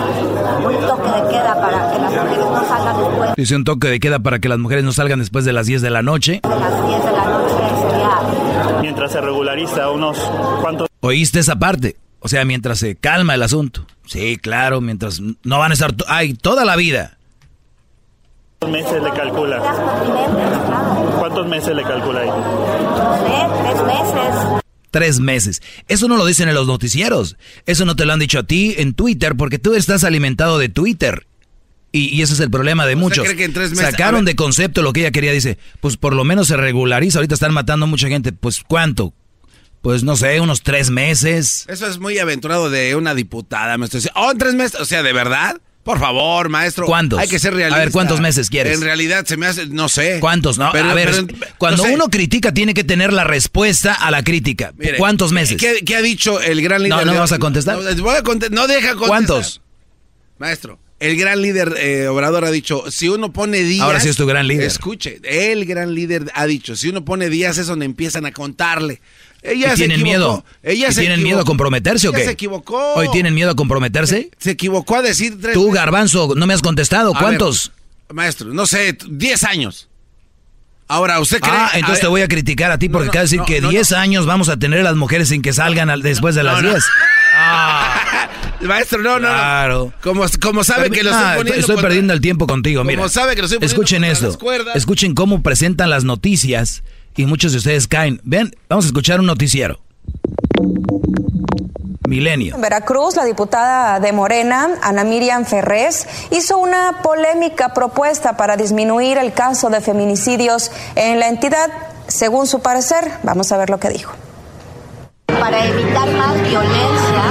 [0.66, 3.36] un toque de queda para que las mujeres no salgan después.
[3.36, 5.84] Dice un toque de queda para que las mujeres no salgan después de las 10
[5.84, 6.42] de la noche.
[6.42, 10.18] De las 10 de la noche Mientras se regulariza unos
[10.62, 10.88] cuantos...
[11.02, 11.98] ¿Oíste esa parte?
[12.20, 13.86] O sea, mientras se calma el asunto.
[14.08, 15.94] Sí, claro, mientras no van a estar...
[16.08, 17.18] Ay, toda la vida.
[18.60, 19.60] ¿Cuántos meses le calcula?
[21.20, 22.30] ¿Cuántos meses le calcula ahí?
[23.62, 24.63] tres meses.
[24.94, 25.64] Tres meses.
[25.88, 27.36] Eso no lo dicen en los noticieros.
[27.66, 30.70] Eso no te lo han dicho a ti en Twitter porque tú estás alimentado de
[30.70, 31.26] Twitter.
[31.92, 33.28] Y, ese es el problema de muchos.
[33.74, 35.32] Sacaron de concepto lo que ella quería.
[35.32, 37.18] Dice, pues por lo menos se regulariza.
[37.18, 38.34] Ahorita están matando a mucha gente.
[38.34, 39.16] Pues ¿cuánto?
[39.82, 41.66] Pues no sé, unos tres meses.
[41.68, 44.00] Eso es muy aventurado de una diputada, maestro.
[44.14, 44.80] Oh, en tres meses.
[44.80, 45.60] O sea, ¿de verdad?
[45.84, 46.86] Por favor, maestro.
[46.86, 47.20] ¿Cuántos?
[47.20, 47.82] Hay que ser realista.
[47.82, 48.78] A ver, ¿cuántos meses quieres?
[48.78, 50.20] En realidad se me hace, no sé.
[50.20, 50.58] ¿Cuántos?
[50.58, 51.26] No, a ver,
[51.58, 54.74] cuando uno critica tiene que tener la respuesta a la crítica.
[54.98, 55.58] ¿Cuántos meses?
[55.60, 57.06] ¿qué, ha dicho el gran líder?
[57.06, 57.78] No, no vas a contestar.
[57.78, 59.08] No, voy a no deja contestar.
[59.08, 59.62] ¿Cuántos?
[60.38, 63.84] Maestro el gran líder eh, Obrador ha dicho, si uno pone días...
[63.84, 64.66] Ahora sí es tu gran líder.
[64.66, 69.02] Escuche, el gran líder ha dicho, si uno pone días es donde empiezan a contarle.
[69.44, 70.46] Ella tienen miedo?
[70.64, 72.24] Ella ¿Tienen miedo a comprometerse o qué?
[72.24, 72.94] se equivocó.
[72.94, 74.32] ¿Hoy tienen miedo a comprometerse?
[74.38, 77.14] Se, equivocó a decir tres Tú, Garbanzo, no me has contestado.
[77.14, 77.72] ¿Cuántos?
[78.12, 79.90] maestro, no sé, 10 años.
[80.88, 81.54] Ahora, ¿usted cree?
[81.56, 84.50] Ah, entonces te voy a criticar a ti porque no, decir que 10 años vamos
[84.50, 86.76] a tener a las mujeres sin que salgan después de las 10.
[87.36, 88.30] Ah.
[88.62, 89.28] Maestro, no, no.
[89.28, 89.94] Claro.
[90.02, 91.60] Como, como sabe que lo estoy ah, poniendo.
[91.60, 93.10] Estoy perdiendo el tiempo contigo, como mira.
[93.10, 94.38] sabe que lo estoy Escuchen esto.
[94.76, 96.84] Escuchen cómo presentan las noticias
[97.16, 98.20] y muchos de ustedes caen.
[98.24, 99.80] Ven, vamos a escuchar un noticiero.
[102.08, 102.56] Milenio.
[102.56, 109.18] En Veracruz, la diputada de Morena, Ana Miriam Ferrés, hizo una polémica propuesta para disminuir
[109.18, 111.72] el caso de feminicidios en la entidad.
[112.08, 114.14] Según su parecer, vamos a ver lo que dijo.
[115.28, 117.24] Para evitar más violencia,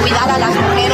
[0.00, 0.85] cuidar a las mujeres,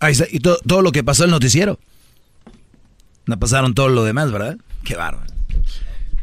[0.00, 1.78] Ahí está, y todo, todo lo que pasó el noticiero.
[3.26, 4.56] No pasaron todo lo demás, ¿verdad?
[4.84, 5.30] Qué bárbaro.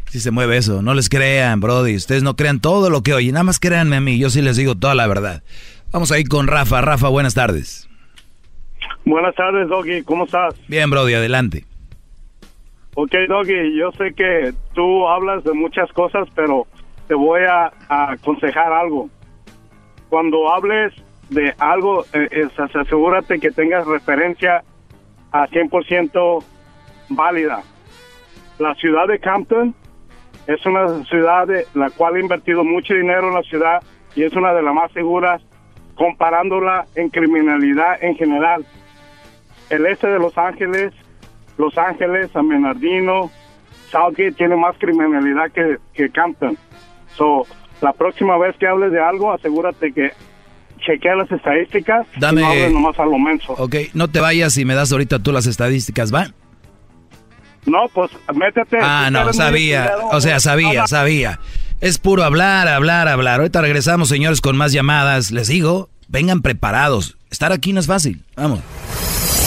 [0.10, 1.96] Si se mueve eso, no les crean, Brody.
[1.96, 4.58] Ustedes no crean todo lo que oyen, nada más créanme a mí, yo sí les
[4.58, 5.44] digo toda la verdad.
[5.92, 6.82] Vamos a ir con Rafa.
[6.82, 7.88] Rafa, buenas tardes.
[9.06, 10.04] Buenas tardes, Doggy.
[10.04, 10.56] ¿Cómo estás?
[10.68, 11.66] Bien, Brody, adelante.
[12.96, 16.68] Ok, Doggy, yo sé que tú hablas de muchas cosas, pero
[17.08, 19.10] te voy a, aconsejar algo.
[20.10, 20.94] Cuando hables
[21.30, 24.64] de algo, eh, asegúrate que tengas referencia
[25.32, 26.44] a 100%
[27.10, 27.64] válida.
[28.60, 29.76] La ciudad de Campton
[30.48, 33.84] es una ciudad de la cual ha invertido mucho dinero en la ciudad
[34.16, 35.42] y es una de las más seguras
[35.96, 38.66] comparándola en criminalidad en general.
[39.70, 40.94] El este de Los Ángeles,
[41.58, 43.30] Los Ángeles, San Bernardino,
[43.92, 46.58] Southgate tiene más criminalidad que, que Campton.
[47.16, 47.46] So,
[47.82, 50.12] la próxima vez que hables de algo, asegúrate que
[50.78, 53.54] chequea las estadísticas Dame, y no hables nomás a lo menso.
[53.54, 56.28] Ok, no te vayas y me das ahorita tú las estadísticas, ¿va?
[57.66, 58.78] No, pues métete.
[58.82, 61.40] Ah, no, sabía, o sea, sabía, sabía.
[61.82, 63.40] Es puro hablar, hablar, hablar.
[63.40, 65.32] Ahorita regresamos, señores, con más llamadas.
[65.32, 67.18] Les digo, vengan preparados.
[67.30, 68.24] Estar aquí no es fácil.
[68.36, 68.60] Vamos.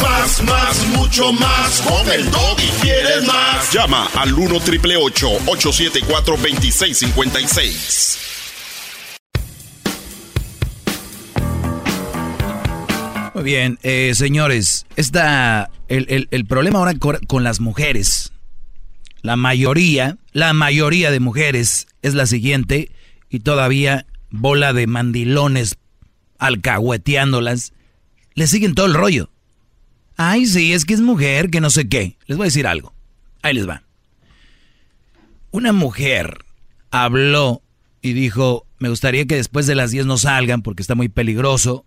[0.03, 1.81] Más, más, mucho más.
[1.81, 3.73] Con el y quieres más.
[3.73, 8.40] Llama al 1 triple 874 2656.
[13.43, 16.95] Bien, eh, señores, esta, el, el problema ahora
[17.27, 18.33] con las mujeres
[19.23, 22.91] la mayoría, la mayoría de mujeres es la siguiente
[23.29, 25.77] y todavía bola de mandilones
[26.39, 27.73] alcahueteándolas,
[28.35, 29.31] le siguen todo el rollo.
[30.17, 32.17] Ay, sí, es que es mujer, que no sé qué.
[32.27, 32.95] Les voy a decir algo.
[33.43, 33.83] Ahí les va.
[35.51, 36.39] Una mujer
[36.91, 37.63] habló
[38.01, 41.85] y dijo, me gustaría que después de las 10 no salgan porque está muy peligroso,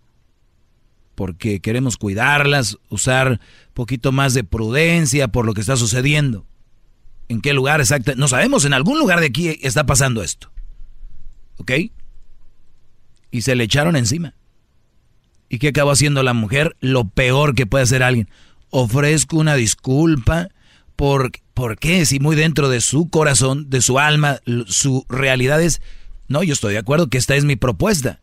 [1.16, 3.40] porque queremos cuidarlas, usar
[3.74, 6.46] poquito más de prudencia por lo que está sucediendo.
[7.30, 8.14] ¿En qué lugar exacto?
[8.16, 10.52] No sabemos, en algún lugar de aquí está pasando esto.
[11.58, 11.72] ¿Ok?
[13.32, 14.36] Y se le echaron encima.
[15.50, 16.76] ¿Y qué acabó haciendo la mujer?
[16.80, 18.30] Lo peor que puede hacer alguien.
[18.70, 20.50] Ofrezco una disculpa
[20.96, 22.06] por, ¿por qué?
[22.06, 25.82] Si muy dentro de su corazón, de su alma, su realidad es,
[26.28, 28.20] no, yo estoy de acuerdo que esta es mi propuesta.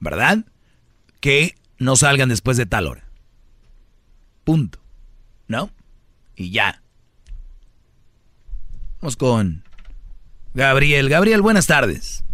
[0.00, 0.44] ¿Verdad?
[1.20, 3.04] Que no salgan después de tal hora.
[4.44, 4.78] Punto.
[5.46, 5.70] ¿No?
[6.36, 6.80] Y ya.
[9.00, 9.62] Vamos con
[10.54, 11.08] Gabriel.
[11.08, 12.24] Gabriel, buenas tardes.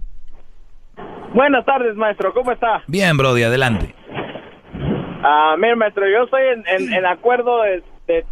[1.35, 2.33] Buenas tardes, maestro.
[2.33, 2.83] ¿Cómo está?
[2.87, 3.95] Bien, Brody, adelante.
[5.23, 8.25] Ah, mire, maestro, yo estoy en, en, acuerdo de,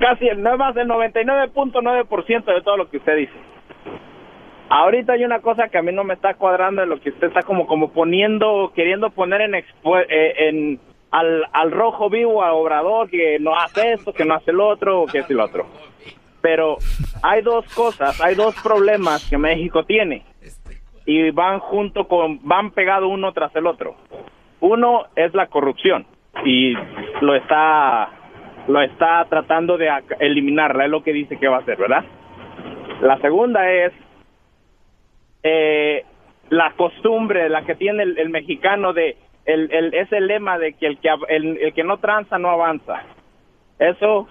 [0.00, 3.32] casi el, no más del 99.9% de todo lo que usted dice.
[4.74, 7.26] Ahorita hay una cosa que a mí no me está cuadrando en lo que usted
[7.26, 9.64] está como como poniendo, queriendo poner en, eh,
[10.38, 10.80] en
[11.10, 15.02] al, al rojo vivo a Obrador que no hace esto, que no hace lo otro,
[15.02, 15.66] o que hace lo otro.
[16.40, 16.78] Pero
[17.22, 20.24] hay dos cosas, hay dos problemas que México tiene
[21.04, 23.96] y van junto con, van pegado uno tras el otro.
[24.60, 26.06] Uno es la corrupción
[26.46, 26.72] y
[27.20, 28.08] lo está,
[28.68, 32.06] lo está tratando de eliminarla, es lo que dice que va a hacer, ¿verdad?
[33.02, 33.92] La segunda es
[35.42, 36.04] eh,
[36.50, 40.98] la costumbre, la que tiene el, mexicano de, el, el, ese lema de que el
[40.98, 43.02] que, el, el que no tranza no avanza.
[43.78, 44.28] Eso,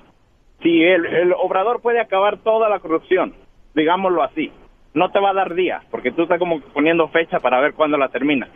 [0.61, 3.33] si el, el obrador puede acabar toda la corrupción,
[3.73, 4.51] digámoslo así,
[4.93, 7.97] no te va a dar día, porque tú estás como poniendo fecha para ver cuándo
[7.97, 8.47] la termina.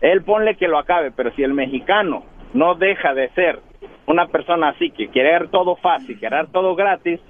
[0.00, 3.60] Él ponle que lo acabe, pero si el mexicano no deja de ser
[4.06, 7.20] una persona así, que querer todo fácil, querer todo gratis,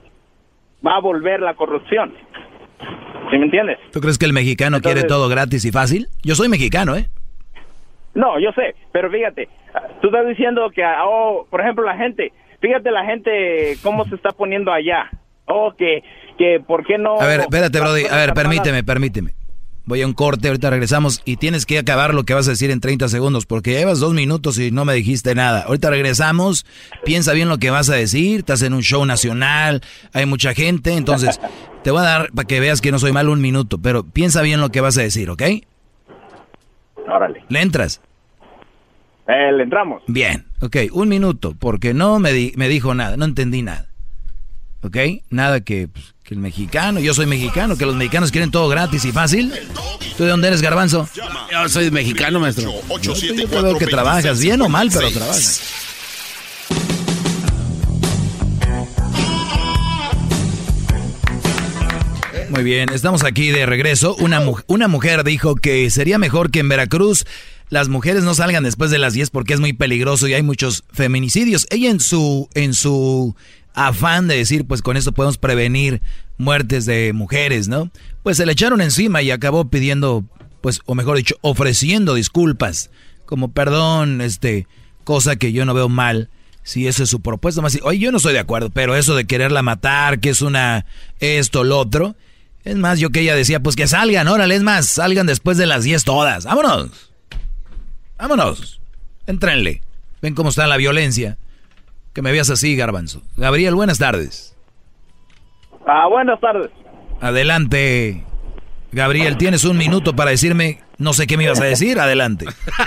[0.86, 2.14] va a volver la corrupción.
[3.30, 3.78] ¿Sí me entiendes?
[3.92, 6.08] ¿Tú crees que el mexicano quiere todo gratis y fácil?
[6.22, 7.08] Yo soy mexicano, ¿eh?
[8.14, 9.48] No, yo sé, pero fíjate,
[10.00, 14.30] tú estás diciendo que, oh, por ejemplo, la gente, fíjate la gente cómo se está
[14.30, 15.10] poniendo allá.
[15.48, 16.02] Oh, que
[16.36, 17.20] que por qué no...
[17.20, 19.32] A ver, espérate, Brody, a ver, permíteme, permíteme.
[19.86, 22.72] Voy a un corte, ahorita regresamos y tienes que acabar lo que vas a decir
[22.72, 25.62] en 30 segundos porque llevas dos minutos y no me dijiste nada.
[25.62, 26.66] Ahorita regresamos,
[27.04, 29.82] piensa bien lo que vas a decir, estás en un show nacional,
[30.12, 31.40] hay mucha gente, entonces
[31.84, 34.42] te voy a dar para que veas que no soy mal un minuto, pero piensa
[34.42, 35.42] bien lo que vas a decir, ¿ok?
[37.08, 37.44] Órale.
[37.48, 38.00] ¿Le entras?
[39.28, 40.02] Eh, le entramos.
[40.08, 43.86] Bien, ok, un minuto, porque no me, me dijo nada, no entendí nada.
[44.82, 44.96] ¿Ok?
[45.30, 49.04] Nada que, pues, que el mexicano, yo soy mexicano, que los mexicanos quieren todo gratis
[49.04, 49.52] y fácil.
[50.16, 51.08] ¿Tú de dónde eres, Garbanzo?
[51.14, 52.72] Yo soy mexicano, maestro.
[53.00, 55.60] Yo, yo que trabajas, bien o mal, pero trabajas.
[62.50, 64.16] Muy bien, estamos aquí de regreso.
[64.16, 67.24] Una, una mujer dijo que sería mejor que en Veracruz
[67.68, 70.82] las mujeres no salgan después de las 10 porque es muy peligroso y hay muchos
[70.92, 71.68] feminicidios.
[71.70, 73.36] Ella en su, en su
[73.76, 76.02] afán de decir, pues con esto podemos prevenir
[76.38, 77.90] muertes de mujeres, ¿no?
[78.22, 80.24] Pues se le echaron encima y acabó pidiendo,
[80.62, 82.90] pues, o mejor dicho, ofreciendo disculpas,
[83.26, 84.66] como perdón, este,
[85.04, 86.30] cosa que yo no veo mal.
[86.62, 89.26] Si esa es su propuesta, más, oye, yo no estoy de acuerdo, pero eso de
[89.26, 90.86] quererla matar, que es una,
[91.20, 92.16] esto, lo otro,
[92.64, 95.66] es más, yo que ella decía, pues que salgan, órale, es más, salgan después de
[95.66, 97.12] las 10 todas, vámonos,
[98.18, 98.80] vámonos,
[99.28, 99.82] entrenle,
[100.22, 101.38] ven cómo está la violencia
[102.16, 103.20] que me veas así, Garbanzo.
[103.36, 104.56] Gabriel, buenas tardes.
[105.86, 106.70] Ah, buenas tardes.
[107.20, 108.24] Adelante,
[108.90, 112.46] Gabriel, tienes un minuto para decirme, no sé qué me ibas a decir, adelante.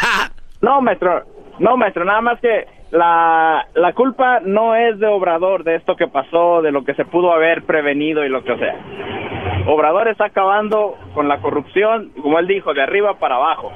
[0.64, 1.26] no, maestro,
[1.60, 6.08] no, maestro, nada más que la, la culpa no es de Obrador, de esto que
[6.08, 9.64] pasó, de lo que se pudo haber prevenido y lo que sea.
[9.68, 13.72] Obrador está acabando con la corrupción, como él dijo, de arriba para abajo.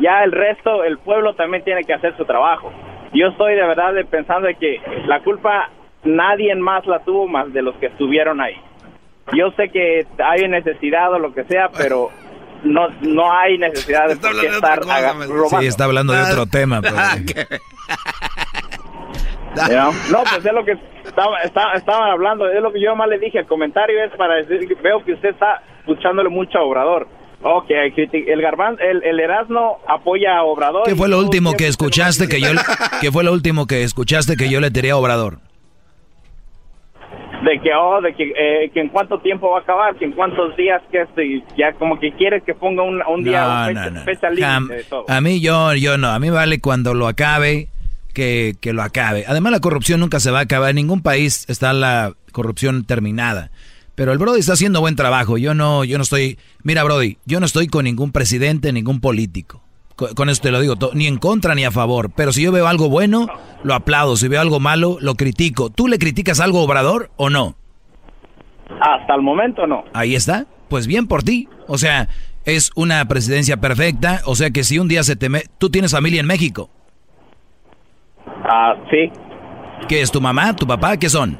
[0.00, 2.72] Ya el resto, el pueblo también tiene que hacer su trabajo
[3.14, 5.70] yo estoy de verdad pensando de que la culpa
[6.04, 8.56] nadie más la tuvo más de los que estuvieron ahí.
[9.32, 12.10] Yo sé que hay necesidad o lo que sea, pero
[12.64, 15.48] no no hay necesidad de estar robando.
[15.60, 16.80] Sí, está hablando de otro tema.
[20.10, 23.40] No, pues es lo que estaba, estaban hablando, es lo que yo más le dije,
[23.40, 27.06] el comentario es para decir que veo que usted está escuchándole mucho a Obrador.
[27.44, 30.84] Ok, el Garbán, el, el, Erasmo apoya a Obrador.
[30.84, 32.48] ¿Qué fue lo último que escuchaste que yo,
[33.00, 35.38] qué fue lo último que escuchaste que yo le tiré a Obrador?
[37.44, 40.12] De que, oh, de que, eh, que en cuánto tiempo va a acabar, que en
[40.12, 43.68] cuántos días, que este, ya como que quieres que ponga un, un día,
[44.04, 44.28] fecha,
[45.08, 47.66] A mí yo, yo no, a mí vale cuando lo acabe,
[48.12, 49.24] que, que lo acabe.
[49.26, 50.70] Además, la corrupción nunca se va a acabar.
[50.70, 53.50] En ningún país está la corrupción terminada.
[53.94, 55.36] Pero el Brody está haciendo buen trabajo.
[55.38, 56.38] Yo no, yo no estoy.
[56.62, 59.62] Mira, Brody, yo no estoy con ningún presidente, ningún político.
[59.96, 62.10] Con, eso te lo digo, ni en contra ni a favor.
[62.16, 63.26] Pero si yo veo algo bueno,
[63.62, 64.16] lo aplaudo.
[64.16, 65.70] Si veo algo malo, lo critico.
[65.70, 67.56] ¿Tú le criticas algo a Obrador o no?
[68.80, 69.84] Hasta el momento no.
[69.92, 70.46] Ahí está.
[70.68, 71.48] Pues bien por ti.
[71.68, 72.08] O sea,
[72.46, 74.22] es una presidencia perfecta.
[74.24, 75.28] O sea que si un día se te...
[75.58, 76.70] ¿Tú tienes familia en México?
[78.44, 79.12] Ah, sí.
[79.88, 80.96] ¿Qué es tu mamá, tu papá?
[80.96, 81.38] ¿Qué son?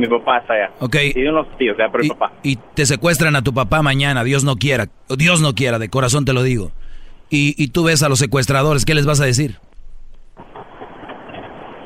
[0.00, 0.70] Mi, papá está allá.
[0.80, 0.96] Ok.
[1.14, 2.32] Y unos tíos, pero y, papá.
[2.42, 4.86] Y te secuestran a tu papá mañana, Dios no quiera.
[5.16, 6.72] Dios no quiera, de corazón te lo digo.
[7.28, 9.56] Y, y tú ves a los secuestradores, ¿qué les vas a decir?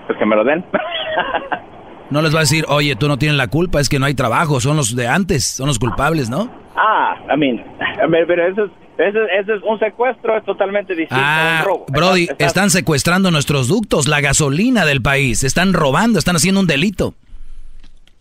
[0.07, 0.65] Pues que me lo den.
[2.11, 4.15] no les vas a decir, oye, tú no tienes la culpa, es que no hay
[4.15, 6.51] trabajo, son los de antes, son los culpables, ¿no?
[6.77, 7.65] Ah, I mean,
[8.27, 11.87] pero eso es, eso, es un secuestro, es totalmente distinto a un ah, robo.
[11.89, 17.15] Brody, están secuestrando nuestros ductos, la gasolina del país, están robando, están haciendo un delito.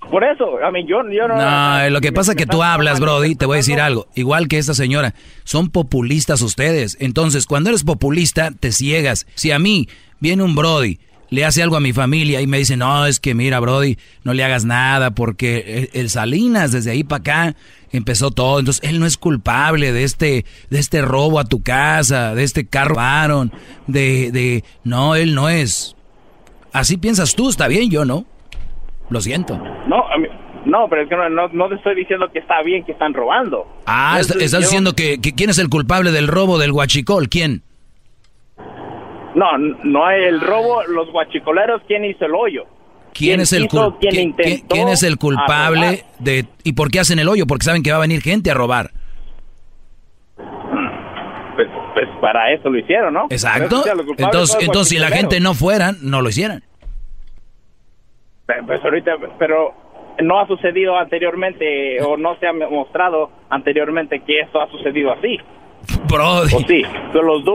[0.09, 1.35] Por eso, a mí yo, yo no...
[1.35, 4.07] No, lo que pasa es que tú hablas, Brody, te voy a decir algo.
[4.15, 6.97] Igual que esta señora, son populistas ustedes.
[6.99, 9.25] Entonces, cuando eres populista, te ciegas.
[9.35, 9.88] Si a mí
[10.19, 10.99] viene un Brody,
[11.30, 14.34] le hace algo a mi familia y me dice, no, es que mira, Brody, no
[14.34, 17.55] le hagas nada porque el Salinas, desde ahí para acá,
[17.91, 18.59] empezó todo.
[18.59, 22.67] Entonces, él no es culpable de este, de este robo a tu casa, de este
[22.67, 23.51] carro robaron,
[23.88, 24.63] de, de...
[24.84, 25.95] No, él no es.
[26.71, 28.27] Así piensas tú, está bien, yo no.
[29.14, 29.56] Lo siento.
[29.88, 30.06] No,
[30.65, 33.68] no, pero es que no, no, te estoy diciendo que está bien que están robando.
[33.85, 37.61] Ah, estás diciendo que, quién es el culpable del robo del guachicol, ¿quién?
[39.35, 42.64] No, no el robo, los guachicoleros, ¿quién hizo el hoyo?
[43.14, 43.68] ¿Quién, es el
[43.99, 47.45] ¿quién, ¿quién, es el culpable de y por qué hacen el hoyo?
[47.45, 48.90] Porque saben que va a venir gente a robar.
[51.56, 53.27] Pues, pues para eso lo hicieron, ¿no?
[53.30, 53.84] Exacto.
[54.18, 56.64] Entonces, entonces si la gente no fuera, no lo hicieran.
[58.45, 59.73] Pues ahorita, pero
[60.21, 65.37] no ha sucedido anteriormente o no se ha mostrado anteriormente que esto ha sucedido así.
[66.07, 66.83] Bro, sí?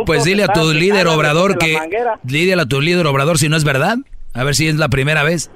[0.05, 1.79] pues dile a tu líder obrador que
[2.23, 3.97] dile a tu líder obrador si no es verdad.
[4.35, 5.51] A ver si es la primera vez.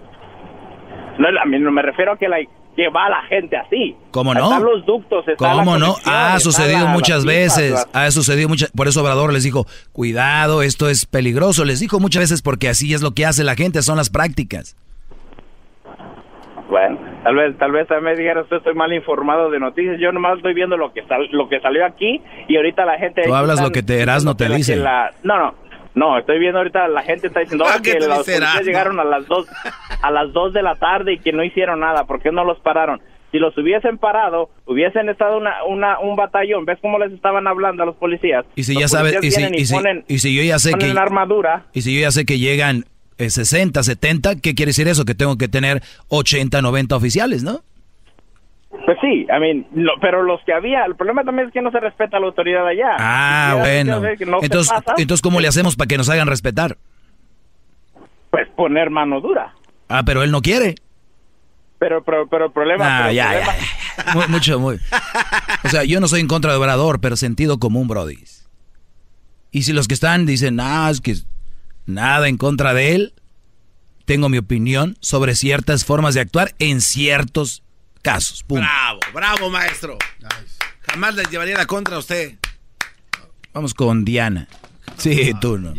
[1.19, 1.29] No,
[1.71, 2.39] me refiero a que la
[2.75, 3.95] que va la gente así.
[4.11, 4.45] ¿Cómo no?
[4.45, 5.97] Están los ductos, ¿Cómo no?
[6.07, 7.87] Ha sucedido muchas veces.
[7.93, 8.71] Ha sucedido muchas.
[8.71, 11.65] Por eso Obrador les dijo, cuidado, esto es peligroso.
[11.65, 14.77] Les dijo muchas veces porque así es lo que hace la gente, son las prácticas.
[16.73, 20.01] Bueno, tal vez, tal vez me dijeras, estoy mal informado de noticias.
[20.01, 23.25] Yo nomás estoy viendo lo que lo que salió aquí y ahorita la gente.
[23.27, 24.77] Tú hablas lo que te eras, no te dice.
[24.77, 25.55] no, no,
[25.95, 26.19] no.
[26.19, 29.47] Estoy viendo ahorita la gente está diciendo que los policías llegaron a las dos,
[30.01, 32.05] a las dos de la tarde y que no hicieron nada.
[32.05, 33.03] ¿Por qué no los pararon?
[33.33, 36.65] Si los hubiesen parado, hubiesen estado una, una, un batallón.
[36.65, 38.47] ¿Ves cómo les estaban hablando a los policías?
[38.55, 39.43] Y si ya sabes, y si,
[40.09, 41.65] y, si, yo ya sé que armadura.
[41.75, 42.85] Y si yo ya sé que llegan
[43.19, 45.05] 60, eh, 70, ¿qué quiere decir eso?
[45.05, 47.63] Que tengo que tener 80, 90 oficiales, ¿no?
[48.85, 49.67] Pues sí, I mean,
[50.01, 52.97] pero los que había, el problema también es que no se respeta la autoridad allá.
[52.99, 54.03] Ah, bueno.
[54.41, 56.79] entonces, entonces, ¿cómo le hacemos para que nos hagan respetar?
[58.31, 59.55] Pues poner mano dura.
[59.89, 60.75] Ah, pero él no quiere.
[61.79, 63.07] Pero, pero, pero el problema...
[63.07, 64.79] Ah, ya, ya, mucho, muy...
[65.65, 68.19] O sea, yo no soy en contra de Obrador, pero sentido común, Brody.
[69.51, 71.15] Y si los que están dicen, ah, es que
[71.87, 73.15] nada en contra de él.
[74.05, 77.63] Tengo mi opinión sobre ciertas formas de actuar en ciertos
[78.03, 78.45] casos.
[78.49, 79.97] Bravo, bravo, maestro.
[80.91, 82.39] Jamás les llevaría la contra a usted.
[83.53, 84.49] Vamos con Diana.
[84.97, 85.73] Sí, tú no.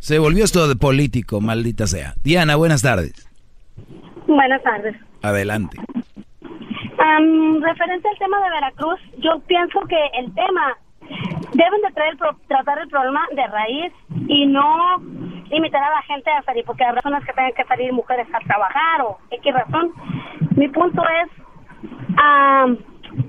[0.00, 2.14] Se volvió esto de político, maldita sea.
[2.24, 3.12] Diana, buenas tardes.
[4.26, 4.96] Buenas tardes.
[5.22, 5.78] Adelante.
[7.60, 10.76] referente al tema de Veracruz, yo pienso que el tema
[11.52, 12.16] deben de traer,
[12.48, 13.92] tratar el problema de raíz
[14.28, 14.96] y no
[15.50, 18.38] limitar a la gente a salir, porque hay razones que tengan que salir mujeres a
[18.40, 19.92] trabajar o X razón.
[20.56, 21.30] Mi punto es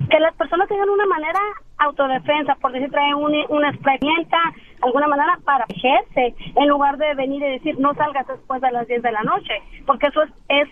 [0.10, 1.40] que las personas tengan una manera
[1.80, 4.40] autodefensa, por decir, traen una experiencia,
[4.82, 8.88] alguna manera para protegerse, en lugar de venir y decir no salgas después de las
[8.88, 9.54] 10 de la noche,
[9.86, 10.70] porque eso es, es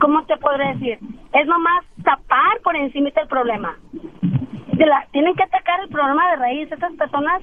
[0.00, 0.98] ¿cómo te podré decir?
[1.32, 3.76] Es nomás tapar por encima del problema
[5.12, 6.72] tienen que atacar el problema de raíz.
[6.72, 7.42] Estas personas,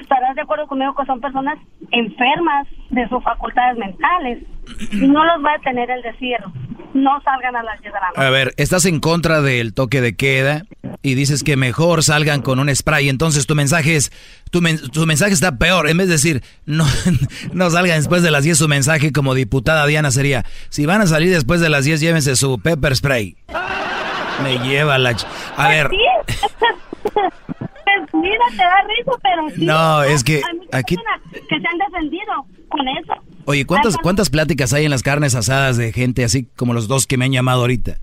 [0.00, 1.58] estarás de acuerdo conmigo que son personas
[1.90, 4.44] enfermas de sus facultades mentales.
[4.92, 6.52] Y no los va a tener el desierto.
[6.94, 8.20] No salgan a las 10 de la noche.
[8.20, 10.62] A ver, estás en contra del toque de queda
[11.02, 13.08] y dices que mejor salgan con un spray.
[13.08, 14.12] Entonces tu mensaje es,
[14.50, 14.60] tu,
[14.92, 15.88] tu mensaje está peor.
[15.88, 16.84] En vez de decir, no,
[17.52, 21.06] no salgan después de las 10, su mensaje como diputada Diana sería, si van a
[21.06, 23.36] salir después de las 10, llévense su pepper spray.
[24.42, 25.16] Me lleva la...
[25.56, 25.90] A ver.
[28.12, 29.64] mira, te da risa, pero sí.
[29.64, 30.96] No, es que aquí...
[30.96, 33.14] Que se han defendido con eso.
[33.44, 37.06] Oye, ¿cuántas, ¿cuántas pláticas hay en las carnes asadas de gente así como los dos
[37.06, 37.98] que me han llamado ahorita?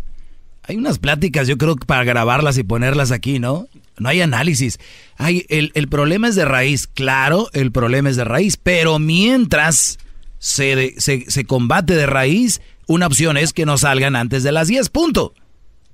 [0.63, 3.67] Hay unas pláticas, yo creo, para grabarlas y ponerlas aquí, ¿no?
[3.97, 4.79] No hay análisis.
[5.17, 9.97] Hay, el, el problema es de raíz, claro, el problema es de raíz, pero mientras
[10.37, 14.67] se, se, se combate de raíz, una opción es que no salgan antes de las
[14.67, 15.33] 10, punto.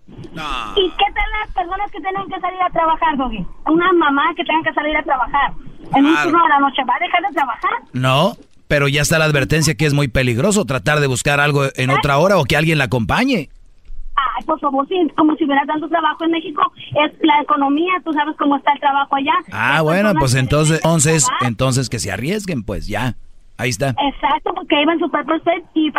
[0.07, 3.45] ¿Y qué tal las personas que tienen que salir a trabajar, Doggy?
[3.65, 5.53] Una mamá que tenga que salir a trabajar
[5.95, 7.71] en un turno de la noche, ¿va a dejar de trabajar?
[7.93, 8.33] No,
[8.67, 12.17] pero ya está la advertencia que es muy peligroso tratar de buscar algo en otra
[12.17, 13.49] hora o que alguien la acompañe.
[14.15, 16.61] Ay, por favor, sí, como si hubiera tanto trabajo en México,
[17.03, 19.33] es la economía, tú sabes cómo está el trabajo allá.
[19.51, 23.15] Ah, bueno, pues entonces, entonces, entonces que se arriesguen, pues ya.
[23.57, 23.89] Ahí está.
[23.89, 25.91] Exacto, porque iban su propio set y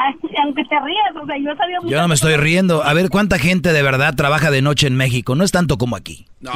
[0.43, 2.85] aunque te rías, o sea, yo sabía Yo no me estoy riendo.
[2.85, 5.35] A ver, ¿cuánta gente de verdad trabaja de noche en México?
[5.35, 6.27] No es tanto como aquí.
[6.41, 6.53] No,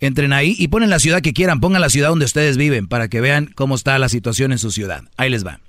[0.00, 3.08] Entren ahí y ponen la ciudad que quieran, pongan la ciudad donde ustedes viven para
[3.08, 5.04] que vean cómo está la situación en su ciudad.
[5.16, 5.60] Ahí les va.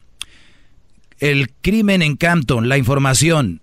[1.20, 3.62] El crimen en Campton, la información.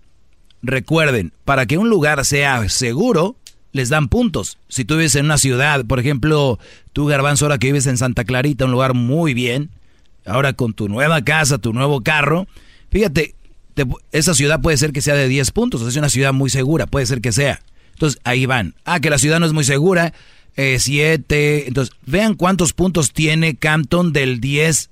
[0.62, 3.36] Recuerden, para que un lugar sea seguro,
[3.72, 4.58] les dan puntos.
[4.68, 6.58] Si tú vives en una ciudad, por ejemplo,
[6.92, 9.70] tú Garbanzo, ahora que vives en Santa Clarita, un lugar muy bien,
[10.26, 12.46] ahora con tu nueva casa, tu nuevo carro,
[12.90, 13.34] fíjate,
[14.12, 17.06] esa ciudad puede ser que sea de 10 puntos, es una ciudad muy segura, puede
[17.06, 17.60] ser que sea.
[17.92, 18.74] Entonces ahí van.
[18.84, 20.12] Ah, que la ciudad no es muy segura,
[20.56, 21.58] 7.
[21.58, 24.90] Eh, Entonces, vean cuántos puntos tiene Campton del 10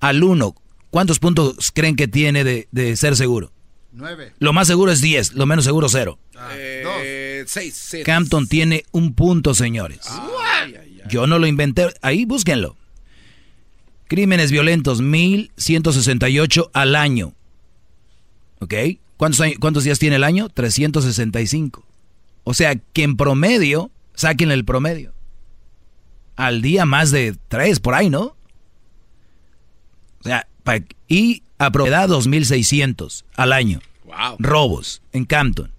[0.00, 0.54] al 1.
[0.90, 3.52] ¿Cuántos puntos creen que tiene de, de ser seguro?
[3.92, 4.34] 9.
[4.38, 6.18] Lo más seguro es 10, lo menos seguro 0.
[6.36, 10.00] Ah, eh, seis, Campton tiene un punto, señores.
[11.08, 11.88] Yo no lo inventé.
[12.02, 12.76] Ahí búsquenlo.
[14.06, 17.34] Crímenes violentos, 1168 al año.
[18.60, 18.74] ¿Ok?
[19.16, 20.48] ¿Cuántos, ¿Cuántos días tiene el año?
[20.48, 21.84] 365.
[22.44, 25.12] O sea, que en promedio, saquen el promedio.
[26.36, 28.36] Al día más de 3 por ahí, ¿no?
[30.20, 30.46] O sea,
[31.08, 33.80] y a propiedad 2600 al año.
[34.04, 34.36] Wow.
[34.38, 35.70] Robos en Campton.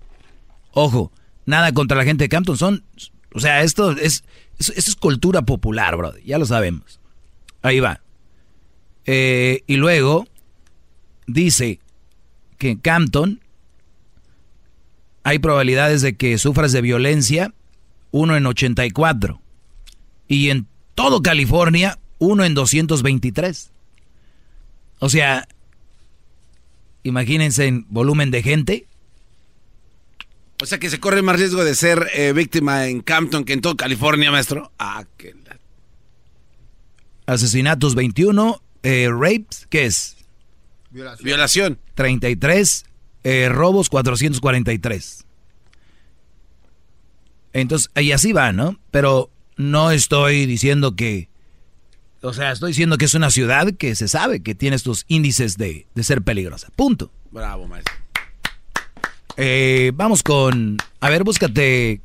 [0.72, 1.12] Ojo,
[1.46, 2.84] nada contra la gente de Campton, son,
[3.34, 4.24] o sea, esto es,
[4.60, 7.00] esto es cultura popular, bro, ya lo sabemos.
[7.62, 8.02] Ahí va.
[9.06, 10.28] Eh, y luego
[11.28, 11.80] dice
[12.58, 13.42] que en Campton
[15.24, 17.54] hay probabilidades de que sufras de violencia,
[18.12, 19.42] uno en 84.
[20.28, 23.72] Y en todo California, uno en 223.
[25.00, 25.48] O sea,
[27.04, 28.88] imagínense en volumen de gente,
[30.62, 33.62] o sea que se corre más riesgo de ser eh, víctima en Campton que en
[33.62, 34.72] todo California, maestro.
[34.78, 35.34] Ah, qué
[37.26, 40.18] Asesinatos 21, eh, rapes, ¿qué es?
[40.90, 41.26] Violación.
[41.26, 41.80] Violación.
[41.94, 42.86] 33,
[43.24, 45.26] eh, robos 443.
[47.54, 48.80] Entonces, y así va, ¿no?
[48.92, 51.29] Pero no estoy diciendo que,
[52.22, 55.58] o sea, estoy diciendo que es una ciudad que se sabe que tiene estos índices
[55.58, 56.70] de, de ser peligrosa.
[56.76, 57.12] Punto.
[57.32, 57.94] Bravo, maestro.
[59.38, 60.78] Eh, vamos con.
[61.00, 62.02] A ver, búscate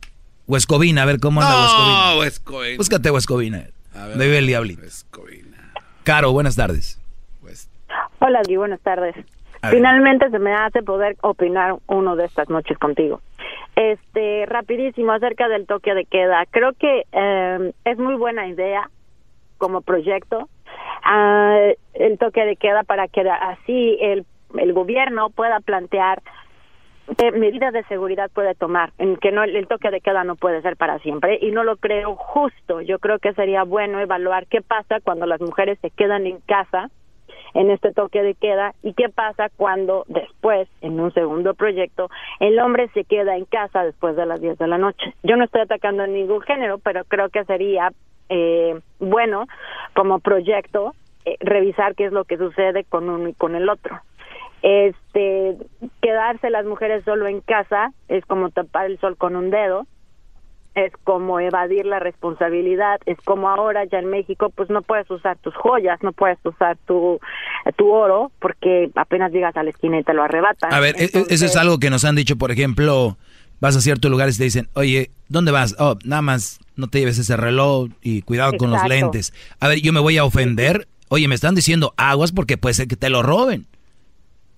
[0.47, 2.77] Huescovina, a ver cómo anda no, Huescovina.
[2.77, 3.59] Búscate Huescovina.
[3.59, 4.83] De ver, el diablito.
[6.05, 7.01] Caro, buenas tardes.
[8.21, 9.15] Hola, Gui, buenas tardes.
[9.71, 13.21] Finalmente se me hace poder opinar uno de estas noches contigo.
[13.77, 16.45] Este, rapidísimo acerca del toque de queda.
[16.51, 18.91] Creo que eh, es muy buena idea
[19.59, 20.49] como proyecto
[21.07, 24.25] uh, el toque de queda para que así el,
[24.57, 26.23] el gobierno pueda plantear
[27.19, 30.63] qué medidas de seguridad puede tomar, en que no el toque de queda no puede
[30.63, 32.81] ser para siempre y no lo creo justo.
[32.81, 36.91] Yo creo que sería bueno evaluar qué pasa cuando las mujeres se quedan en casa
[37.53, 42.11] en este toque de queda y qué pasa cuando después, en un segundo proyecto,
[42.41, 45.15] el hombre se queda en casa después de las 10 de la noche.
[45.23, 47.93] Yo no estoy atacando a ningún género, pero creo que sería
[48.29, 49.47] eh, bueno
[49.95, 50.95] como proyecto
[51.25, 54.01] eh, revisar qué es lo que sucede con uno y con el otro.
[54.63, 55.57] Este,
[56.01, 59.87] quedarse las mujeres solo en casa es como tapar el sol con un dedo
[60.75, 65.39] es como evadir la responsabilidad, es como ahora ya en México pues no puedes usar
[65.39, 67.21] tus joyas, no puedes usar tu,
[67.77, 70.75] tu oro porque apenas llegas a la esquina y te lo arrebatan.
[70.75, 73.17] A ver, e-, e-, eso es algo que nos han dicho, por ejemplo,
[73.61, 75.77] vas a ciertos lugares y te dicen, oye, ¿dónde vas?
[75.79, 79.33] Oh, nada más no te lleves ese reloj y cuidado con los lentes.
[79.61, 80.89] A ver, yo me voy a ofender.
[81.09, 83.67] Oye, me están diciendo aguas porque puede ser que te lo roben.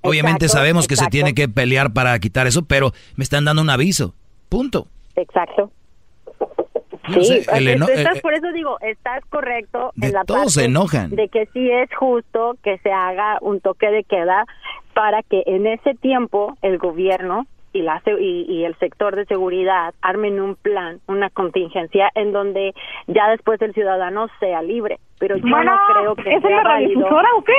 [0.03, 3.71] Obviamente sabemos que se tiene que pelear para quitar eso, pero me están dando un
[3.71, 4.15] aviso.
[4.49, 4.87] Punto.
[5.17, 5.71] Exacto.
[7.21, 11.11] Sí, estás, por eso digo, estás correcto en la todos se enojan.
[11.11, 14.45] de que sí es justo que se haga un toque de queda
[14.93, 20.41] para que en ese tiempo el gobierno y, la, y, el sector de seguridad armen
[20.41, 22.75] un plan, una contingencia en donde
[23.07, 24.99] ya después el ciudadano sea libre.
[25.19, 27.53] Pero yo no creo que ¿es sea válido o qué?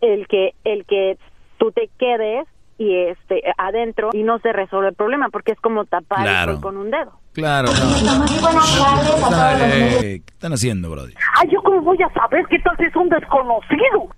[0.00, 1.18] el que el que
[1.58, 2.46] tú te quedes
[2.78, 6.90] y este adentro y no se resuelve el problema porque es como tapar con un
[6.90, 7.12] dedo.
[7.32, 7.68] Claro.
[10.00, 11.14] ¿Qué están haciendo, Brody?
[11.36, 14.08] Ay, yo cómo voy a saber que tal es un desconocido.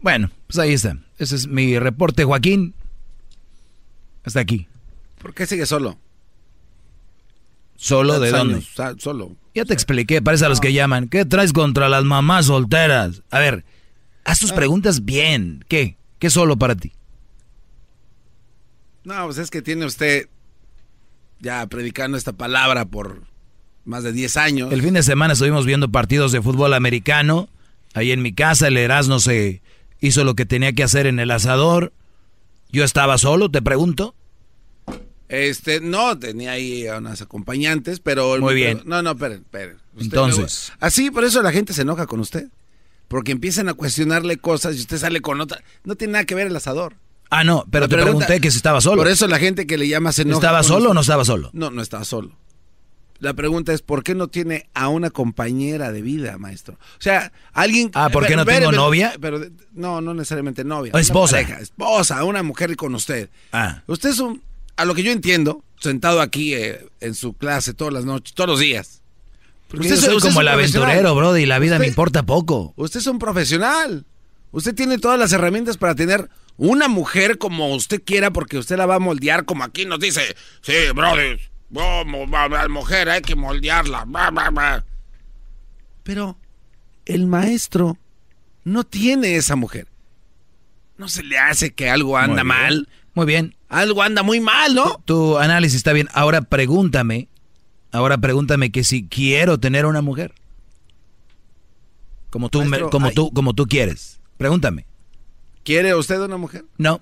[0.00, 0.94] Bueno, pues ahí está.
[1.18, 2.74] Ese es mi reporte, Joaquín.
[4.24, 4.66] Hasta aquí.
[5.20, 5.98] ¿Por qué sigue solo?
[7.76, 8.62] ¿Solo de dónde?
[8.98, 9.36] Solo.
[9.54, 11.08] Ya te expliqué, parece a los que llaman.
[11.08, 13.22] ¿Qué traes contra las mamás solteras?
[13.30, 13.64] A ver,
[14.24, 14.56] haz tus ah.
[14.56, 15.64] preguntas bien.
[15.68, 15.96] ¿Qué?
[16.18, 16.92] ¿Qué solo para ti?
[19.04, 20.28] No, pues es que tiene usted
[21.40, 23.22] ya predicando esta palabra por
[23.84, 24.72] más de 10 años.
[24.72, 27.48] El fin de semana estuvimos viendo partidos de fútbol americano.
[27.94, 29.62] Ahí en mi casa el Erasmo se
[30.00, 31.92] hizo lo que tenía que hacer en el asador.
[32.70, 34.14] Yo estaba solo, te pregunto.
[35.28, 38.38] Este, no, tenía ahí a unas acompañantes, pero...
[38.40, 38.82] Muy bien.
[38.86, 39.76] no, no, esperen, esperen.
[39.98, 40.72] Entonces...
[40.80, 42.48] así, por eso la gente se enoja con usted.
[43.08, 45.62] Porque empiezan a cuestionarle cosas y usted sale con otra...
[45.84, 46.94] No tiene nada que ver el asador.
[47.30, 49.02] Ah, no, pero te pregunté que si estaba solo.
[49.02, 50.38] Por eso la gente que le llama se enoja.
[50.38, 51.50] ¿Estaba solo o no estaba solo?
[51.52, 52.36] No, no estaba solo.
[53.20, 56.74] La pregunta es, ¿por qué no tiene a una compañera de vida, maestro?
[56.74, 57.90] O sea, alguien...
[57.94, 59.14] Ah, ¿por qué no tengo novia?
[59.20, 59.40] Pero,
[59.72, 60.92] no, no necesariamente novia.
[60.94, 61.40] esposa.
[61.40, 63.28] esposa, una mujer con usted.
[63.52, 63.82] Ah.
[63.86, 64.42] Usted es un,
[64.76, 68.50] a lo que yo entiendo, sentado aquí eh, en su clase todas las noches, todos
[68.50, 69.02] los días.
[69.72, 72.72] usted es, como el aventurero, bro, y la vida me importa poco.
[72.76, 74.06] Usted es un profesional.
[74.52, 78.86] Usted tiene todas las herramientas para tener una mujer como usted quiera porque usted la
[78.86, 81.38] va a moldear como aquí nos dice, sí, brother,
[81.70, 84.06] vamos, la mujer hay que moldearla.
[86.02, 86.38] Pero
[87.06, 87.98] el maestro
[88.64, 89.88] no tiene esa mujer.
[90.96, 92.88] No se le hace que algo anda mal.
[93.14, 93.54] Muy bien.
[93.68, 95.02] Algo anda muy mal, ¿no?
[95.04, 96.08] Tu, análisis está bien.
[96.12, 97.28] Ahora pregúntame,
[97.92, 100.34] ahora pregúntame que si quiero tener una mujer.
[102.30, 104.20] Como tú, como tú, como tú quieres.
[104.36, 104.86] Pregúntame.
[105.64, 106.64] ¿Quiere usted una mujer?
[106.78, 107.00] No.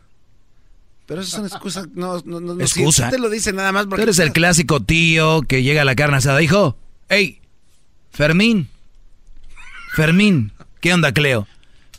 [1.07, 1.87] Pero eso es una excusa.
[1.95, 3.05] No, no, no, excusa.
[3.07, 4.03] usted lo dice nada más porque.
[4.03, 6.43] Tú eres el clásico tío que llega a la carne asada.
[6.43, 6.77] Hijo,
[7.09, 7.41] hey,
[8.11, 8.69] Fermín.
[9.95, 11.47] Fermín, ¿qué onda, Cleo?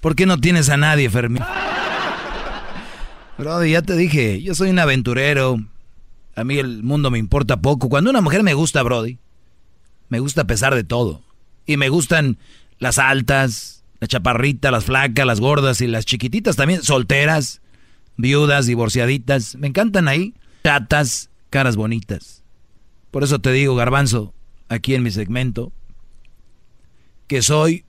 [0.02, 1.42] ¿Por qué no tienes a nadie, Fermín?
[3.38, 5.58] Brody, ya te dije, yo soy un aventurero.
[6.36, 7.90] A mí el mundo me importa poco.
[7.90, 9.18] Cuando una mujer me gusta, Brody,
[10.10, 11.22] me gusta a pesar de todo.
[11.66, 12.38] Y me gustan
[12.80, 17.62] las altas, la chaparrita, las flacas, las gordas y las chiquititas también, solteras,
[18.18, 19.56] viudas, divorciaditas.
[19.56, 20.34] Me encantan ahí.
[20.64, 22.44] Chatas, caras bonitas.
[23.12, 24.34] Por eso te digo, garbanzo,
[24.68, 25.72] aquí en mi segmento,
[27.28, 27.86] que soy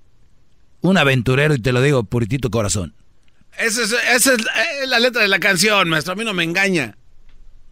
[0.81, 2.95] un aventurero y te lo digo puritito corazón.
[3.59, 3.83] Esa
[4.15, 4.37] es, eh,
[4.87, 6.13] la letra de la canción, maestro.
[6.13, 6.97] A mí no me engaña.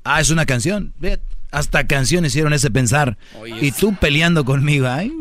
[0.02, 0.92] Ah, es una canción.
[1.52, 3.16] Hasta canciones hicieron ese pensar.
[3.60, 4.88] y tú peleando conmigo.
[4.88, 5.12] Ay,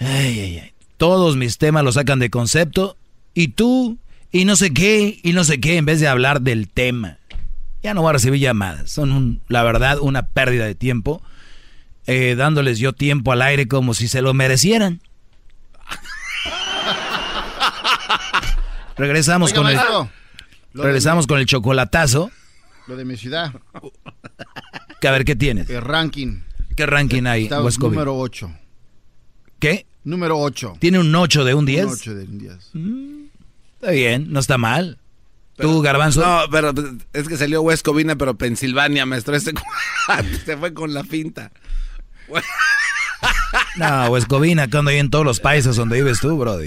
[0.00, 0.72] Ay, ay, ay.
[0.96, 2.96] Todos mis temas los sacan de concepto
[3.34, 3.98] y tú
[4.30, 7.18] y no sé qué y no sé qué en vez de hablar del tema.
[7.82, 8.90] Ya no voy a recibir llamadas.
[8.90, 11.22] Son, la verdad, una pérdida de tiempo.
[12.06, 15.00] Eh, dándoles yo tiempo al aire como si se lo merecieran.
[18.96, 19.78] regresamos con el
[20.74, 22.30] regresamos con el chocolatazo.
[22.86, 23.52] Lo de mi ciudad.
[25.00, 25.68] Que a ver qué tienes.
[25.70, 26.40] El ranking.
[26.74, 27.44] ¿Qué ranking hay?
[27.44, 28.50] Está número 8.
[29.58, 29.86] ¿Qué?
[30.04, 30.76] Número 8.
[30.78, 31.84] ¿Tiene un 8 de un 10?
[31.84, 32.70] Un 8 de un 10.
[32.72, 33.17] Mm,
[33.80, 34.98] está bien, no está mal.
[35.56, 36.20] ¿Tú, Garbanzo?
[36.20, 36.72] No, pero
[37.12, 39.34] es que salió West Covina, pero Pensilvania, maestro.
[39.34, 39.52] Este
[40.44, 41.50] se fue con la finta.
[43.76, 46.66] no, West Covina, cuando hay en todos los países donde vives tú, Brody.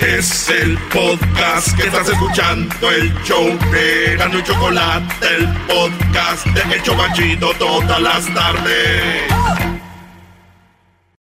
[0.00, 6.76] Es el podcast que estás escuchando, el show de Gano y Chocolate, el podcast de
[6.76, 9.67] El Chocachito todas las tardes.